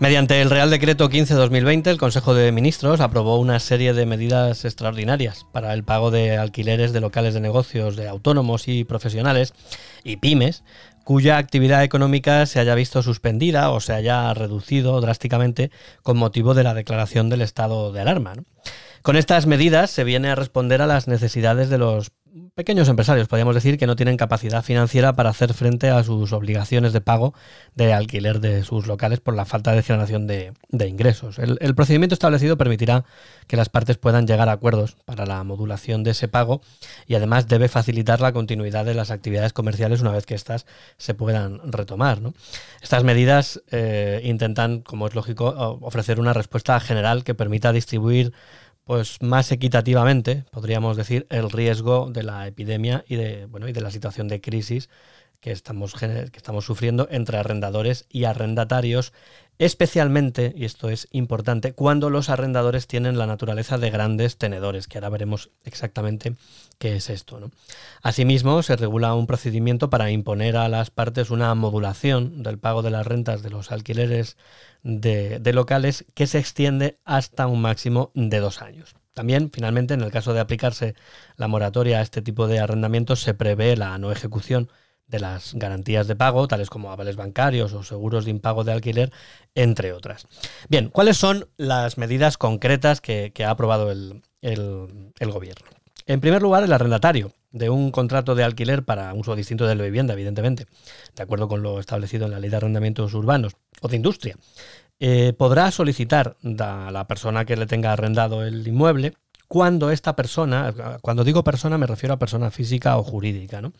Mediante 0.00 0.42
el 0.42 0.50
Real 0.50 0.68
Decreto 0.68 1.08
15-2020, 1.08 1.86
el 1.86 1.98
Consejo 1.98 2.34
de 2.34 2.50
Ministros 2.50 3.00
aprobó 3.00 3.38
una 3.38 3.60
serie 3.60 3.92
de 3.92 4.04
medidas 4.04 4.64
extraordinarias 4.64 5.46
para 5.52 5.72
el 5.74 5.84
pago 5.84 6.10
de 6.10 6.36
alquileres 6.36 6.92
de 6.92 7.00
locales 7.00 7.32
de 7.32 7.40
negocios 7.40 7.94
de 7.94 8.08
autónomos 8.08 8.66
y 8.66 8.82
profesionales 8.82 9.54
y 10.02 10.16
pymes 10.16 10.64
cuya 11.04 11.38
actividad 11.38 11.84
económica 11.84 12.46
se 12.46 12.58
haya 12.58 12.74
visto 12.74 13.04
suspendida 13.04 13.70
o 13.70 13.78
se 13.78 13.92
haya 13.92 14.34
reducido 14.34 15.00
drásticamente 15.00 15.70
con 16.02 16.16
motivo 16.16 16.54
de 16.54 16.64
la 16.64 16.74
declaración 16.74 17.28
del 17.28 17.42
estado 17.42 17.92
de 17.92 18.00
alarma. 18.00 18.34
Con 19.02 19.16
estas 19.16 19.46
medidas 19.46 19.90
se 19.90 20.04
viene 20.04 20.28
a 20.28 20.34
responder 20.34 20.82
a 20.82 20.86
las 20.86 21.08
necesidades 21.08 21.70
de 21.70 21.78
los 21.78 22.12
pequeños 22.54 22.88
empresarios, 22.88 23.26
podríamos 23.26 23.54
decir, 23.54 23.78
que 23.78 23.86
no 23.86 23.96
tienen 23.96 24.16
capacidad 24.16 24.62
financiera 24.62 25.14
para 25.14 25.30
hacer 25.30 25.54
frente 25.54 25.88
a 25.88 26.02
sus 26.04 26.32
obligaciones 26.32 26.92
de 26.92 27.00
pago 27.00 27.34
de 27.74 27.92
alquiler 27.92 28.40
de 28.40 28.62
sus 28.62 28.86
locales 28.86 29.20
por 29.20 29.34
la 29.34 29.46
falta 29.46 29.72
de 29.72 29.82
generación 29.82 30.26
de, 30.26 30.52
ingresos. 30.86 31.38
El, 31.38 31.74
procedimiento 31.74 32.14
establecido 32.14 32.56
permitirá 32.56 33.04
que 33.46 33.56
las 33.56 33.68
partes 33.68 33.96
puedan 33.96 34.26
llegar 34.26 34.48
a 34.48 34.52
acuerdos 34.52 34.96
para 35.04 35.26
la 35.26 35.42
modulación 35.42 36.04
de 36.04 36.10
ese 36.10 36.28
pago 36.28 36.60
y 37.06 37.14
además 37.14 37.48
debe 37.48 37.68
facilitar 37.68 38.20
la 38.20 38.32
continuidad 38.32 38.84
de 38.84 38.94
las 38.94 39.10
actividades 39.10 39.52
comerciales 39.52 40.00
una 40.00 40.12
vez 40.12 40.26
que 40.26 40.34
éstas 40.34 40.66
se 40.98 41.14
puedan 41.14 41.72
retomar. 41.72 42.20
Estas 42.82 43.04
medidas 43.04 43.62
eh, 43.70 44.20
intentan, 44.24 44.82
como 44.82 45.06
es 45.06 45.14
lógico, 45.14 45.46
ofrecer 45.80 46.20
una 46.20 46.32
respuesta 46.32 46.78
general 46.80 47.24
que 47.24 47.34
permita 47.34 47.72
distribuir 47.72 48.32
pues 48.90 49.22
más 49.22 49.52
equitativamente, 49.52 50.44
podríamos 50.50 50.96
decir, 50.96 51.24
el 51.30 51.48
riesgo 51.48 52.10
de 52.10 52.24
la 52.24 52.48
epidemia 52.48 53.04
y 53.06 53.14
de, 53.14 53.46
bueno, 53.46 53.68
y 53.68 53.72
de 53.72 53.80
la 53.80 53.92
situación 53.92 54.26
de 54.26 54.40
crisis 54.40 54.88
que 55.38 55.52
estamos, 55.52 55.94
que 55.94 56.28
estamos 56.34 56.64
sufriendo 56.64 57.06
entre 57.08 57.38
arrendadores 57.38 58.06
y 58.08 58.24
arrendatarios, 58.24 59.12
especialmente, 59.60 60.54
y 60.56 60.64
esto 60.64 60.88
es 60.88 61.06
importante, 61.10 61.74
cuando 61.74 62.08
los 62.08 62.30
arrendadores 62.30 62.86
tienen 62.86 63.18
la 63.18 63.26
naturaleza 63.26 63.76
de 63.76 63.90
grandes 63.90 64.38
tenedores, 64.38 64.88
que 64.88 64.96
ahora 64.96 65.10
veremos 65.10 65.50
exactamente 65.64 66.34
qué 66.78 66.96
es 66.96 67.10
esto. 67.10 67.38
¿no? 67.38 67.50
Asimismo, 68.00 68.62
se 68.62 68.76
regula 68.76 69.14
un 69.14 69.26
procedimiento 69.26 69.90
para 69.90 70.10
imponer 70.10 70.56
a 70.56 70.70
las 70.70 70.90
partes 70.90 71.28
una 71.28 71.54
modulación 71.54 72.42
del 72.42 72.58
pago 72.58 72.80
de 72.80 72.90
las 72.90 73.06
rentas 73.06 73.42
de 73.42 73.50
los 73.50 73.70
alquileres 73.70 74.38
de, 74.82 75.52
locales 75.52 76.06
que 76.14 76.26
se 76.26 76.38
extiende 76.38 76.98
hasta 77.04 77.46
un 77.46 77.60
máximo 77.60 78.12
de 78.14 78.38
dos 78.38 78.62
años. 78.62 78.94
También, 79.12 79.50
finalmente, 79.52 79.92
en 79.92 80.00
el 80.00 80.10
caso 80.10 80.32
de 80.32 80.40
aplicarse 80.40 80.94
la 81.36 81.48
moratoria 81.48 81.98
a 81.98 82.02
este 82.02 82.22
tipo 82.22 82.46
de 82.46 82.60
arrendamientos, 82.60 83.20
se 83.20 83.34
prevé 83.34 83.76
la 83.76 83.98
no 83.98 84.10
ejecución 84.10 84.70
de 85.10 85.20
las 85.20 85.54
garantías 85.54 86.06
de 86.06 86.16
pago, 86.16 86.46
tales 86.48 86.70
como 86.70 86.92
avales 86.92 87.16
bancarios 87.16 87.72
o 87.72 87.82
seguros 87.82 88.24
de 88.24 88.30
impago 88.30 88.64
de 88.64 88.72
alquiler, 88.72 89.12
entre 89.54 89.92
otras. 89.92 90.26
Bien, 90.68 90.88
¿cuáles 90.88 91.16
son 91.16 91.48
las 91.56 91.98
medidas 91.98 92.38
concretas 92.38 93.00
que, 93.00 93.32
ha 93.44 93.50
aprobado 93.50 93.90
el, 93.90 94.22
el, 94.40 95.30
gobierno? 95.30 95.68
En 96.06 96.20
primer 96.20 96.42
lugar, 96.42 96.62
el 96.62 96.72
arrendatario 96.72 97.32
de 97.50 97.68
un 97.68 97.90
contrato 97.90 98.34
de 98.34 98.44
alquiler 98.44 98.84
para 98.84 99.12
uso 99.14 99.34
distinto 99.34 99.66
de 99.66 99.74
la 99.74 99.82
vivienda, 99.82 100.14
evidentemente, 100.14 100.66
de 101.16 101.22
acuerdo 101.22 101.48
con 101.48 101.62
lo 101.62 101.80
establecido 101.80 102.26
en 102.26 102.30
la 102.30 102.38
ley 102.38 102.48
de 102.48 102.56
arrendamientos 102.56 103.12
urbanos 103.14 103.56
o 103.80 103.88
de 103.88 103.96
industria, 103.96 104.36
eh, 105.00 105.32
podrá 105.32 105.70
solicitar 105.70 106.36
a 106.60 106.90
la 106.92 107.06
persona 107.08 107.44
que 107.44 107.56
le 107.56 107.66
tenga 107.66 107.92
arrendado 107.92 108.44
el 108.44 108.66
inmueble 108.68 109.14
cuando 109.50 109.90
esta 109.90 110.14
persona, 110.14 110.72
cuando 111.02 111.24
digo 111.24 111.42
persona 111.42 111.76
me 111.76 111.88
refiero 111.88 112.14
a 112.14 112.20
persona 112.20 112.52
física 112.52 112.96
o 112.98 113.02
jurídica, 113.02 113.60
¿no? 113.60 113.72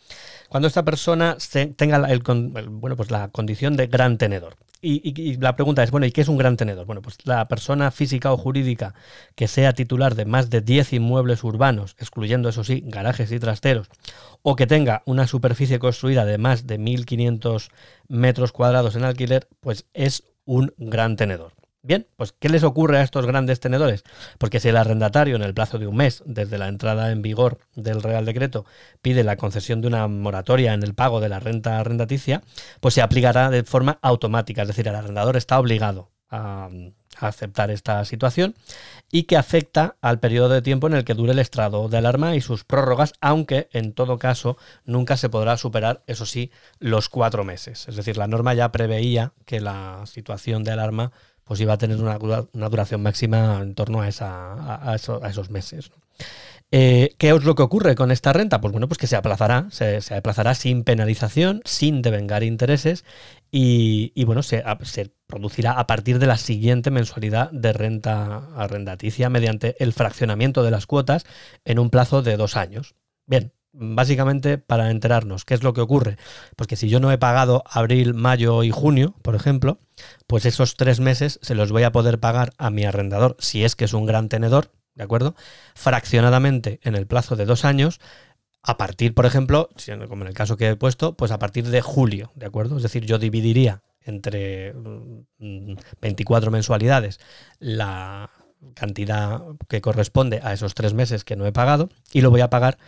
Cuando 0.51 0.67
esta 0.67 0.85
persona 0.85 1.37
tenga 1.77 2.11
el, 2.11 2.23
bueno, 2.23 2.97
pues 2.97 3.13
la 3.13 3.29
condición 3.29 3.77
de 3.77 3.87
gran 3.87 4.19
tenedor. 4.19 4.57
Y, 4.83 5.37
la 5.37 5.55
pregunta 5.55 5.85
es, 5.85 5.93
bueno, 5.93 6.07
¿y 6.07 6.11
qué 6.11 6.23
es 6.23 6.29
un 6.29 6.39
gran 6.39 6.57
tenedor? 6.57 6.87
Bueno, 6.87 7.03
pues 7.03 7.19
la 7.25 7.47
persona 7.47 7.93
física 7.93 8.33
o 8.33 8.37
jurídica 8.37 8.95
que 9.37 9.47
sea 9.47 9.75
titular 9.75 10.17
de 10.17 10.25
más 10.25 10.51
de 10.51 10.61
10 10.61 10.95
inmuebles 10.95 11.45
urbanos, 11.45 11.95
excluyendo, 12.01 12.49
eso 12.49 12.65
sí, 12.65 12.83
garajes 12.85 13.31
y 13.31 13.39
trasteros, 13.39 13.87
o 14.43 14.57
que 14.57 14.67
tenga 14.67 15.05
una 15.07 15.29
superficie 15.29 15.79
construida 15.79 16.25
de 16.25 16.39
más 16.39 16.67
de 16.67 16.81
1.500 16.81 17.71
metros 18.09 18.51
cuadrados 18.51 18.97
en 18.97 19.05
alquiler, 19.05 19.47
pues 19.61 19.87
es 19.95 20.25
un 20.47 20.75
gran 20.79 21.15
tenedor. 21.15 21.53
Bien, 21.83 22.07
pues 22.17 22.33
¿qué 22.39 22.51
les 22.51 22.63
ocurre 22.63 22.99
a 22.99 23.03
estos 23.03 23.25
grandes 23.25 23.59
tenedores? 23.59 24.05
Porque 24.37 24.61
si 24.61 24.69
el 24.69 24.77
arrendatario 24.77 25.37
en 25.37 25.43
el 25.43 25.55
plazo 25.55 25.79
de 25.79 25.87
un 25.87 25.97
mes 25.97 26.23
desde 26.27 26.59
la 26.59 26.69
entrada 26.69 27.11
en 27.11 27.23
vigor 27.23 27.59
del 27.75 28.03
Real 28.03 28.27
Decreto 28.27 28.67
pide 29.01 29.25
la 29.25 29.37
concesión 29.37 29.81
de 29.81 29.89
una 29.89 30.07
moratoria 30.07 30.75
en 30.75 30.83
el 30.83 30.95
pago 30.95 31.21
de 31.21 31.31
la 31.31 31.41
renta 31.41 31.79
arrendaticia, 31.79 32.43
pues 32.81 32.95
se 32.95 33.03
aplicará 33.03 33.49
de 33.49 33.65
forma 33.65 33.99
automática, 34.03 34.63
es 34.63 34.69
decir, 34.69 34.89
el 34.89 34.95
arrendador 34.95 35.39
está 35.39 35.59
obligado 35.59 36.11
a, 36.31 36.69
aceptar 37.19 37.71
esta 37.71 38.05
situación 38.05 38.55
y 39.11 39.25
que 39.25 39.37
afecta 39.37 39.97
al 40.01 40.21
periodo 40.21 40.49
de 40.49 40.63
tiempo 40.63 40.87
en 40.87 40.95
el 40.95 41.05
que 41.05 41.15
dure 41.15 41.33
el 41.33 41.39
estrado 41.39 41.89
de 41.89 41.99
alarma 41.99 42.37
y 42.37 42.41
sus 42.41 42.65
prórrogas, 42.65 43.13
aunque 43.21 43.69
en 43.73 43.93
todo 43.93 44.19
caso 44.19 44.57
nunca 44.85 45.17
se 45.17 45.29
podrá 45.29 45.57
superar, 45.57 46.03
eso 46.07 46.25
sí, 46.25 46.51
los 46.79 47.09
cuatro 47.09 47.45
meses. 47.45 47.89
Es 47.89 47.97
decir, 47.97 48.17
la 48.17 48.27
norma 48.27 48.55
ya 48.55 48.73
preveía 48.73 49.33
que 49.45 49.61
la 49.61 50.05
situación 50.07 50.65
de 50.65 50.73
alarma 50.73 51.13
pues 51.51 51.59
iba 51.59 51.73
a 51.73 51.79
tener 51.79 52.01
una, 52.01 52.17
duración 52.69 53.03
máxima 53.03 53.59
en 53.61 53.75
torno 53.75 54.03
a, 54.03 54.07
esos 54.97 55.51
meses. 55.51 55.91
Eh, 56.71 57.17
¿Qué 57.19 57.31
es 57.31 57.43
lo 57.43 57.57
que 57.57 57.65
ocurre 57.65 57.97
con 57.97 58.13
esta 58.13 58.33
renta? 58.33 58.61
Pues 58.61 58.71
bueno, 58.71 58.87
pues 58.87 58.99
que 58.99 59.09
se 59.09 59.17
aplazará, 59.17 59.67
se, 59.73 59.99
aplazará 60.15 60.55
sin 60.55 60.85
penalización, 60.85 61.61
sin 61.65 62.03
devengar 62.03 62.45
intereses 62.45 63.05
y, 63.51 64.13
bueno, 64.27 64.45
se, 64.45 64.63
se, 64.85 65.11
producirá 65.27 65.73
a 65.73 65.89
partir 65.89 66.21
de 66.21 66.29
la 66.29 66.37
siguiente 66.37 66.93
mensualidad 66.93 67.51
de 67.51 67.73
renta 67.73 68.47
arrendaticia 68.55 69.29
mediante 69.29 69.75
el 69.83 69.93
fraccionamiento 69.93 70.63
de 70.63 70.71
las 70.71 70.87
cuotas 70.87 71.25
en 71.65 71.81
un 71.81 71.91
plazo 71.91 72.23
de 72.23 72.37
dos 72.37 72.57
años. 72.57 72.95
Bien, 73.27 73.53
básicamente 73.73 74.59
para 74.59 74.91
enterarnos 74.91 75.45
qué 75.45 75.55
es 75.55 75.63
lo 75.63 75.73
que 75.73 75.81
ocurre. 75.81 76.17
Porque 76.57 76.77
si 76.77 76.89
yo 76.89 77.01
no 77.01 77.13
he 77.13 77.19
pagado 77.19 77.63
abril, 77.67 78.15
mayo 78.15 78.63
y 78.63 78.71
junio, 78.71 79.15
por 79.23 79.35
ejemplo, 79.35 79.79
pues 80.27 80.47
esos 80.47 80.77
tres 80.77 81.01
meses 81.01 81.39
se 81.43 81.55
los 81.55 81.73
voy 81.73 81.85
a 81.85 81.93
poder 81.93 82.19
pagar 82.21 82.53
a 82.59 82.71
mi 82.71 82.85
arrendador, 82.85 83.37
si 83.39 83.65
es 83.65 83.77
que 83.77 83.85
es 83.85 83.93
un 83.93 84.07
gran 84.07 84.29
tenedor, 84.29 84.73
¿de 84.95 85.05
acuerdo? 85.05 85.35
Fraccionadamente 85.75 86.81
en 86.83 86.95
el 86.95 87.07
plazo 87.07 87.37
de 87.37 87.47
dos 87.47 87.65
años, 87.65 88.01
a 88.63 88.77
partir, 88.77 89.15
por 89.15 89.27
ejemplo, 89.27 89.71
como 90.09 90.23
en 90.23 90.29
el 90.29 90.35
caso 90.35 90.57
que 90.57 90.69
he 90.69 90.77
puesto, 90.77 91.17
pues 91.17 91.31
a 91.31 91.39
partir 91.39 91.69
de 91.69 91.81
julio, 91.81 92.33
¿de 92.35 92.47
acuerdo? 92.47 92.77
Es 92.77 92.83
decir, 92.83 93.07
yo 93.07 93.19
dividiría 93.19 93.83
entre 94.03 94.75
24 96.01 96.51
mm, 96.51 96.53
mensualidades 96.53 97.21
la 97.59 98.31
cantidad 98.75 99.43
que 99.69 99.81
corresponde 99.81 100.41
a 100.43 100.53
esos 100.53 100.75
tres 100.75 100.93
meses 100.93 101.25
que 101.25 101.37
no 101.37 101.47
he 101.47 101.53
pagado 101.53 101.89
y 102.13 102.21
lo 102.21 102.31
voy 102.31 102.43
a 102.43 102.51
pagar 102.51 102.79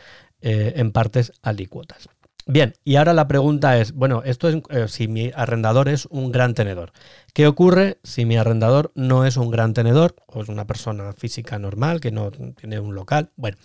eh, 0.43 0.75
en 0.77 0.93
partes 0.93 1.33
alícuotas. 1.43 2.09
Bien, 2.47 2.75
y 2.85 2.97
ahora 2.97 3.13
la 3.13 3.29
pregunta 3.29 3.79
es, 3.79 3.93
bueno, 3.93 4.23
esto 4.25 4.49
es 4.49 4.57
eh, 4.71 4.89
si 4.89 5.07
mi 5.07 5.31
arrendador 5.33 5.89
es 5.89 6.07
un 6.07 6.33
gran 6.33 6.55
tenedor. 6.55 6.93
¿Qué 7.33 7.47
ocurre 7.47 7.99
si 8.03 8.25
mi 8.25 8.37
arrendador 8.37 8.91
no 8.97 9.25
es 9.25 9.37
un 9.37 9.53
gran 9.53 9.75
tenedor 9.75 10.17
o 10.27 10.43
es 10.43 10.49
una 10.49 10.67
persona 10.67 11.13
física 11.13 11.61
normal 11.61 12.01
que 12.01 12.11
no 12.11 12.33
tiene 12.33 12.81
un 12.81 12.97
local? 12.97 13.31
Bueno, 13.37 13.59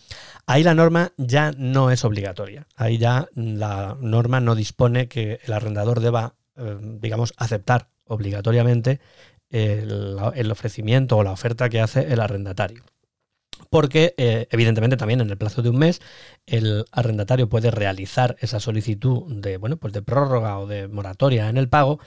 ahí 0.45 0.61
la 0.61 0.75
norma 0.75 1.11
ya 1.17 1.51
no 1.57 1.89
es 1.89 2.05
obligatoria. 2.05 2.67
Ahí 2.75 2.99
ya 2.99 3.27
la 3.33 3.97
norma 3.99 4.39
no 4.39 4.53
dispone 4.53 5.07
que 5.07 5.39
el 5.43 5.53
arrendador 5.53 5.99
deba, 5.99 6.35
eh, 6.55 6.77
digamos, 6.79 7.33
aceptar 7.37 7.89
obligatoriamente 8.05 8.99
el 9.49 10.51
ofrecimiento 10.51 11.17
o 11.17 11.23
la 11.23 11.31
oferta 11.31 11.69
que 11.69 11.81
hace 11.81 12.13
el 12.13 12.19
arrendatario 12.19 12.83
porque 13.69 14.13
eh, 14.17 14.47
evidentemente 14.51 14.97
también 14.97 15.21
en 15.21 15.29
el 15.29 15.37
plazo 15.37 15.61
de 15.61 15.69
un 15.69 15.77
mes 15.77 16.01
el 16.45 16.85
arrendatario 16.91 17.49
puede 17.49 17.71
realizar 17.71 18.35
esa 18.39 18.59
solicitud 18.59 19.23
de, 19.27 19.57
bueno, 19.57 19.77
pues 19.77 19.93
de 19.93 20.01
prórroga 20.01 20.59
o 20.59 20.67
de 20.67 20.87
moratoria 20.87 21.49
en 21.49 21.57
el 21.57 21.69
pago, 21.69 21.99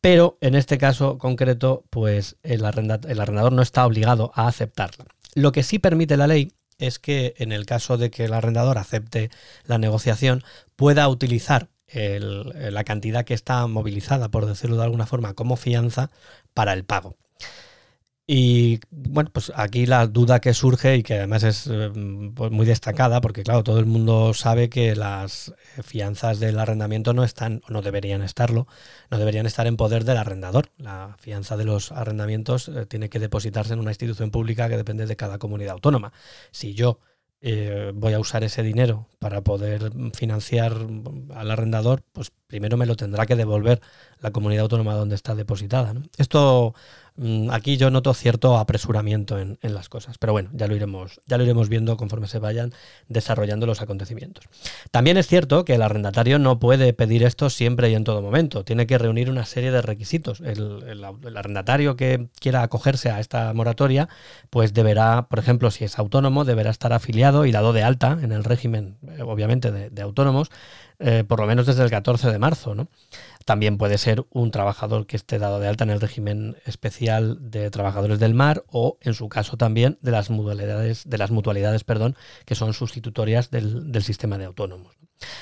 pero 0.00 0.38
en 0.40 0.54
este 0.54 0.78
caso 0.78 1.18
concreto 1.18 1.84
pues 1.90 2.36
el, 2.42 2.64
el 2.64 3.20
arrendador 3.20 3.52
no 3.52 3.62
está 3.62 3.86
obligado 3.86 4.32
a 4.34 4.46
aceptarla. 4.46 5.06
Lo 5.34 5.52
que 5.52 5.62
sí 5.62 5.78
permite 5.78 6.16
la 6.16 6.26
ley 6.26 6.52
es 6.78 6.98
que 6.98 7.34
en 7.38 7.52
el 7.52 7.66
caso 7.66 7.96
de 7.96 8.10
que 8.10 8.24
el 8.24 8.32
arrendador 8.32 8.78
acepte 8.78 9.30
la 9.64 9.78
negociación 9.78 10.42
pueda 10.76 11.08
utilizar 11.08 11.68
la 11.92 12.84
cantidad 12.84 13.24
que 13.24 13.34
está 13.34 13.66
movilizada, 13.66 14.28
por 14.28 14.46
decirlo 14.46 14.76
de 14.76 14.84
alguna 14.84 15.06
forma, 15.06 15.34
como 15.34 15.56
fianza 15.56 16.10
para 16.52 16.72
el 16.72 16.84
pago. 16.84 17.16
Y 18.28 18.80
bueno, 18.90 19.30
pues 19.32 19.52
aquí 19.54 19.86
la 19.86 20.08
duda 20.08 20.40
que 20.40 20.52
surge 20.52 20.96
y 20.96 21.04
que 21.04 21.14
además 21.14 21.44
es 21.44 21.68
eh, 21.70 21.92
pues 22.34 22.50
muy 22.50 22.66
destacada, 22.66 23.20
porque 23.20 23.44
claro, 23.44 23.62
todo 23.62 23.78
el 23.78 23.86
mundo 23.86 24.34
sabe 24.34 24.68
que 24.68 24.96
las 24.96 25.54
eh, 25.76 25.82
fianzas 25.84 26.40
del 26.40 26.58
arrendamiento 26.58 27.12
no 27.12 27.22
están, 27.22 27.62
o 27.68 27.72
no 27.72 27.82
deberían 27.82 28.22
estarlo, 28.22 28.66
no 29.12 29.18
deberían 29.18 29.46
estar 29.46 29.68
en 29.68 29.76
poder 29.76 30.02
del 30.04 30.16
arrendador. 30.16 30.70
La 30.76 31.16
fianza 31.20 31.56
de 31.56 31.66
los 31.66 31.92
arrendamientos 31.92 32.68
eh, 32.68 32.84
tiene 32.86 33.08
que 33.10 33.20
depositarse 33.20 33.74
en 33.74 33.78
una 33.78 33.92
institución 33.92 34.32
pública 34.32 34.68
que 34.68 34.76
depende 34.76 35.06
de 35.06 35.14
cada 35.14 35.38
comunidad 35.38 35.74
autónoma. 35.74 36.12
Si 36.50 36.74
yo 36.74 36.98
voy 37.94 38.12
a 38.12 38.18
usar 38.18 38.42
ese 38.42 38.64
dinero 38.64 39.06
para 39.20 39.42
poder 39.42 39.92
financiar 40.14 40.74
al 41.32 41.50
arrendador, 41.50 42.02
pues 42.12 42.32
primero 42.48 42.76
me 42.76 42.86
lo 42.86 42.96
tendrá 42.96 43.24
que 43.24 43.36
devolver 43.36 43.80
la 44.18 44.32
comunidad 44.32 44.62
autónoma 44.62 44.94
donde 44.94 45.14
está 45.14 45.36
depositada. 45.36 45.94
Esto 46.18 46.74
Mm, 46.74 47.05
aquí 47.50 47.76
yo 47.76 47.90
noto 47.90 48.12
cierto 48.14 48.58
apresuramiento 48.58 49.38
en, 49.38 49.58
las 49.62 49.88
cosas, 49.88 50.18
pero 50.18 50.32
bueno, 50.32 50.50
ya 50.52 50.66
lo, 50.66 50.76
iremos, 50.76 51.20
ya 51.26 51.38
lo 51.38 51.44
iremos 51.44 51.68
viendo 51.68 51.96
conforme 51.96 52.28
se 52.28 52.38
vayan 52.38 52.72
desarrollando 53.08 53.66
los 53.66 53.80
acontecimientos. 53.80 54.44
También 54.90 55.16
es 55.16 55.26
cierto 55.26 55.64
que 55.64 55.74
el 55.74 55.82
arrendatario 55.82 56.38
no 56.38 56.58
puede 56.58 56.92
pedir 56.92 57.22
esto 57.24 57.50
siempre 57.50 57.90
y 57.90 57.94
en 57.94 58.04
todo 58.04 58.22
momento, 58.22 58.64
tiene 58.64 58.86
que 58.86 58.98
reunir 58.98 59.30
una 59.30 59.46
serie 59.46 59.70
de 59.70 59.82
requisitos. 59.82 60.40
El, 60.40 61.04
arrendatario 61.36 61.96
que 61.96 62.28
quiera 62.40 62.62
acogerse 62.62 63.10
a 63.10 63.20
esta 63.20 63.52
moratoria, 63.52 64.08
pues 64.50 64.74
deberá, 64.74 65.26
por 65.28 65.38
ejemplo, 65.38 65.70
si 65.70 65.84
es 65.84 65.98
autónomo, 65.98 66.44
deberá 66.44 66.70
estar 66.70 66.92
afiliado 66.92 67.46
y 67.46 67.52
dado 67.52 67.72
de 67.72 67.82
alta 67.82 68.18
en 68.22 68.32
el 68.32 68.44
régimen, 68.44 68.96
eh, 69.08 69.22
obviamente, 69.22 69.70
de, 69.70 70.02
autónomos, 70.02 70.50
eh, 70.98 71.24
por 71.26 71.40
lo 71.40 71.46
menos 71.46 71.66
desde 71.66 71.82
el 71.82 71.90
14 71.90 72.30
de 72.30 72.38
marzo, 72.38 72.74
¿no? 72.74 72.88
También 73.46 73.78
puede 73.78 73.96
ser 73.96 74.26
un 74.30 74.50
trabajador 74.50 75.06
que 75.06 75.14
esté 75.14 75.38
dado 75.38 75.60
de 75.60 75.68
alta 75.68 75.84
en 75.84 75.90
el 75.90 76.00
régimen 76.00 76.56
especial 76.66 77.38
de 77.40 77.70
trabajadores 77.70 78.18
del 78.18 78.34
mar 78.34 78.64
o, 78.66 78.98
en 79.00 79.14
su 79.14 79.28
caso, 79.28 79.56
también 79.56 79.98
de 80.02 80.10
las 80.10 80.30
mutualidades, 80.30 81.08
de 81.08 81.16
las 81.16 81.30
mutualidades 81.30 81.84
perdón, 81.84 82.16
que 82.44 82.56
son 82.56 82.74
sustitutorias 82.74 83.52
del, 83.52 84.02
sistema 84.02 84.36
de 84.36 84.46
autónomos. 84.46 84.96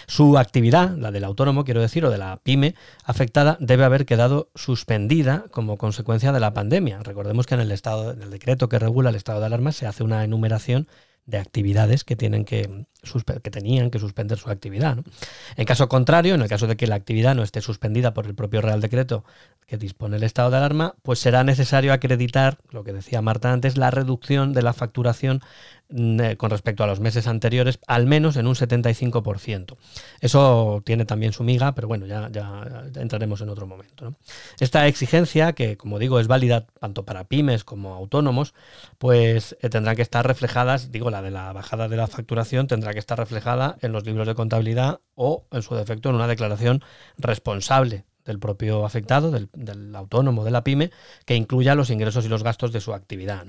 Su 0.07 0.37
actividad, 0.37 0.95
la 0.99 1.13
del 1.13 1.25
autónomo, 1.25 1.65
quiero 1.65 1.81
decir, 1.81 2.05
o 2.05 2.11
de 2.11 2.19
la 2.19 2.41
pyme 2.43 2.75
afectada, 3.05 3.57
debe 3.59 3.85
haber 3.85 4.05
quedado 4.05 4.51
suspendida 4.55 5.47
como 5.51 5.79
consecuencia 5.79 6.31
de 6.31 6.41
la 6.41 6.53
pandemia. 6.53 7.03
Recordemos 7.03 7.47
que 7.47 7.55
en 7.55 7.63
el, 7.63 7.73
estado, 7.73 8.13
en 8.13 8.21
el 8.21 8.31
decreto 8.31 8.69
que 8.69 8.79
regula 8.79 9.09
el 9.09 9.17
estado 9.17 9.41
de 9.41 9.47
alarma 9.47 9.73
se 9.73 9.87
hace 9.87 10.05
una 10.05 10.25
enumeración 10.25 10.89
de 11.27 11.39
actividades 11.39 12.05
que, 12.05 12.17
tienen 12.17 12.45
que, 12.45 12.87
que 13.43 13.51
tenían 13.51 13.91
que 13.91 13.99
suspender 13.99 14.39
su 14.39 14.51
actividad. 14.51 14.99
En 15.57 15.65
caso 15.65 15.89
contrario, 15.89 16.35
en 16.35 16.43
el 16.43 16.49
caso 16.49 16.67
de 16.67 16.77
que 16.77 16.87
la 16.87 16.97
actividad 16.97 17.35
no 17.35 17.43
esté 17.43 17.61
suspendida 17.61 18.13
por 18.13 18.27
el 18.27 18.35
propio 18.35 18.61
Real 18.61 18.81
Decreto 18.81 19.25
que 19.67 19.79
dispone 19.79 20.17
el 20.17 20.23
estado 20.23 20.51
de 20.51 20.59
alarma, 20.59 20.95
pues 21.03 21.19
será 21.19 21.43
necesario 21.43 21.93
acreditar, 21.93 22.59
lo 22.71 22.85
que 22.85 22.93
decía 22.93 23.23
Marta 23.23 23.53
antes, 23.53 23.79
la 23.79 23.91
reducción 23.91 24.53
de 24.53 24.63
la 24.63 24.75
facturación 24.75 25.41
con 26.37 26.51
respecto 26.51 26.83
a 26.83 26.87
los 26.87 26.99
meses 26.99 27.27
anteriores, 27.29 27.79
al 27.87 28.07
menos 28.07 28.37
en 28.37 28.47
un 28.47 28.55
75%. 28.55 29.77
Eso 30.21 30.83
tiene 30.85 31.05
también 31.05 31.33
su 31.33 31.45
miga, 31.45 31.75
pero 31.75 31.87
bueno, 31.87 32.07
ya, 32.07 32.29
ya, 32.33 32.85
entraremos 32.97 33.41
en 33.41 33.49
otro 33.49 33.67
momento. 33.67 34.17
Esta 34.59 34.89
exigencia, 34.89 35.53
que 35.53 35.77
como 35.77 35.99
digo 35.99 36.19
es 36.19 36.27
válida 36.27 36.67
tanto 36.81 37.05
para 37.05 37.25
pymes 37.25 37.63
como 37.63 37.95
autónomos, 37.95 38.55
pues 38.99 39.57
eh, 39.61 39.69
tendrán 39.69 39.95
que 39.95 40.03
estar 40.03 40.27
reflejadas, 40.27 40.91
digo, 40.91 41.11
la 41.11 41.23
de 41.23 41.31
la 41.31 41.53
bajada 41.53 41.89
de 41.89 41.97
la 41.97 42.09
facturación 42.09 42.67
tendrá 42.67 42.93
que 42.93 42.99
estar 42.99 43.19
reflejada 43.19 43.77
en 43.81 43.93
los 43.93 44.05
libros 44.05 44.27
de 44.27 44.35
contabilidad 44.35 45.01
o, 45.15 45.47
en 45.53 45.63
su 45.63 45.77
defecto, 45.77 46.09
en 46.09 46.17
una 46.17 46.27
declaración 46.27 46.83
responsable 47.19 48.05
del 48.25 48.39
propio 48.39 48.85
afectado, 48.85 49.31
del, 49.31 49.95
autónomo, 49.95 50.45
de 50.45 50.51
la 50.51 50.65
pyme, 50.65 50.91
que 51.25 51.37
incluya 51.37 51.75
los 51.75 51.91
ingresos 51.91 52.25
y 52.25 52.29
los 52.29 52.43
gastos 52.43 52.73
de 52.73 52.81
su 52.81 52.95
actividad. 52.95 53.47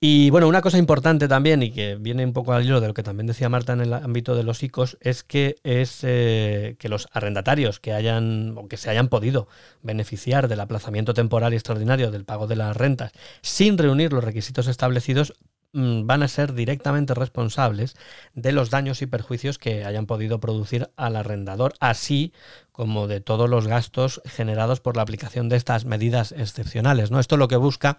Y 0.00 0.30
bueno, 0.30 0.46
una 0.46 0.62
cosa 0.62 0.78
importante 0.78 1.26
también, 1.26 1.60
y 1.60 1.72
que 1.72 1.96
viene 1.96 2.24
un 2.24 2.32
poco 2.32 2.52
al 2.52 2.64
hilo 2.64 2.80
de 2.80 2.86
lo 2.86 2.94
que 2.94 3.02
también 3.02 3.26
decía 3.26 3.48
Marta 3.48 3.72
en 3.72 3.80
el 3.80 3.92
ámbito 3.92 4.36
de 4.36 4.44
los 4.44 4.62
ICOs, 4.62 4.96
es 5.00 5.24
que 5.24 5.56
es 5.64 6.00
eh, 6.02 6.76
que 6.78 6.88
los 6.88 7.08
arrendatarios 7.12 7.80
que 7.80 7.92
hayan 7.92 8.56
o 8.56 8.68
que 8.68 8.76
se 8.76 8.90
hayan 8.90 9.08
podido 9.08 9.48
beneficiar 9.82 10.46
del 10.46 10.60
aplazamiento 10.60 11.14
temporal 11.14 11.52
y 11.52 11.56
extraordinario 11.56 12.12
del 12.12 12.24
pago 12.24 12.46
de 12.46 12.54
las 12.54 12.76
rentas 12.76 13.10
sin 13.42 13.76
reunir 13.76 14.12
los 14.12 14.22
requisitos 14.22 14.68
establecidos 14.68 15.34
Mm, 15.74 16.06
van 16.06 16.22
a 16.22 16.28
ser 16.28 16.54
directamente 16.54 17.12
responsables 17.12 17.94
de 18.34 18.52
los 18.52 18.70
daños 18.70 19.02
y 19.02 19.06
perjuicios 19.06 19.58
que 19.58 19.84
hayan 19.84 20.06
podido 20.06 20.40
producir 20.40 20.90
al 20.96 21.14
arrendador, 21.14 21.74
así 21.78 22.32
como 22.72 23.06
de 23.06 23.20
todos 23.20 23.50
los 23.50 23.66
gastos 23.66 24.22
generados 24.24 24.80
por 24.80 24.96
la 24.96 25.02
aplicación 25.02 25.50
de 25.50 25.56
estas 25.56 25.84
medidas 25.84 26.32
excepcionales. 26.32 27.10
¿no? 27.10 27.20
Esto 27.20 27.36
lo 27.36 27.48
que 27.48 27.56
busca 27.56 27.98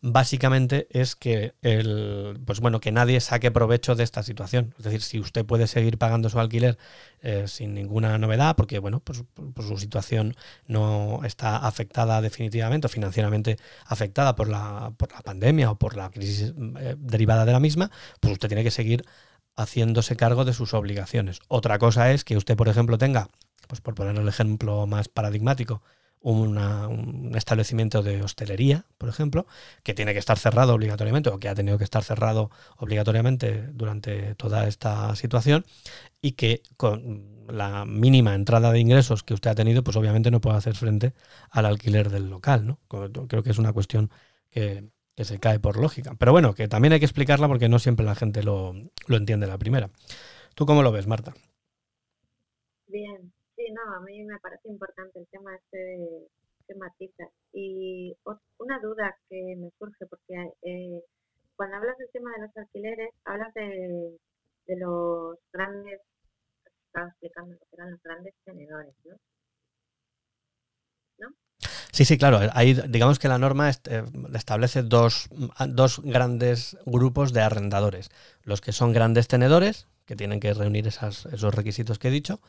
básicamente 0.00 0.86
es 0.90 1.16
que 1.16 1.54
el, 1.62 2.40
pues 2.46 2.60
bueno, 2.60 2.80
que 2.80 2.92
nadie 2.92 3.20
saque 3.20 3.50
provecho 3.50 3.94
de 3.94 4.04
esta 4.04 4.22
situación. 4.22 4.74
Es 4.78 4.84
decir, 4.84 5.02
si 5.02 5.20
usted 5.20 5.44
puede 5.44 5.66
seguir 5.66 5.98
pagando 5.98 6.28
su 6.28 6.38
alquiler 6.38 6.78
eh, 7.20 7.44
sin 7.48 7.74
ninguna 7.74 8.18
novedad, 8.18 8.56
porque 8.56 8.78
bueno, 8.78 9.00
pues, 9.00 9.24
pues, 9.54 9.68
su 9.68 9.76
situación 9.78 10.36
no 10.66 11.20
está 11.24 11.56
afectada 11.56 12.20
definitivamente 12.20 12.86
o 12.86 12.90
financieramente 12.90 13.56
afectada 13.86 14.34
por 14.36 14.48
la, 14.48 14.92
por 14.96 15.12
la 15.12 15.20
pandemia 15.20 15.70
o 15.70 15.78
por 15.78 15.96
la 15.96 16.10
crisis 16.10 16.54
eh, 16.80 16.94
derivada 16.98 17.44
de 17.44 17.52
la 17.52 17.60
misma, 17.60 17.90
pues 18.20 18.32
usted 18.32 18.48
tiene 18.48 18.64
que 18.64 18.70
seguir 18.70 19.04
haciéndose 19.56 20.16
cargo 20.16 20.44
de 20.44 20.52
sus 20.52 20.74
obligaciones. 20.74 21.40
Otra 21.48 21.78
cosa 21.78 22.12
es 22.12 22.24
que 22.24 22.36
usted, 22.36 22.56
por 22.56 22.68
ejemplo, 22.68 22.98
tenga, 22.98 23.28
pues 23.66 23.80
por 23.80 23.94
poner 23.94 24.16
el 24.16 24.28
ejemplo 24.28 24.86
más 24.86 25.08
paradigmático, 25.08 25.82
un 26.20 27.32
establecimiento 27.36 28.02
de 28.02 28.22
hostelería, 28.22 28.86
por 28.98 29.08
ejemplo, 29.08 29.46
que 29.82 29.94
tiene 29.94 30.12
que 30.12 30.18
estar 30.18 30.38
cerrado 30.38 30.74
obligatoriamente 30.74 31.30
o 31.30 31.38
que 31.38 31.48
ha 31.48 31.54
tenido 31.54 31.78
que 31.78 31.84
estar 31.84 32.02
cerrado 32.02 32.50
obligatoriamente 32.76 33.68
durante 33.72 34.34
toda 34.34 34.66
esta 34.66 35.14
situación 35.16 35.64
y 36.20 36.32
que 36.32 36.62
con 36.76 37.46
la 37.48 37.84
mínima 37.84 38.34
entrada 38.34 38.72
de 38.72 38.80
ingresos 38.80 39.22
que 39.22 39.34
usted 39.34 39.50
ha 39.50 39.54
tenido, 39.54 39.82
pues 39.82 39.96
obviamente 39.96 40.30
no 40.30 40.40
puede 40.40 40.56
hacer 40.58 40.74
frente 40.74 41.14
al 41.50 41.66
alquiler 41.66 42.10
del 42.10 42.28
local. 42.28 42.66
¿no? 42.66 42.78
Creo 42.88 43.42
que 43.42 43.50
es 43.50 43.58
una 43.58 43.72
cuestión 43.72 44.10
que, 44.50 44.90
se 45.16 45.40
cae 45.40 45.58
por 45.58 45.78
lógica. 45.78 46.14
Pero 46.16 46.30
bueno, 46.30 46.54
que 46.54 46.68
también 46.68 46.92
hay 46.92 47.00
que 47.00 47.06
explicarla 47.06 47.48
porque 47.48 47.68
no 47.68 47.80
siempre 47.80 48.06
la 48.06 48.14
gente 48.14 48.44
lo, 48.44 48.74
lo 49.06 49.16
entiende 49.16 49.48
la 49.48 49.58
primera. 49.58 49.90
¿Tú 50.54 50.64
cómo 50.64 50.82
lo 50.82 50.92
ves, 50.92 51.08
Marta? 51.08 51.34
Bien, 52.86 53.32
No, 53.72 53.94
a 53.94 54.00
mí 54.00 54.24
me 54.24 54.38
parece 54.38 54.68
importante 54.68 55.18
el 55.18 55.26
tema 55.28 55.54
este 55.54 56.28
que 56.68 56.74
matizas. 56.74 57.30
Y 57.52 58.14
una 58.58 58.78
duda 58.80 59.16
que 59.28 59.56
me 59.56 59.70
surge, 59.78 60.06
porque 60.06 60.52
eh, 60.62 61.02
cuando 61.56 61.76
hablas 61.76 61.96
del 61.98 62.10
tema 62.12 62.30
de 62.32 62.42
los 62.42 62.56
alquileres, 62.56 63.10
hablas 63.24 63.52
de, 63.54 64.18
los 64.76 65.38
grandes, 65.52 66.00
estaba 66.86 67.08
explicando 67.08 67.54
lo 67.54 67.58
que 67.58 67.76
eran 67.76 67.90
los 67.90 68.02
grandes 68.02 68.34
tenedores, 68.44 68.94
¿no? 69.04 69.16
¿No? 71.18 71.34
Sí, 71.90 72.04
sí, 72.04 72.18
claro. 72.18 72.38
Ahí, 72.52 72.74
digamos 72.88 73.18
que 73.18 73.28
la 73.28 73.38
norma 73.38 73.70
eh, 73.70 74.04
establece 74.34 74.82
dos, 74.82 75.28
dos 75.68 76.00
grandes 76.04 76.76
grupos 76.84 77.32
de 77.32 77.40
arrendadores. 77.40 78.10
Los 78.42 78.60
que 78.60 78.72
son 78.72 78.92
grandes 78.92 79.26
tenedores, 79.26 79.88
que 80.08 80.16
tienen 80.16 80.40
que 80.40 80.54
reunir 80.54 80.88
esas, 80.88 81.26
esos 81.26 81.54
requisitos 81.54 81.98
que 81.98 82.08
he 82.08 82.10
dicho, 82.10 82.40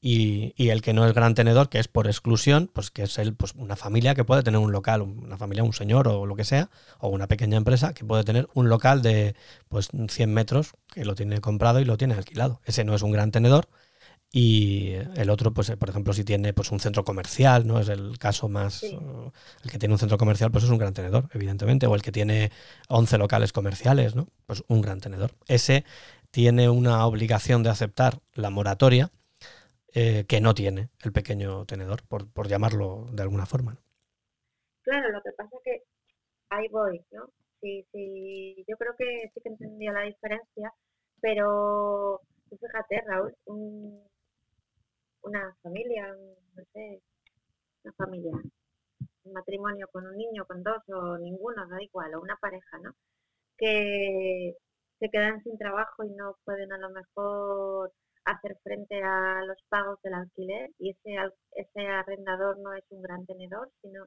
y, 0.00 0.52
el 0.68 0.82
que 0.82 0.92
no 0.92 1.06
es 1.06 1.14
gran 1.14 1.34
tenedor, 1.36 1.68
que 1.68 1.78
es 1.78 1.86
por 1.86 2.08
exclusión, 2.08 2.68
pues 2.72 2.90
que 2.90 3.04
es 3.04 3.18
el, 3.18 3.34
pues 3.34 3.54
una 3.54 3.76
familia 3.76 4.16
que 4.16 4.24
puede 4.24 4.42
tener 4.42 4.58
un 4.58 4.72
local, 4.72 5.02
una 5.02 5.38
familia, 5.38 5.62
un 5.62 5.72
señor 5.72 6.08
o 6.08 6.26
lo 6.26 6.34
que 6.34 6.44
sea, 6.44 6.70
o 6.98 7.08
una 7.08 7.28
pequeña 7.28 7.56
empresa 7.56 7.94
que 7.94 8.04
puede 8.04 8.24
tener 8.24 8.48
un 8.54 8.68
local 8.68 9.00
de 9.00 9.36
pues 9.68 9.90
100 10.08 10.34
metros 10.34 10.72
que 10.92 11.04
lo 11.04 11.14
tiene 11.14 11.40
comprado 11.40 11.78
y 11.78 11.84
lo 11.84 11.96
tiene 11.96 12.14
alquilado. 12.14 12.60
Ese 12.64 12.82
no 12.82 12.96
es 12.96 13.02
un 13.02 13.12
gran 13.12 13.30
tenedor 13.30 13.68
y 14.36 14.94
el 15.14 15.30
otro, 15.30 15.54
pues, 15.54 15.70
por 15.76 15.88
ejemplo, 15.88 16.12
si 16.12 16.24
tiene 16.24 16.52
pues, 16.52 16.72
un 16.72 16.80
centro 16.80 17.04
comercial, 17.04 17.68
¿no? 17.68 17.78
Es 17.78 17.88
el 17.88 18.18
caso 18.18 18.48
más... 18.48 18.74
Sí. 18.74 18.98
el 19.62 19.70
que 19.70 19.78
tiene 19.78 19.94
un 19.94 20.00
centro 20.00 20.18
comercial, 20.18 20.50
pues 20.50 20.64
es 20.64 20.70
un 20.70 20.78
gran 20.78 20.92
tenedor, 20.92 21.28
evidentemente. 21.32 21.86
O 21.86 21.94
el 21.94 22.02
que 22.02 22.10
tiene 22.10 22.50
11 22.88 23.16
locales 23.18 23.52
comerciales, 23.52 24.16
¿no? 24.16 24.26
Pues 24.46 24.64
un 24.66 24.82
gran 24.82 25.00
tenedor. 25.00 25.36
Ese 25.46 25.84
tiene 26.34 26.68
una 26.70 27.06
obligación 27.06 27.62
de 27.62 27.70
aceptar 27.70 28.20
la 28.34 28.50
moratoria 28.50 29.10
eh, 29.94 30.26
que 30.28 30.40
no 30.42 30.54
tiene 30.54 30.90
el 31.02 31.12
pequeño 31.12 31.66
tenedor, 31.66 32.02
por, 32.08 32.28
por 32.30 32.48
llamarlo 32.48 33.08
de 33.12 33.22
alguna 33.22 33.46
forma. 33.46 33.78
Claro, 34.82 35.10
lo 35.10 35.22
que 35.22 35.32
pasa 35.32 35.50
es 35.56 35.62
que 35.64 35.82
ahí 36.50 36.68
voy, 36.70 37.04
¿no? 37.12 37.26
Sí, 37.60 37.86
sí, 37.92 38.64
yo 38.68 38.76
creo 38.78 38.94
que 38.98 39.30
sí 39.34 39.40
que 39.42 39.50
entendía 39.50 39.92
la 39.92 40.02
diferencia, 40.02 40.72
pero 41.20 42.20
fíjate, 42.50 43.02
Raúl, 43.06 43.34
un- 43.46 44.02
una 45.22 45.54
familia, 45.62 46.14
un- 46.14 46.36
no 46.56 46.62
sé, 46.72 47.02
una 47.84 47.94
familia, 47.94 48.32
un 49.24 49.32
matrimonio 49.34 49.88
con 49.92 50.06
un 50.06 50.16
niño, 50.16 50.46
con 50.46 50.62
dos 50.62 50.82
o 50.88 51.18
ninguno, 51.18 51.66
da 51.68 51.82
igual, 51.82 52.14
o 52.14 52.20
una 52.22 52.36
pareja, 52.38 52.78
¿no? 52.80 52.92
Que 53.58 54.54
se 55.04 55.10
quedan 55.10 55.42
sin 55.42 55.58
trabajo 55.58 56.02
y 56.04 56.10
no 56.10 56.36
pueden 56.44 56.72
a 56.72 56.78
lo 56.78 56.88
mejor 56.90 57.92
hacer 58.24 58.56
frente 58.62 59.02
a 59.02 59.42
los 59.44 59.58
pagos 59.68 60.00
del 60.02 60.14
alquiler 60.14 60.70
y 60.78 60.90
ese, 60.90 61.14
ese 61.52 61.86
arrendador 61.86 62.58
no 62.58 62.72
es 62.72 62.84
un 62.88 63.02
gran 63.02 63.26
tenedor, 63.26 63.70
sino 63.82 64.06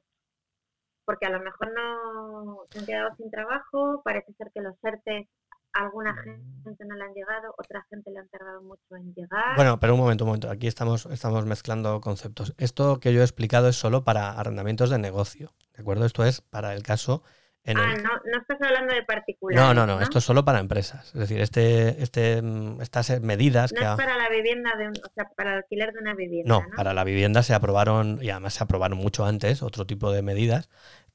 porque 1.04 1.26
a 1.26 1.30
lo 1.30 1.40
mejor 1.40 1.72
no 1.72 2.64
se 2.70 2.80
han 2.80 2.86
quedado 2.86 3.14
sin 3.16 3.30
trabajo, 3.30 4.02
parece 4.04 4.32
ser 4.32 4.50
que 4.52 4.60
los 4.60 4.74
ERTE 4.82 5.28
alguna 5.72 6.14
gente 6.16 6.84
no 6.84 6.96
le 6.96 7.04
han 7.04 7.14
llegado, 7.14 7.54
otra 7.56 7.86
gente 7.88 8.10
le 8.10 8.18
han 8.18 8.28
tardado 8.28 8.62
mucho 8.62 8.96
en 8.96 9.14
llegar. 9.14 9.54
Bueno, 9.54 9.78
pero 9.78 9.94
un 9.94 10.00
momento, 10.00 10.24
un 10.24 10.30
momento. 10.30 10.50
Aquí 10.50 10.66
estamos, 10.66 11.06
estamos 11.06 11.46
mezclando 11.46 12.00
conceptos. 12.00 12.54
Esto 12.58 12.98
que 12.98 13.12
yo 13.12 13.20
he 13.20 13.24
explicado 13.24 13.68
es 13.68 13.76
solo 13.76 14.02
para 14.02 14.32
arrendamientos 14.32 14.90
de 14.90 14.98
negocio, 14.98 15.54
¿de 15.76 15.82
acuerdo? 15.82 16.06
Esto 16.06 16.24
es 16.24 16.40
para 16.40 16.74
el 16.74 16.82
caso 16.82 17.22
en 17.70 17.78
ah, 17.78 17.92
el... 17.94 18.02
no, 18.02 18.10
no 18.10 18.40
estás 18.40 18.60
hablando 18.62 18.94
de 18.94 19.02
particulares. 19.02 19.62
No, 19.62 19.74
no, 19.74 19.86
no, 19.86 20.00
esto 20.00 20.18
es 20.18 20.24
solo 20.24 20.44
para 20.44 20.58
empresas. 20.58 21.06
Es 21.08 21.20
decir, 21.20 21.40
este, 21.40 22.02
este, 22.02 22.40
mm, 22.42 22.80
estas 22.80 23.10
eh, 23.10 23.20
medidas 23.20 23.72
No 23.72 23.78
que... 23.78 23.84
es 23.84 23.90
ha- 23.90 23.96
para 23.96 24.16
la 24.16 24.28
vivienda, 24.28 24.70
de 24.76 24.88
un, 24.88 24.94
o 24.96 25.12
sea, 25.14 25.28
para 25.36 25.50
el 25.52 25.56
alquiler 25.58 25.92
de 25.92 25.98
una 26.00 26.14
vivienda, 26.14 26.48
No, 26.48 26.62
¿no? 26.62 26.76
para 26.76 26.94
la 26.94 27.04
vivienda 27.04 27.42
se 27.42 27.54
aprobaron, 27.54 28.18
y 28.22 28.30
además 28.30 28.54
se 28.54 28.64
aprobaron 28.64 28.98
mucho 28.98 29.24
antes, 29.24 29.62
otro 29.62 29.86
tipo 29.86 30.10
de 30.12 30.22
medidas 30.22 30.68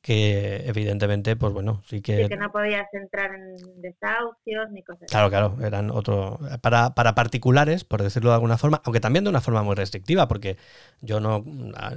que 0.03 0.67
evidentemente, 0.67 1.37
pues 1.37 1.53
bueno, 1.53 1.81
sí 1.85 2.01
que... 2.01 2.23
Sí, 2.23 2.29
que 2.29 2.35
no 2.35 2.51
podías 2.51 2.93
entrar 2.93 3.33
en 3.33 3.55
desahucios 3.81 4.69
ni 4.71 4.83
cosas 4.83 5.09
Claro, 5.09 5.29
claro, 5.29 5.57
eran 5.63 5.89
otro. 5.91 6.39
Para, 6.61 6.93
para 6.93 7.15
particulares, 7.15 7.85
por 7.85 8.03
decirlo 8.03 8.31
de 8.31 8.35
alguna 8.35 8.57
forma, 8.57 8.81
aunque 8.83 8.99
también 8.99 9.23
de 9.23 9.29
una 9.29 9.39
forma 9.39 9.63
muy 9.63 9.75
restrictiva, 9.75 10.27
porque 10.27 10.57
yo 10.99 11.21
no. 11.21 11.45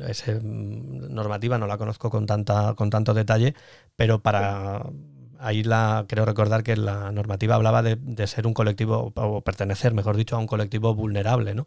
Esa 0.08 0.38
normativa 0.40 1.58
no 1.58 1.66
la 1.66 1.78
conozco 1.78 2.08
con, 2.08 2.26
tanta, 2.26 2.74
con 2.74 2.90
tanto 2.90 3.12
detalle, 3.12 3.54
pero 3.96 4.22
para. 4.22 4.84
Ahí 5.38 5.64
la 5.64 6.06
creo 6.08 6.24
recordar 6.24 6.62
que 6.62 6.76
la 6.76 7.12
normativa 7.12 7.56
hablaba 7.56 7.82
de, 7.82 7.96
de 7.96 8.26
ser 8.26 8.46
un 8.46 8.54
colectivo, 8.54 9.12
o 9.14 9.40
pertenecer, 9.42 9.92
mejor 9.92 10.16
dicho, 10.16 10.36
a 10.36 10.38
un 10.38 10.46
colectivo 10.46 10.94
vulnerable, 10.94 11.54
¿no? 11.54 11.66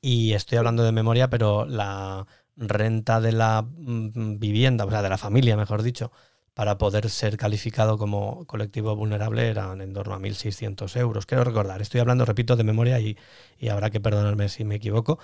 Y 0.00 0.34
estoy 0.34 0.58
hablando 0.58 0.84
de 0.84 0.92
memoria, 0.92 1.28
pero 1.28 1.64
la 1.64 2.26
renta 2.58 3.20
de 3.20 3.32
la 3.32 3.62
mm, 3.62 4.38
vivienda, 4.38 4.84
o 4.84 4.90
sea, 4.90 5.02
de 5.02 5.08
la 5.08 5.18
familia, 5.18 5.56
mejor 5.56 5.82
dicho, 5.82 6.12
para 6.54 6.78
poder 6.78 7.08
ser 7.10 7.36
calificado 7.36 7.98
como 7.98 8.44
colectivo 8.46 8.96
vulnerable 8.96 9.48
eran 9.48 9.80
en 9.80 9.92
torno 9.92 10.14
a 10.14 10.18
1.600 10.18 10.96
euros. 10.96 11.26
Quiero 11.26 11.44
recordar, 11.44 11.80
estoy 11.80 12.00
hablando, 12.00 12.24
repito, 12.24 12.56
de 12.56 12.64
memoria 12.64 12.98
y, 13.00 13.16
y 13.58 13.68
habrá 13.68 13.90
que 13.90 14.00
perdonarme 14.00 14.48
si 14.48 14.64
me 14.64 14.76
equivoco, 14.76 15.18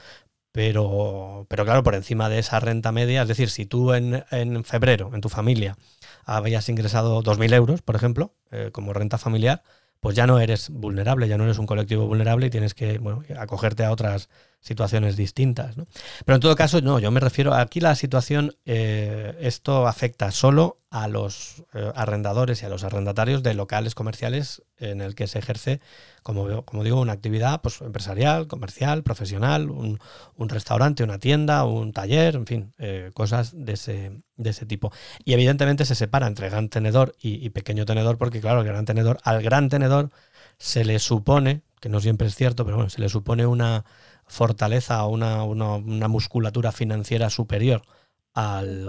pero, 0.53 1.47
pero 1.49 1.65
claro, 1.65 1.83
por 1.83 1.97
encima 1.97 2.29
de 2.29 2.39
esa 2.39 2.61
renta 2.61 2.93
media, 2.93 3.23
es 3.23 3.29
decir, 3.29 3.51
si 3.51 3.67
tú 3.67 3.93
en, 3.93 4.25
en 4.31 4.65
febrero, 4.65 5.11
en 5.13 5.21
tu 5.21 5.29
familia, 5.29 5.77
habías 6.25 6.69
ingresado 6.69 7.23
2.000 7.23 7.53
euros, 7.55 7.83
por 7.83 7.97
ejemplo, 7.97 8.35
eh, 8.53 8.71
como 8.73 8.93
renta 8.93 9.19
familiar, 9.19 9.65
pues 9.99 10.15
ya 10.15 10.29
no 10.29 10.39
eres 10.39 10.71
vulnerable, 10.71 11.27
ya 11.27 11.39
no 11.39 11.45
eres 11.45 11.59
un 11.59 11.67
colectivo 11.67 12.07
vulnerable 12.07 12.47
y 12.47 12.51
tienes 12.51 12.75
que 12.75 12.99
bueno, 12.99 13.25
acogerte 13.37 13.85
a 13.85 13.91
otras 13.91 14.29
situaciones 14.65 15.17
distintas. 15.17 15.77
¿no? 15.77 15.87
Pero 16.25 16.37
en 16.37 16.41
todo 16.41 16.57
caso, 16.57 16.81
no, 16.81 16.99
yo 16.99 17.11
me 17.11 17.21
refiero, 17.21 17.53
aquí 17.53 17.81
la 17.81 17.95
situación, 17.95 18.57
eh, 18.65 19.37
esto 19.41 19.87
afecta 19.87 20.31
solo 20.31 20.79
a 20.89 21.07
los 21.07 21.65
eh, 21.75 21.93
arrendadores 21.95 22.63
y 22.63 22.67
a 22.67 22.71
los 22.71 22.83
arrendatarios 22.83 23.43
de 23.43 23.53
locales 23.53 23.95
comerciales 23.95 24.63
en 24.79 25.03
el 25.03 25.15
que 25.15 25.27
se 25.27 25.39
ejerce, 25.39 25.81
como, 26.23 26.65
como 26.65 26.83
digo, 26.83 26.99
una 26.99 27.13
actividad 27.13 27.61
pues, 27.61 27.83
empresarial, 27.83 28.47
comercial, 28.47 29.03
profesional, 29.03 29.69
un, 29.71 30.01
un 30.35 30.49
restaurante, 30.49 31.05
una 31.05 31.19
tienda, 31.19 31.65
un 31.65 31.93
taller, 31.93 32.35
en 32.35 32.47
fin, 32.47 32.73
eh, 32.79 33.11
cosas 33.13 33.53
de 33.55 33.75
ese, 33.75 34.23
de 34.37 34.51
ese 34.51 34.65
tipo. 34.65 34.93
Y 35.27 35.35
evidentemente 35.35 35.85
se 35.85 35.95
separa 35.95 36.27
entre 36.27 36.49
gran 36.49 36.71
tenedor 36.71 37.15
y, 37.21 37.45
y 37.45 37.51
pequeño 37.51 37.85
tenedor, 37.85 38.17
porque 38.17 38.41
claro, 38.41 38.61
el 38.61 38.67
gran 38.67 38.87
tenedor, 38.87 39.19
al 39.25 39.43
gran 39.43 39.69
tenedor 39.69 40.11
se 40.57 40.87
le 40.87 40.99
supone, 41.01 41.61
que 41.81 41.91
no 41.91 42.01
siempre 42.01 42.29
es 42.29 42.35
cierto, 42.35 42.65
pero 42.65 42.79
bueno, 42.79 42.89
se 42.89 43.03
le 43.03 43.11
supone 43.11 43.45
una 43.45 43.85
fortaleza 44.27 45.05
o 45.05 45.11
una, 45.11 45.45
una, 45.45 45.75
una 45.75 46.09
musculatura 46.09 46.73
financiera 46.73 47.31
superior 47.31 47.83
al, 48.35 48.89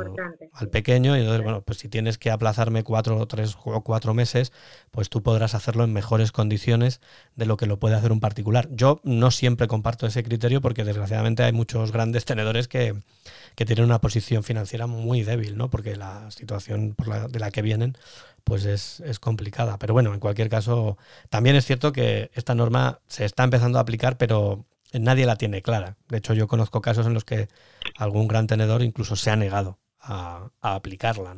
al 0.53 0.69
pequeño 0.69 1.15
y 1.15 1.19
entonces 1.19 1.43
bueno 1.43 1.61
pues 1.61 1.77
si 1.77 1.87
tienes 1.87 2.17
que 2.17 2.31
aplazarme 2.31 2.83
cuatro 2.83 3.17
o 3.17 3.27
tres 3.27 3.55
o 3.63 3.81
cuatro 3.83 4.15
meses 4.15 4.51
pues 4.89 5.09
tú 5.09 5.21
podrás 5.21 5.53
hacerlo 5.53 5.83
en 5.83 5.93
mejores 5.93 6.31
condiciones 6.31 6.99
de 7.35 7.45
lo 7.45 7.55
que 7.55 7.67
lo 7.67 7.77
puede 7.77 7.95
hacer 7.95 8.11
un 8.11 8.19
particular. 8.19 8.67
Yo 8.71 9.01
no 9.03 9.29
siempre 9.29 9.67
comparto 9.67 10.07
ese 10.07 10.23
criterio 10.23 10.61
porque 10.61 10.83
desgraciadamente 10.83 11.43
hay 11.43 11.53
muchos 11.53 11.91
grandes 11.91 12.25
tenedores 12.25 12.67
que, 12.67 12.95
que 13.55 13.65
tienen 13.65 13.85
una 13.85 14.01
posición 14.01 14.43
financiera 14.43 14.87
muy 14.87 15.21
débil 15.23 15.57
no 15.57 15.69
porque 15.69 15.95
la 15.95 16.31
situación 16.31 16.95
por 16.95 17.07
la, 17.07 17.27
de 17.27 17.39
la 17.39 17.51
que 17.51 17.61
vienen 17.61 17.95
pues 18.43 18.65
es, 18.65 18.99
es 19.01 19.19
complicada. 19.19 19.77
Pero 19.77 19.93
bueno 19.93 20.11
en 20.11 20.19
cualquier 20.19 20.49
caso 20.49 20.97
también 21.29 21.55
es 21.55 21.65
cierto 21.65 21.91
que 21.91 22.31
esta 22.33 22.55
norma 22.55 22.99
se 23.07 23.25
está 23.25 23.43
empezando 23.43 23.77
a 23.77 23.81
aplicar 23.81 24.17
pero 24.17 24.65
nadie 24.99 25.25
la 25.25 25.35
tiene 25.35 25.61
clara. 25.61 25.97
De 26.07 26.17
hecho, 26.17 26.33
yo 26.33 26.47
conozco 26.47 26.81
casos 26.81 27.05
en 27.07 27.13
los 27.13 27.25
que 27.25 27.47
algún 27.97 28.27
gran 28.27 28.47
tenedor 28.47 28.81
incluso 28.81 29.15
se 29.15 29.31
ha 29.31 29.35
negado 29.35 29.79
a, 29.99 30.49
aplicarla. 30.61 31.35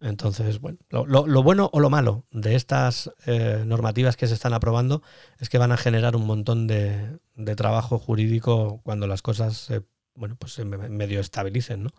Entonces, 0.00 0.60
bueno, 0.60 0.78
lo, 0.90 1.42
bueno 1.42 1.68
o 1.72 1.80
lo 1.80 1.90
malo 1.90 2.24
de 2.30 2.54
estas 2.54 3.10
eh, 3.26 3.62
normativas 3.66 4.16
que 4.16 4.26
se 4.26 4.34
están 4.34 4.54
aprobando 4.54 5.02
es 5.38 5.48
que 5.50 5.58
van 5.58 5.72
a 5.72 5.76
generar 5.76 6.16
un 6.16 6.26
montón 6.26 6.66
de, 6.66 7.18
de 7.34 7.56
trabajo 7.56 7.98
jurídico 7.98 8.80
cuando 8.82 9.06
las 9.06 9.20
cosas 9.20 9.58
se, 9.58 9.82
bueno, 10.14 10.36
pues 10.36 10.52
se 10.52 10.64
medio 10.64 11.20
estabilicen, 11.20 11.84
¿no? 11.84 11.90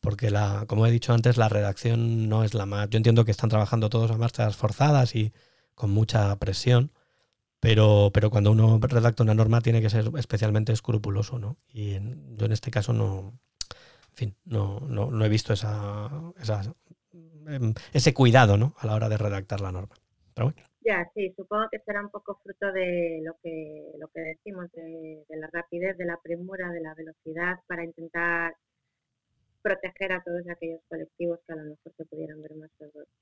Porque 0.00 0.30
la, 0.30 0.64
como 0.66 0.86
he 0.86 0.90
dicho 0.90 1.12
antes, 1.12 1.36
la 1.36 1.48
redacción 1.48 2.28
no 2.28 2.44
es 2.44 2.54
la 2.54 2.66
más. 2.66 2.88
Yo 2.90 2.96
entiendo 2.98 3.24
que 3.24 3.30
están 3.30 3.50
trabajando 3.50 3.88
todos 3.90 4.10
a 4.10 4.16
marchas 4.16 4.56
forzadas 4.56 5.14
y 5.14 5.32
con 5.74 5.90
mucha 5.90 6.36
presión 6.36 6.92
pero, 7.60 8.10
pero 8.12 8.30
cuando 8.30 8.50
uno 8.50 8.78
redacta 8.80 9.22
una 9.22 9.34
norma 9.34 9.60
tiene 9.60 9.82
que 9.82 9.90
ser 9.90 10.06
especialmente 10.16 10.72
escrupuloso, 10.72 11.38
¿no? 11.38 11.56
Y 11.68 11.94
en, 11.94 12.36
yo 12.36 12.46
en 12.46 12.52
este 12.52 12.70
caso 12.70 12.92
no, 12.92 13.38
en 14.10 14.14
fin, 14.14 14.36
no, 14.44 14.80
no, 14.80 15.10
no 15.10 15.24
he 15.24 15.28
visto 15.28 15.52
esa, 15.52 16.10
esa, 16.40 16.62
ese 17.92 18.14
cuidado, 18.14 18.56
¿no? 18.56 18.74
A 18.78 18.86
la 18.86 18.94
hora 18.94 19.08
de 19.08 19.18
redactar 19.18 19.60
la 19.60 19.72
norma. 19.72 19.94
Ya, 20.82 21.06
sí, 21.14 21.32
supongo 21.36 21.68
que 21.70 21.78
será 21.80 22.00
un 22.00 22.08
poco 22.08 22.40
fruto 22.42 22.72
de 22.72 23.20
lo 23.22 23.34
que, 23.42 23.92
lo 23.98 24.08
que 24.08 24.20
decimos, 24.20 24.72
de, 24.72 25.24
de 25.28 25.36
la 25.36 25.48
rapidez, 25.52 25.98
de 25.98 26.06
la 26.06 26.18
premura, 26.22 26.70
de 26.70 26.80
la 26.80 26.94
velocidad 26.94 27.58
para 27.66 27.84
intentar 27.84 28.54
proteger 29.62 30.12
a 30.12 30.22
todos 30.22 30.42
aquellos 30.48 30.80
colectivos 30.88 31.40
que 31.46 31.52
a 31.52 31.56
lo 31.56 31.64
mejor 31.64 31.92
se 31.96 32.04
pudieran 32.06 32.40
ver 32.42 32.54
más 32.56 32.70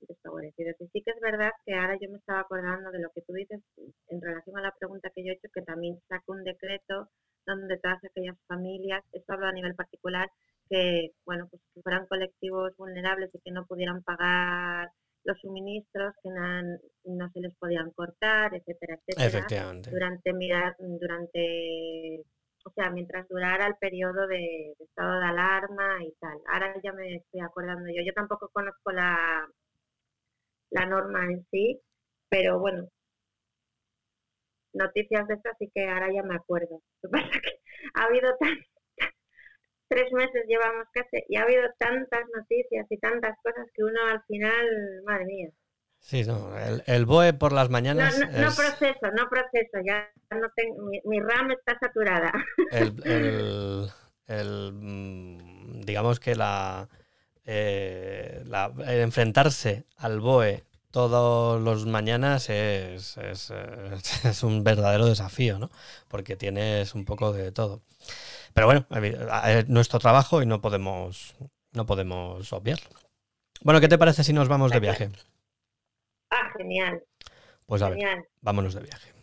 desfavorecidos. 0.01 0.75
Y 0.79 0.87
sí 0.87 1.01
que 1.03 1.11
es 1.11 1.19
verdad 1.21 1.51
que 1.65 1.73
ahora 1.73 1.97
yo 1.99 2.09
me 2.09 2.17
estaba 2.17 2.41
acordando 2.41 2.91
de 2.91 2.99
lo 2.99 3.09
que 3.11 3.21
tú 3.21 3.33
dices 3.33 3.59
en 4.07 4.21
relación 4.21 4.57
a 4.57 4.61
la 4.61 4.75
pregunta 4.77 5.11
que 5.13 5.23
yo 5.23 5.31
he 5.31 5.35
hecho, 5.35 5.49
que 5.53 5.61
también 5.61 5.99
sacó 6.07 6.33
un 6.33 6.43
decreto 6.43 7.09
donde 7.45 7.77
todas 7.77 8.03
aquellas 8.03 8.37
familias, 8.47 9.03
esto 9.11 9.33
hablo 9.33 9.47
a 9.47 9.51
nivel 9.51 9.75
particular, 9.75 10.29
que 10.69 11.11
bueno, 11.25 11.47
pues 11.49 11.61
que 11.73 11.81
fueran 11.81 12.05
colectivos 12.07 12.75
vulnerables 12.77 13.31
y 13.33 13.39
que 13.39 13.51
no 13.51 13.65
pudieran 13.65 14.03
pagar 14.03 14.89
los 15.25 15.37
suministros, 15.41 16.13
que 16.23 16.29
no, 16.29 16.61
no 17.05 17.31
se 17.31 17.41
les 17.41 17.55
podían 17.55 17.91
cortar, 17.91 18.53
etcétera, 18.55 18.95
etcétera. 18.95 19.27
Durante, 19.91 20.33
mira, 20.33 20.75
durante 20.79 22.23
o 22.69 22.73
sea, 22.73 22.89
mientras 22.91 23.27
durara 23.27 23.67
el 23.67 23.75
periodo 23.77 24.27
de, 24.27 24.73
estado 24.79 25.19
de 25.19 25.25
alarma 25.25 26.03
y 26.03 26.13
tal. 26.19 26.37
Ahora 26.47 26.75
ya 26.83 26.93
me 26.93 27.15
estoy 27.15 27.41
acordando 27.41 27.89
yo. 27.89 28.01
Yo 28.05 28.13
tampoco 28.13 28.49
conozco 28.53 28.91
la, 28.91 29.47
la 30.71 30.85
norma 30.85 31.25
en 31.25 31.45
sí, 31.51 31.79
pero 32.29 32.59
bueno, 32.59 32.89
noticias 34.73 35.27
de 35.27 35.35
estas 35.35 35.55
sí 35.59 35.69
que 35.73 35.87
ahora 35.87 36.11
ya 36.13 36.23
me 36.23 36.35
acuerdo. 36.35 36.81
Lo 37.01 37.09
que 37.09 37.17
pasa 37.17 37.29
que 37.41 37.59
ha 37.95 38.03
habido 38.05 38.35
tan, 38.39 38.55
tres 39.89 40.11
meses 40.13 40.45
llevamos 40.47 40.87
casi 40.93 41.23
y 41.29 41.37
ha 41.37 41.43
habido 41.43 41.63
tantas 41.79 42.25
noticias 42.35 42.87
y 42.89 42.97
tantas 42.99 43.37
cosas 43.43 43.67
que 43.73 43.83
uno 43.83 43.99
al 44.07 44.23
final, 44.25 44.67
madre 45.05 45.25
mía. 45.25 45.49
Sí, 45.99 46.23
no, 46.23 46.51
el, 46.85 47.05
BOE 47.05 47.33
por 47.33 47.51
las 47.51 47.69
mañanas. 47.69 48.17
No, 48.17 48.25
no, 48.25 48.55
proceso, 48.55 49.11
no 49.15 49.29
proceso, 49.29 49.77
ya 49.85 50.09
no 50.31 50.47
tengo, 50.55 50.89
mi, 51.05 51.19
RAM 51.19 51.51
está 51.51 51.77
saturada. 51.79 52.31
El, 54.31 54.73
mm, 54.73 55.81
digamos 55.81 56.19
que 56.19 56.35
la, 56.35 56.87
eh, 57.45 58.43
la, 58.45 58.71
enfrentarse 58.85 59.85
al 59.97 60.19
BOE 60.19 60.65
todos 60.91 61.61
los 61.61 61.85
mañanas 61.85 62.49
es, 62.49 63.17
es, 63.17 63.51
es, 64.23 64.43
un 64.43 64.63
verdadero 64.63 65.05
desafío, 65.05 65.59
¿no? 65.59 65.69
Porque 66.07 66.35
tienes 66.35 66.95
un 66.95 67.05
poco 67.05 67.33
de 67.33 67.51
todo. 67.51 67.81
Pero 68.53 68.67
bueno, 68.67 68.85
es 69.47 69.67
nuestro 69.69 69.99
trabajo 69.99 70.41
y 70.41 70.45
no 70.45 70.61
podemos, 70.61 71.35
no 71.73 71.85
podemos 71.85 72.51
obviarlo. 72.53 72.89
Bueno, 73.61 73.81
¿qué 73.81 73.87
te 73.87 73.97
parece 73.97 74.23
si 74.23 74.33
nos 74.33 74.47
vamos 74.47 74.71
de 74.71 74.79
viaje? 74.79 75.09
Ah, 76.31 76.51
genial. 76.57 77.03
Pues 77.65 77.81
a 77.81 77.89
ver, 77.89 78.27
vámonos 78.41 78.73
de 78.73 78.81
viaje. 78.81 79.13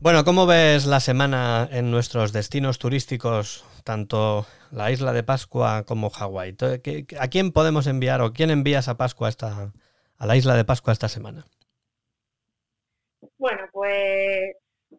Bueno, 0.00 0.24
¿cómo 0.24 0.46
ves 0.46 0.84
la 0.86 0.98
semana 0.98 1.68
en 1.70 1.92
nuestros 1.92 2.32
destinos 2.32 2.80
turísticos, 2.80 3.64
tanto 3.84 4.46
la 4.70 4.90
isla 4.90 5.12
de 5.12 5.22
Pascua 5.22 5.84
como 5.84 6.10
Hawái? 6.10 6.56
¿A 7.18 7.28
quién 7.28 7.52
podemos 7.52 7.86
enviar 7.86 8.20
o 8.20 8.32
quién 8.32 8.50
envías 8.50 8.88
a 8.88 8.96
Pascua 8.96 9.28
esta, 9.28 9.72
a 10.18 10.26
la 10.26 10.36
isla 10.36 10.54
de 10.54 10.64
Pascua 10.64 10.92
esta 10.92 11.08
semana? 11.08 11.44
Bueno, 13.38 13.62
pues 13.72 14.56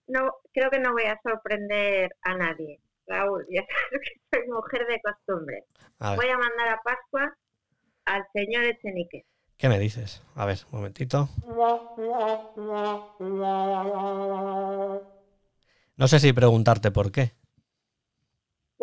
no 0.08 0.36
creo 0.54 0.70
que 0.70 0.80
no 0.80 0.94
voy 0.94 1.04
a 1.04 1.20
sorprender 1.24 2.16
a 2.22 2.36
nadie. 2.36 2.80
Raúl, 3.08 3.46
ya 3.50 3.62
sabes 3.68 4.02
que 4.02 4.20
soy 4.32 4.48
mujer 4.50 4.86
de 4.88 5.02
costumbre. 5.02 5.66
Voy 6.00 6.30
a 6.30 6.38
mandar 6.38 6.70
a 6.70 6.82
Pascua 6.84 7.38
al 8.06 8.26
señor 8.34 8.64
Echenique. 8.66 9.26
¿Qué 9.58 9.70
me 9.70 9.80
dices? 9.80 10.22
A 10.36 10.46
ver, 10.46 10.60
un 10.72 10.80
momentito. 10.80 11.30
No 15.96 16.08
sé 16.08 16.20
si 16.20 16.34
preguntarte 16.34 16.92
por 16.92 17.12
qué. 17.12 17.32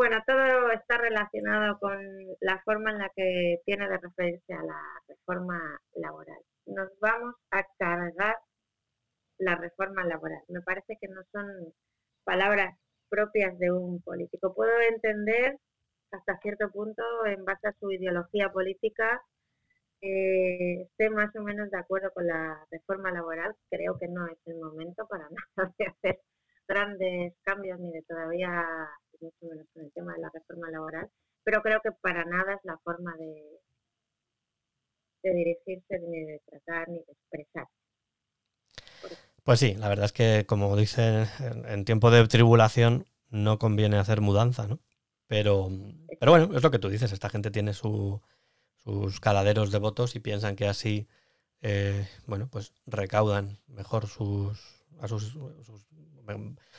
Bueno, 0.01 0.17
todo 0.27 0.71
está 0.73 0.97
relacionado 0.97 1.79
con 1.79 1.95
la 2.41 2.59
forma 2.65 2.91
en 2.91 2.97
la 3.01 3.11
que 3.15 3.59
tiene 3.67 3.87
de 3.87 3.99
referirse 3.99 4.55
a 4.55 4.63
la 4.63 4.81
reforma 5.07 5.79
laboral. 5.95 6.39
Nos 6.65 6.89
vamos 7.01 7.35
a 7.51 7.67
cargar 7.79 8.39
la 9.37 9.57
reforma 9.57 10.03
laboral. 10.05 10.41
Me 10.49 10.63
parece 10.63 10.97
que 10.99 11.07
no 11.07 11.21
son 11.33 11.75
palabras 12.25 12.79
propias 13.11 13.59
de 13.59 13.73
un 13.73 14.01
político. 14.01 14.55
Puedo 14.55 14.73
entender 14.89 15.59
hasta 16.13 16.39
cierto 16.39 16.71
punto, 16.71 17.03
en 17.27 17.45
base 17.45 17.69
a 17.69 17.77
su 17.79 17.91
ideología 17.93 18.49
política, 18.51 19.21
eh, 20.01 20.81
esté 20.85 21.11
más 21.11 21.35
o 21.37 21.43
menos 21.43 21.71
de 21.71 21.79
acuerdo 21.79 22.11
con 22.15 22.27
la 22.27 22.67
reforma 22.71 23.13
laboral. 23.13 23.55
Creo 23.69 23.99
que 23.99 24.09
no 24.09 24.27
es 24.29 24.39
el 24.47 24.57
momento 24.61 25.07
para 25.09 25.29
nada 25.57 25.75
de 25.79 25.87
hacer 25.89 26.21
grandes 26.71 27.35
cambios 27.43 27.81
ni 27.81 27.91
de 27.91 28.03
todavía, 28.03 28.65
con 29.19 29.85
el 29.85 29.93
tema 29.93 30.15
de 30.15 30.21
la 30.21 30.31
reforma 30.33 30.71
laboral, 30.71 31.11
pero 31.43 31.63
creo 31.63 31.81
que 31.83 31.91
para 32.01 32.25
nada 32.25 32.55
es 32.55 32.61
la 32.63 32.79
forma 32.79 33.13
de, 33.17 33.61
de 35.25 35.31
dirigirse, 35.35 35.99
ni 35.99 36.25
de 36.27 36.41
tratar, 36.47 36.89
ni 36.89 36.99
de 36.99 37.13
expresar. 37.13 37.67
Pues 39.43 39.59
sí, 39.59 39.75
la 39.75 39.89
verdad 39.89 40.05
es 40.05 40.13
que, 40.13 40.45
como 40.47 40.77
dicen, 40.77 41.27
en 41.67 41.85
tiempo 41.85 42.11
de 42.13 42.27
tribulación 42.29 43.07
no 43.31 43.59
conviene 43.59 43.99
hacer 43.99 44.21
mudanza, 44.21 44.69
¿no? 44.69 44.79
Pero, 45.27 45.71
pero 46.21 46.33
bueno, 46.33 46.57
es 46.57 46.63
lo 46.63 46.71
que 46.71 46.79
tú 46.79 46.89
dices, 46.89 47.13
esta 47.13 47.31
gente 47.31 47.51
tiene 47.51 47.73
su, 47.73 48.21
sus 48.77 49.19
caladeros 49.19 49.73
de 49.73 49.79
votos 49.79 50.15
y 50.15 50.21
piensan 50.21 50.57
que 50.57 50.69
así, 50.69 51.09
eh, 51.63 52.07
bueno, 52.27 52.49
pues 52.49 52.75
recaudan 52.87 53.59
mejor 53.67 54.07
sus, 54.07 54.85
a 55.01 55.09
sus, 55.09 55.37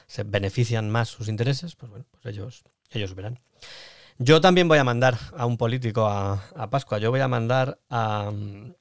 se 0.08 0.24
benefician 0.24 0.90
más 0.90 1.10
sus 1.10 1.28
intereses, 1.28 1.76
pues 1.76 1.90
bueno, 1.90 2.06
pues 2.12 2.26
ellos, 2.26 2.64
ellos 2.92 3.16
verán. 3.16 3.40
Yo 4.18 4.40
también 4.40 4.68
voy 4.68 4.78
a 4.78 4.84
mandar 4.84 5.18
a 5.36 5.46
un 5.48 5.58
político 5.58 6.06
a, 6.06 6.70
Pascua. 6.70 7.00
Yo 7.00 7.10
voy 7.10 7.22
a 7.22 7.28
mandar 7.28 7.80
a, 7.90 8.32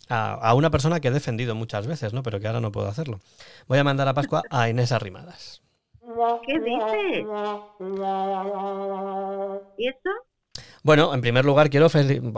a, 0.09 0.55
una 0.55 0.71
persona 0.71 1.01
que 1.01 1.09
he 1.09 1.11
defendido 1.12 1.55
muchas 1.55 1.87
veces, 1.87 2.12
¿no? 2.12 2.23
Pero 2.23 2.41
que 2.41 2.47
ahora 2.47 2.61
no 2.61 2.73
puedo 2.73 2.89
hacerlo. 2.89 3.21
Voy 3.66 3.79
a 3.79 3.85
mandar 3.85 4.07
a 4.09 4.14
Pascua 4.14 4.43
a 4.51 4.68
Inés 4.68 4.93
Arrimadas. 4.93 5.62
¿Qué 6.47 6.59
dices? 6.59 7.25
¿Y 9.79 9.89
esto? 9.89 10.11
Bueno, 10.83 11.14
en 11.14 11.21
primer 11.21 11.45
lugar 11.45 11.71
quiero 11.71 11.89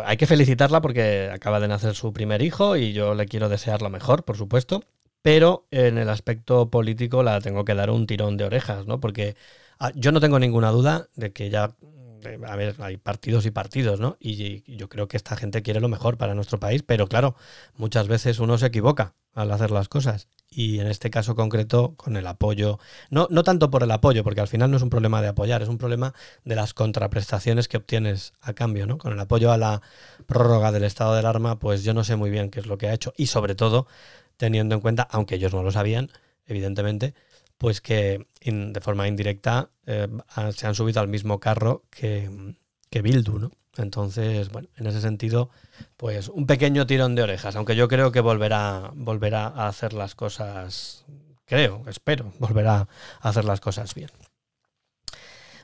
hay 0.05 0.16
que 0.16 0.26
felicitarla 0.26 0.80
porque 0.80 1.30
acaba 1.33 1.61
de 1.61 1.68
nacer 1.68 1.95
su 1.95 2.12
primer 2.12 2.43
hijo 2.43 2.76
y 2.76 2.93
yo 2.93 3.14
le 3.14 3.26
quiero 3.26 3.49
desear 3.49 3.83
lo 3.83 3.91
mejor, 3.91 4.24
por 4.24 4.37
supuesto. 4.37 4.85
Pero 5.23 5.66
en 5.70 5.99
el 5.99 6.09
aspecto 6.09 6.70
político 6.70 7.23
la 7.23 7.41
tengo 7.41 7.64
que 7.64 7.75
dar 7.75 7.91
un 7.91 8.07
tirón 8.07 8.37
de 8.37 8.45
orejas, 8.45 8.87
¿no? 8.87 9.01
Porque 9.01 9.37
ah, 9.79 9.93
yo 9.95 10.12
no 10.12 10.20
tengo 10.20 10.39
ninguna 10.39 10.70
duda 10.70 11.09
de 11.14 11.33
que 11.33 11.49
ya 11.51 11.75
a 12.47 12.57
ver, 12.57 12.77
hay 12.79 12.97
partidos 12.97 13.47
y 13.47 13.51
partidos, 13.51 14.01
¿no? 14.01 14.16
Y, 14.20 14.62
yo 14.77 14.89
creo 14.89 15.09
que 15.09 15.16
esta 15.16 15.37
gente 15.37 15.62
quiere 15.62 15.81
lo 15.81 15.89
mejor 15.89 16.16
para 16.16 16.35
nuestro 16.35 16.59
país, 16.61 16.83
pero 16.83 17.07
claro, 17.07 17.35
muchas 17.77 18.09
veces 18.09 18.39
uno 18.39 18.59
se 18.59 18.66
equivoca 18.66 19.14
al 19.35 19.51
hacer 19.51 19.70
las 19.70 19.89
cosas. 19.89 20.29
Y 20.51 20.81
en 20.81 20.87
este 20.87 21.11
caso 21.11 21.35
concreto, 21.35 21.95
con 21.97 22.16
el 22.16 22.27
apoyo, 22.27 22.79
no, 23.11 23.27
no 23.31 23.43
tanto 23.43 23.70
por 23.70 23.83
el 23.83 23.91
apoyo, 23.91 24.23
porque 24.23 24.43
al 24.43 24.49
final 24.49 24.70
no 24.70 24.77
es 24.77 24.83
un 24.83 24.91
problema 24.91 25.23
de 25.23 25.29
apoyar, 25.29 25.62
es 25.62 25.68
un 25.68 25.79
problema 25.79 26.14
de 26.45 26.55
las 26.55 26.75
contraprestaciones 26.75 27.68
que 27.68 27.79
obtienes 27.79 28.35
a 28.41 28.53
cambio, 28.53 28.87
¿no? 28.87 28.99
Con 28.99 29.12
el 29.12 29.20
apoyo 29.20 29.51
a 29.51 29.57
la 29.57 29.81
prórroga 30.27 30.70
del 30.70 30.85
estado 30.85 31.14
del 31.14 31.27
arma, 31.27 31.59
pues 31.59 31.85
yo 31.85 31.95
no 31.95 32.05
sé 32.05 32.16
muy 32.16 32.31
bien 32.31 32.51
qué 32.51 32.61
es 32.61 32.66
lo 32.66 32.77
que 32.77 32.89
ha 32.89 32.95
hecho. 32.95 33.14
Y 33.16 33.27
sobre 33.27 33.55
todo, 33.55 33.87
teniendo 34.43 34.74
en 34.74 34.80
cuenta, 34.80 35.07
aunque 35.09 35.36
ellos 35.36 35.55
no 35.55 35.62
lo 35.62 35.70
sabían, 35.70 36.11
evidentemente, 36.47 37.14
pues 37.59 37.80
que 37.80 38.26
de 38.40 38.80
forma 38.80 39.07
indirecta 39.07 39.70
eh, 39.86 40.09
se 40.53 40.66
han 40.66 40.74
subido 40.74 41.01
al 41.01 41.07
mismo 41.07 41.38
carro 41.38 41.84
que, 41.90 42.57
que 42.90 43.03
Bildu, 43.03 43.38
¿no? 43.38 43.53
Entonces, 43.76 44.49
bueno, 44.49 44.66
en 44.76 44.88
ese 44.88 45.01
sentido, 45.01 45.49
pues 45.97 46.26
un 46.26 46.49
pequeño 46.49 46.88
tirón 46.88 47.14
de 47.14 47.22
orejas, 47.22 47.55
aunque 47.55 47.76
yo 47.76 47.86
creo 47.86 48.11
que 48.11 48.18
volverá, 48.18 48.90
volverá 48.97 49.47
a 49.47 49.68
hacer 49.68 49.93
las 49.93 50.16
cosas, 50.16 51.05
creo, 51.45 51.84
espero, 51.86 52.32
volverá 52.40 52.88
a 53.20 53.28
hacer 53.28 53.45
las 53.45 53.61
cosas 53.61 53.95
bien. 53.95 54.11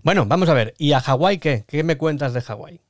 Bueno, 0.04 0.24
vamos 0.24 0.48
a 0.50 0.54
ver, 0.54 0.74
¿y 0.78 0.92
a 0.92 1.00
Hawái 1.00 1.38
qué? 1.38 1.64
¿Qué 1.66 1.82
me 1.82 1.98
cuentas 1.98 2.32
de 2.32 2.42
Hawái? 2.42 2.80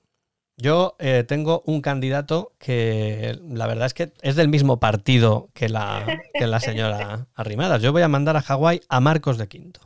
Yo 0.61 0.97
eh, 0.99 1.23
tengo 1.23 1.63
un 1.67 1.81
candidato 1.81 2.53
que 2.59 3.39
la 3.49 3.69
verdad 3.69 3.87
es 3.87 3.95
que 3.95 4.13
es 4.23 4.35
del 4.35 4.49
mismo 4.49 4.81
partido 4.81 5.51
que 5.55 5.69
la, 5.69 6.05
que 6.35 6.49
la 6.49 6.59
señora 6.59 7.29
Arrimadas. 7.37 7.81
Yo 7.81 7.93
voy 7.93 8.03
a 8.03 8.09
mandar 8.09 8.37
a 8.37 8.43
Hawái 8.43 8.81
a 8.89 9.01
Marcos 9.01 9.39
de 9.39 9.47
Quinto. 9.47 9.81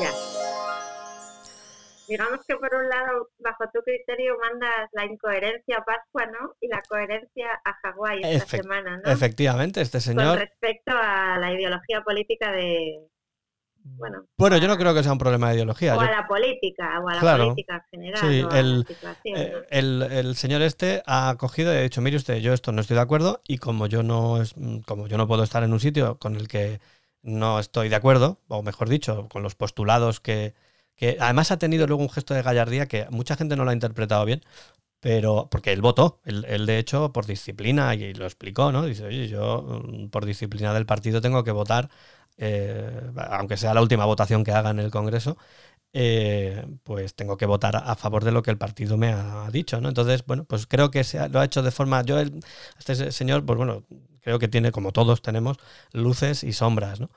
Ya. 0.00 0.10
Digamos 2.08 2.40
que 2.48 2.56
por 2.56 2.74
un 2.74 2.88
lado, 2.88 3.28
bajo 3.38 3.64
tu 3.72 3.82
criterio, 3.82 4.38
mandas 4.38 4.88
la 4.92 5.04
incoherencia 5.04 5.76
a 5.76 5.84
Pascua, 5.84 6.24
¿no? 6.26 6.54
Y 6.62 6.68
la 6.68 6.80
coherencia 6.88 7.48
a 7.66 7.74
Hawái 7.82 8.22
esta 8.24 8.62
semana, 8.62 8.98
¿no? 9.04 9.12
Efectivamente, 9.12 9.82
este 9.82 10.00
señor... 10.00 10.38
Con 10.38 10.38
respecto 10.38 10.92
a 10.96 11.36
la 11.38 11.52
ideología 11.52 12.00
política 12.00 12.50
de, 12.50 13.11
bueno, 13.84 14.24
bueno, 14.36 14.56
yo 14.58 14.68
no 14.68 14.76
creo 14.76 14.94
que 14.94 15.02
sea 15.02 15.12
un 15.12 15.18
problema 15.18 15.48
de 15.48 15.56
ideología. 15.56 15.96
O 15.96 16.00
a 16.00 16.10
la 16.10 16.26
política, 16.26 17.00
o 17.00 17.08
a 17.08 17.14
la 17.14 17.36
política 17.38 17.86
en 17.92 18.00
general. 18.00 18.20
Sí, 18.20 18.56
el, 18.56 18.86
eh, 19.24 19.52
el, 19.70 20.02
el, 20.02 20.36
señor 20.36 20.62
este 20.62 21.02
ha 21.06 21.34
cogido 21.38 21.72
y 21.72 21.76
ha 21.76 21.82
dicho, 21.82 22.00
mire 22.00 22.16
usted, 22.16 22.38
yo 22.38 22.52
esto 22.52 22.72
no 22.72 22.80
estoy 22.80 22.96
de 22.96 23.02
acuerdo 23.02 23.40
y 23.46 23.58
como 23.58 23.86
yo 23.86 24.02
no 24.02 24.40
es, 24.40 24.54
como 24.86 25.06
yo 25.06 25.16
no 25.16 25.26
puedo 25.26 25.42
estar 25.42 25.62
en 25.62 25.72
un 25.72 25.80
sitio 25.80 26.18
con 26.18 26.36
el 26.36 26.48
que 26.48 26.80
no 27.22 27.58
estoy 27.58 27.88
de 27.88 27.96
acuerdo, 27.96 28.38
o 28.48 28.62
mejor 28.62 28.88
dicho, 28.88 29.28
con 29.28 29.42
los 29.42 29.54
postulados 29.54 30.20
que, 30.20 30.54
que 30.96 31.16
además 31.20 31.50
ha 31.50 31.58
tenido 31.58 31.86
luego 31.86 32.02
un 32.02 32.10
gesto 32.10 32.34
de 32.34 32.42
gallardía 32.42 32.86
que 32.86 33.06
mucha 33.10 33.36
gente 33.36 33.56
no 33.56 33.64
lo 33.64 33.70
ha 33.70 33.74
interpretado 33.74 34.24
bien, 34.24 34.42
pero 35.00 35.48
porque 35.50 35.72
él 35.72 35.80
votó, 35.80 36.20
él, 36.24 36.66
de 36.66 36.78
hecho 36.78 37.12
por 37.12 37.26
disciplina 37.26 37.94
y 37.96 38.14
lo 38.14 38.24
explicó, 38.24 38.70
¿no? 38.70 38.86
Dice, 38.86 39.04
oye, 39.04 39.26
yo 39.26 39.62
mm, 39.62 40.10
por 40.10 40.24
disciplina 40.24 40.72
del 40.72 40.86
partido 40.86 41.20
tengo 41.20 41.42
que 41.42 41.50
votar 41.50 41.90
eh, 42.36 43.10
aunque 43.30 43.56
sea 43.56 43.74
la 43.74 43.82
última 43.82 44.04
votación 44.04 44.44
que 44.44 44.52
haga 44.52 44.70
en 44.70 44.80
el 44.80 44.90
Congreso, 44.90 45.36
eh, 45.92 46.64
pues 46.84 47.14
tengo 47.14 47.36
que 47.36 47.46
votar 47.46 47.76
a 47.76 47.94
favor 47.96 48.24
de 48.24 48.32
lo 48.32 48.42
que 48.42 48.50
el 48.50 48.58
partido 48.58 48.96
me 48.96 49.12
ha 49.12 49.48
dicho, 49.52 49.80
¿no? 49.80 49.88
Entonces, 49.88 50.24
bueno, 50.26 50.44
pues 50.44 50.66
creo 50.66 50.90
que 50.90 51.04
se 51.04 51.28
lo 51.28 51.40
ha 51.40 51.44
hecho 51.44 51.62
de 51.62 51.70
forma. 51.70 52.02
Yo, 52.02 52.18
este 52.78 53.12
señor, 53.12 53.44
pues 53.44 53.56
bueno, 53.58 53.84
creo 54.20 54.38
que 54.38 54.48
tiene, 54.48 54.72
como 54.72 54.92
todos 54.92 55.22
tenemos, 55.22 55.58
luces 55.92 56.44
y 56.44 56.52
sombras, 56.52 57.00
¿no? 57.00 57.10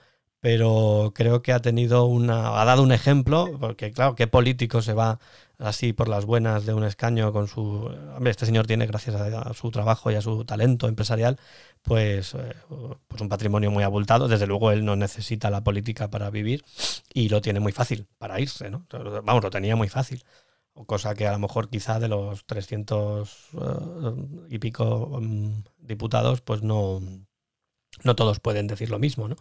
pero 0.45 1.11
creo 1.15 1.41
que 1.41 1.53
ha 1.53 1.59
tenido 1.59 2.05
una, 2.05 2.61
ha 2.61 2.65
dado 2.65 2.83
un 2.83 2.91
ejemplo, 2.91 3.57
porque 3.59 3.91
claro, 3.91 4.13
¿qué 4.13 4.27
político 4.27 4.83
se 4.83 4.93
va 4.93 5.19
así 5.59 5.93
por 5.93 6.07
las 6.07 6.25
buenas 6.25 6.65
de 6.65 6.73
un 6.73 6.83
escaño 6.83 7.31
con 7.31 7.47
su... 7.47 7.89
Este 8.25 8.45
señor 8.45 8.67
tiene, 8.67 8.85
gracias 8.85 9.15
a, 9.15 9.53
su 9.53 9.71
trabajo 9.71 10.11
y 10.11 10.15
a 10.15 10.21
su 10.21 10.45
talento 10.45 10.87
empresarial, 10.87 11.39
pues, 11.81 12.33
eh, 12.33 12.55
pues 13.07 13.21
un 13.21 13.29
patrimonio 13.29 13.71
muy 13.71 13.83
abultado. 13.83 14.27
Desde 14.27 14.47
luego 14.47 14.71
él 14.71 14.85
no 14.85 14.95
necesita 14.95 15.49
la 15.49 15.63
política 15.63 16.09
para 16.09 16.29
vivir 16.29 16.63
y 17.13 17.29
lo 17.29 17.41
tiene 17.41 17.59
muy 17.59 17.71
fácil 17.71 18.07
para 18.17 18.39
irse, 18.39 18.69
¿no? 18.69 18.85
Vamos, 19.23 19.43
lo 19.43 19.49
tenía 19.49 19.75
muy 19.75 19.89
fácil. 19.89 20.23
Cosa 20.87 21.15
que 21.15 21.25
a 21.27 21.31
lo 21.31 21.39
mejor 21.39 21.69
quizá 21.69 21.99
de 21.99 22.09
los 22.09 22.45
300 22.45 23.29
eh, 23.53 23.57
y 24.49 24.59
pico 24.59 25.19
mm, 25.21 25.63
diputados, 25.79 26.41
pues 26.41 26.63
no, 26.63 27.01
no 28.03 28.15
todos 28.15 28.39
pueden 28.39 28.67
decir 28.67 28.89
lo 28.89 28.99
mismo, 28.99 29.27
¿no? 29.29 29.35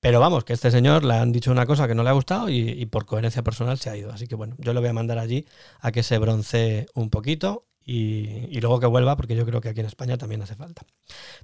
Pero 0.00 0.18
vamos, 0.18 0.44
que 0.44 0.54
este 0.54 0.70
señor 0.70 1.04
le 1.04 1.14
han 1.14 1.30
dicho 1.30 1.50
una 1.52 1.66
cosa 1.66 1.86
que 1.86 1.94
no 1.94 2.02
le 2.02 2.08
ha 2.08 2.14
gustado 2.14 2.48
y, 2.48 2.86
por 2.86 3.04
coherencia 3.04 3.42
personal 3.42 3.76
se 3.78 3.90
ha 3.90 3.96
ido. 3.96 4.10
Así 4.10 4.26
que 4.26 4.34
bueno, 4.34 4.56
yo 4.58 4.72
le 4.72 4.80
voy 4.80 4.88
a 4.88 4.94
mandar 4.94 5.18
allí 5.18 5.46
a 5.80 5.92
que 5.92 6.02
se 6.02 6.18
bronce 6.18 6.86
un 6.94 7.10
poquito 7.10 7.66
y, 7.84 8.58
luego 8.60 8.80
que 8.80 8.86
vuelva, 8.86 9.16
porque 9.16 9.36
yo 9.36 9.44
creo 9.44 9.60
que 9.60 9.68
aquí 9.68 9.80
en 9.80 9.86
España 9.86 10.16
también 10.16 10.40
hace 10.40 10.54
falta. 10.54 10.82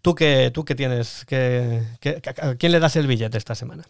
¿Tú 0.01 0.15
qué, 0.15 0.51
tú 0.55 0.65
qué 0.65 0.75
tienes? 0.75 1.27
Qué, 1.27 1.83
¿A 2.43 2.55
quién 2.55 2.73
le 2.73 2.81
das 2.81 2.97
el 2.97 3.07
billete 3.07 3.37
esta 3.37 3.55
semana? 3.55 3.85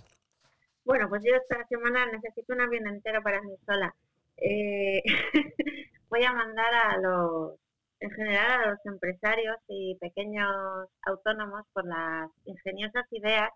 Bueno, 0.84 1.08
pues 1.08 1.22
yo 1.24 1.34
esta 1.34 1.64
semana 1.68 2.06
necesito 2.06 2.52
un 2.52 2.60
avión 2.60 2.88
entero 2.88 3.22
para 3.22 3.40
mí 3.42 3.52
sola. 3.66 3.94
Eh, 4.36 5.02
voy 6.10 6.24
a 6.24 6.32
mandar 6.32 6.74
a 6.74 6.98
los, 6.98 7.52
en 8.00 8.10
general 8.10 8.62
a 8.62 8.70
los 8.70 8.78
empresarios 8.86 9.56
y 9.68 9.96
pequeños 10.00 10.88
autónomos 11.02 11.64
por 11.72 11.86
las 11.86 12.30
ingeniosas 12.46 13.04
ideas 13.12 13.50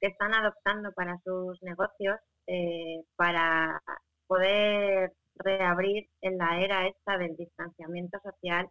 que 0.00 0.08
están 0.08 0.34
adoptando 0.34 0.92
para 0.92 1.18
sus 1.24 1.62
negocios 1.62 2.18
eh, 2.46 3.02
para 3.16 3.82
poder 4.26 5.12
reabrir 5.36 6.08
en 6.20 6.38
la 6.38 6.60
era 6.60 6.86
esta 6.86 7.18
del 7.18 7.36
distanciamiento 7.36 8.18
social 8.22 8.68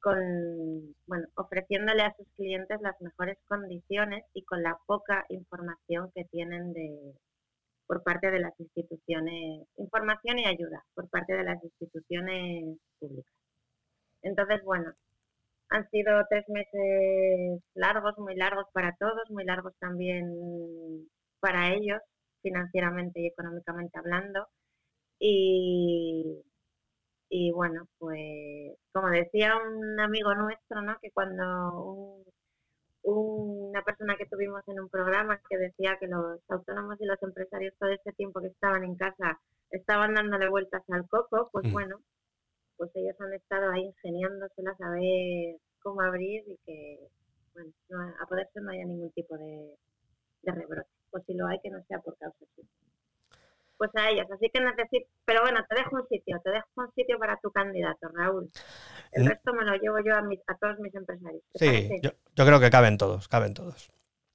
con 0.00 0.94
bueno 1.06 1.26
ofreciéndole 1.34 2.02
a 2.02 2.14
sus 2.16 2.28
clientes 2.36 2.80
las 2.80 3.00
mejores 3.00 3.38
condiciones 3.48 4.24
y 4.34 4.44
con 4.44 4.62
la 4.62 4.78
poca 4.86 5.24
información 5.30 6.10
que 6.14 6.24
tienen 6.26 6.72
de 6.72 7.14
por 7.86 8.02
parte 8.02 8.30
de 8.30 8.40
las 8.40 8.58
instituciones 8.60 9.66
información 9.76 10.38
y 10.38 10.46
ayuda 10.46 10.84
por 10.94 11.08
parte 11.08 11.34
de 11.34 11.44
las 11.44 11.62
instituciones 11.62 12.78
públicas. 12.98 13.32
Entonces 14.22 14.62
bueno 14.64 14.92
han 15.70 15.88
sido 15.90 16.24
tres 16.28 16.44
meses 16.48 17.62
largos, 17.74 18.16
muy 18.18 18.36
largos 18.36 18.66
para 18.72 18.94
todos, 18.98 19.30
muy 19.30 19.44
largos 19.44 19.74
también 19.78 21.08
para 21.40 21.74
ellos, 21.74 22.00
financieramente 22.42 23.20
y 23.20 23.26
económicamente 23.26 23.98
hablando. 23.98 24.46
Y, 25.18 26.42
y 27.28 27.52
bueno, 27.52 27.88
pues 27.98 28.76
como 28.92 29.08
decía 29.10 29.54
un 29.56 29.98
amigo 30.00 30.34
nuestro, 30.34 30.82
¿no? 30.82 30.96
que 31.00 31.10
cuando 31.12 32.24
una 33.02 33.82
persona 33.82 34.16
que 34.16 34.26
tuvimos 34.26 34.62
en 34.66 34.80
un 34.80 34.88
programa 34.88 35.40
que 35.48 35.56
decía 35.58 35.96
que 35.98 36.08
los 36.08 36.40
autónomos 36.48 36.96
y 37.00 37.06
los 37.06 37.22
empresarios 37.22 37.74
todo 37.78 37.90
este 37.90 38.12
tiempo 38.12 38.40
que 38.40 38.48
estaban 38.48 38.82
en 38.84 38.96
casa 38.96 39.40
estaban 39.70 40.14
dándole 40.14 40.48
vueltas 40.48 40.82
al 40.90 41.06
coco, 41.08 41.48
pues 41.52 41.66
mm. 41.68 41.72
bueno, 41.72 42.00
pues 42.76 42.90
ellos 42.94 43.16
han 43.20 43.32
estado 43.32 43.70
ahí 43.70 43.82
ingeniándoselas 43.82 44.80
a 44.80 44.90
ver 44.90 45.56
cómo 45.82 46.00
abrir 46.02 46.42
y 46.46 46.58
que, 46.66 46.98
bueno, 47.54 47.72
a 48.20 48.26
poder 48.26 48.48
ser 48.52 48.62
no 48.62 48.70
haya 48.70 48.84
ningún 48.84 49.10
tipo 49.12 49.36
de, 49.36 49.74
rebrote. 50.42 50.88
O 51.10 51.20
si 51.20 51.34
lo 51.34 51.46
hay, 51.46 51.58
que 51.60 51.70
no 51.70 51.82
sea 51.88 51.98
por 52.00 52.16
causa 52.18 52.36
de 52.56 52.64
Pues 53.78 53.90
a 53.94 54.10
ellos, 54.10 54.26
así 54.30 54.50
que 54.52 54.60
necesito, 54.60 55.08
pero 55.24 55.42
bueno, 55.42 55.60
te 55.68 55.76
dejo 55.76 55.96
un 55.96 56.06
sitio, 56.08 56.40
te 56.42 56.50
dejo 56.50 56.66
un 56.76 56.92
sitio 56.92 57.18
para 57.18 57.36
tu 57.38 57.50
candidato, 57.50 58.08
Raúl. 58.12 58.50
El 59.12 59.26
resto 59.26 59.52
me 59.54 59.64
lo 59.64 59.74
llevo 59.76 59.98
yo 60.04 60.14
a, 60.14 60.18
a 60.18 60.58
todos 60.58 60.78
mis 60.80 60.94
empresarios. 60.94 61.42
Sí, 61.54 61.88
yo, 62.02 62.10
yo 62.34 62.44
creo 62.44 62.60
que 62.60 62.70
caben 62.70 62.98
todos, 62.98 63.28
caben 63.28 63.54
todos. 63.54 63.90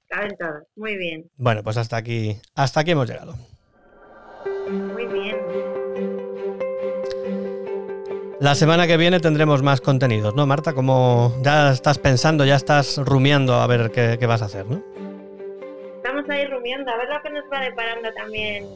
Caben 0.08 0.36
todos, 0.36 0.64
muy 0.76 0.96
bien. 0.96 1.30
Bueno, 1.36 1.62
pues 1.62 1.76
hasta 1.76 1.96
aquí, 1.96 2.36
hasta 2.54 2.80
aquí 2.80 2.90
hemos 2.90 3.08
llegado. 3.08 3.34
Muy 4.68 5.06
bien. 5.06 5.71
La 8.42 8.56
semana 8.56 8.88
que 8.88 8.96
viene 8.96 9.20
tendremos 9.20 9.62
más 9.62 9.80
contenidos, 9.80 10.34
¿no, 10.34 10.48
Marta? 10.48 10.72
Como 10.72 11.32
ya 11.42 11.70
estás 11.70 12.00
pensando, 12.00 12.44
ya 12.44 12.56
estás 12.56 12.98
rumiando 12.98 13.54
a 13.54 13.68
ver 13.68 13.92
qué, 13.92 14.18
vas 14.26 14.42
a 14.42 14.46
hacer, 14.46 14.66
¿no? 14.66 14.82
Estamos 15.98 16.28
ahí 16.28 16.44
rumiando, 16.46 16.90
a 16.90 16.96
ver 16.96 17.08
lo 17.08 17.22
que 17.22 17.30
nos 17.30 17.44
va 17.44 17.60
deparando 17.60 18.12
también 18.14 18.66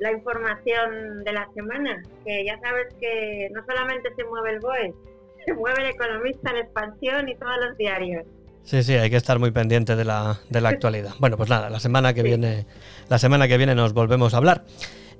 la 0.00 0.10
información 0.10 1.22
de 1.22 1.32
la 1.32 1.48
semana, 1.54 2.02
que 2.24 2.44
ya 2.44 2.58
sabes 2.58 2.92
que 3.00 3.50
no 3.54 3.64
solamente 3.64 4.12
se 4.16 4.24
mueve 4.24 4.54
el 4.54 4.58
BOE, 4.58 4.94
se 5.46 5.52
mueve 5.54 5.82
el 5.84 5.90
economista, 5.90 6.52
la 6.52 6.62
expansión 6.62 7.28
y 7.28 7.36
todos 7.36 7.54
los 7.64 7.78
diarios. 7.78 8.24
Sí, 8.64 8.82
sí, 8.82 8.94
hay 8.94 9.10
que 9.10 9.16
estar 9.16 9.38
muy 9.38 9.52
pendiente 9.52 9.94
de 9.94 10.04
la, 10.04 10.40
de 10.50 10.60
la 10.60 10.70
actualidad. 10.70 11.12
Bueno, 11.20 11.36
pues 11.36 11.48
nada, 11.48 11.70
la 11.70 11.78
semana 11.78 12.14
que 12.14 12.24
viene, 12.24 12.66
la 13.08 13.20
semana 13.20 13.46
que 13.46 13.58
viene 13.58 13.76
nos 13.76 13.92
volvemos 13.92 14.34
a 14.34 14.38
hablar. 14.38 14.64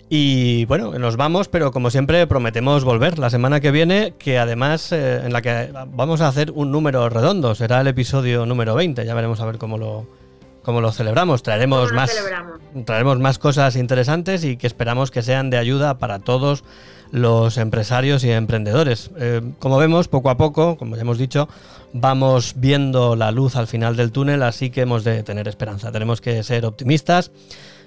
Y 0.09 0.64
bueno, 0.66 0.96
nos 0.98 1.16
vamos, 1.16 1.48
pero 1.48 1.72
como 1.72 1.90
siempre 1.90 2.26
prometemos 2.28 2.84
volver 2.84 3.18
la 3.18 3.28
semana 3.28 3.61
que 3.61 3.72
viene, 3.72 4.14
que 4.18 4.38
además 4.38 4.92
eh, 4.92 5.22
en 5.24 5.32
la 5.32 5.42
que 5.42 5.72
vamos 5.94 6.20
a 6.20 6.28
hacer 6.28 6.52
un 6.52 6.70
número 6.70 7.09
redondo, 7.09 7.57
será 7.57 7.80
el 7.80 7.88
episodio 7.88 8.46
número 8.46 8.76
20, 8.76 9.04
ya 9.04 9.14
veremos 9.14 9.40
a 9.40 9.46
ver 9.46 9.59
cómo 9.59 9.78
lo, 9.78 10.07
cómo 10.62 10.80
lo 10.80 10.92
celebramos. 10.92 11.42
Traeremos 11.42 11.92
más, 11.92 12.12
traeremos 12.84 13.18
más 13.18 13.38
cosas 13.38 13.74
interesantes 13.74 14.44
y 14.44 14.57
que 14.57 14.68
esperamos 14.68 15.11
que 15.11 15.22
sean 15.22 15.50
de 15.50 15.59
ayuda 15.59 15.98
para 15.98 16.20
todos 16.20 16.62
los 17.11 17.57
empresarios 17.57 18.22
y 18.22 18.30
emprendedores. 18.30 19.11
Eh, 19.18 19.42
como 19.59 19.76
vemos, 19.76 20.07
poco 20.07 20.30
a 20.30 20.36
poco, 20.36 20.76
como 20.76 20.94
ya 20.94 21.02
hemos 21.02 21.18
dicho, 21.18 21.48
vamos 21.92 22.54
viendo 22.57 23.16
la 23.16 23.32
luz 23.32 23.57
al 23.57 23.66
final 23.66 23.96
del 23.96 24.12
túnel, 24.12 24.44
así 24.44 24.70
que 24.70 24.82
hemos 24.82 25.02
de 25.02 25.24
tener 25.24 25.48
esperanza. 25.48 25.90
Tenemos 25.90 26.20
que 26.20 26.44
ser 26.44 26.64
optimistas 26.64 27.32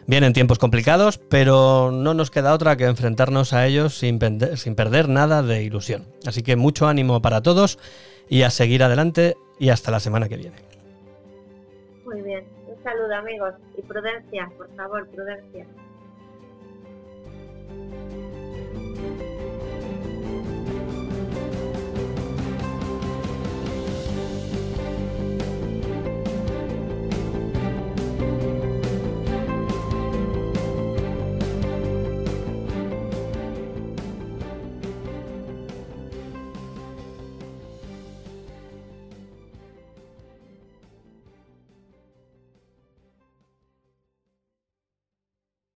Vienen 0.08 0.34
tiempos 0.34 0.58
complicados, 0.58 1.18
pero 1.18 1.92
no 1.92 2.14
nos 2.14 2.32
queda 2.32 2.54
otra 2.54 2.78
que 2.78 2.86
enfrentarnos 2.86 3.54
a 3.54 3.68
ellos 3.68 3.98
sin, 3.98 4.18
perder 4.18 5.08
nada 5.08 5.44
de 5.44 5.64
ilusión. 5.64 6.08
Así 6.26 6.42
que 6.42 6.56
mucho 6.56 6.88
ánimo 6.88 7.22
para 7.22 7.42
todos 7.42 7.78
y 8.28 8.42
a 8.44 8.50
seguir 8.50 8.84
adelante 8.84 9.36
y 9.60 9.70
hasta 9.70 9.92
la 9.92 10.00
semana 10.00 10.28
que 10.28 10.38
viene. 10.38 10.58
Muy 12.06 12.22
bien, 12.22 12.44
un 12.68 12.84
saludo 12.84 13.14
amigos 13.16 13.54
y 13.78 13.82
prudencia, 13.84 14.52
por 14.58 14.76
favor, 14.76 15.08
prudencia. 15.10 15.68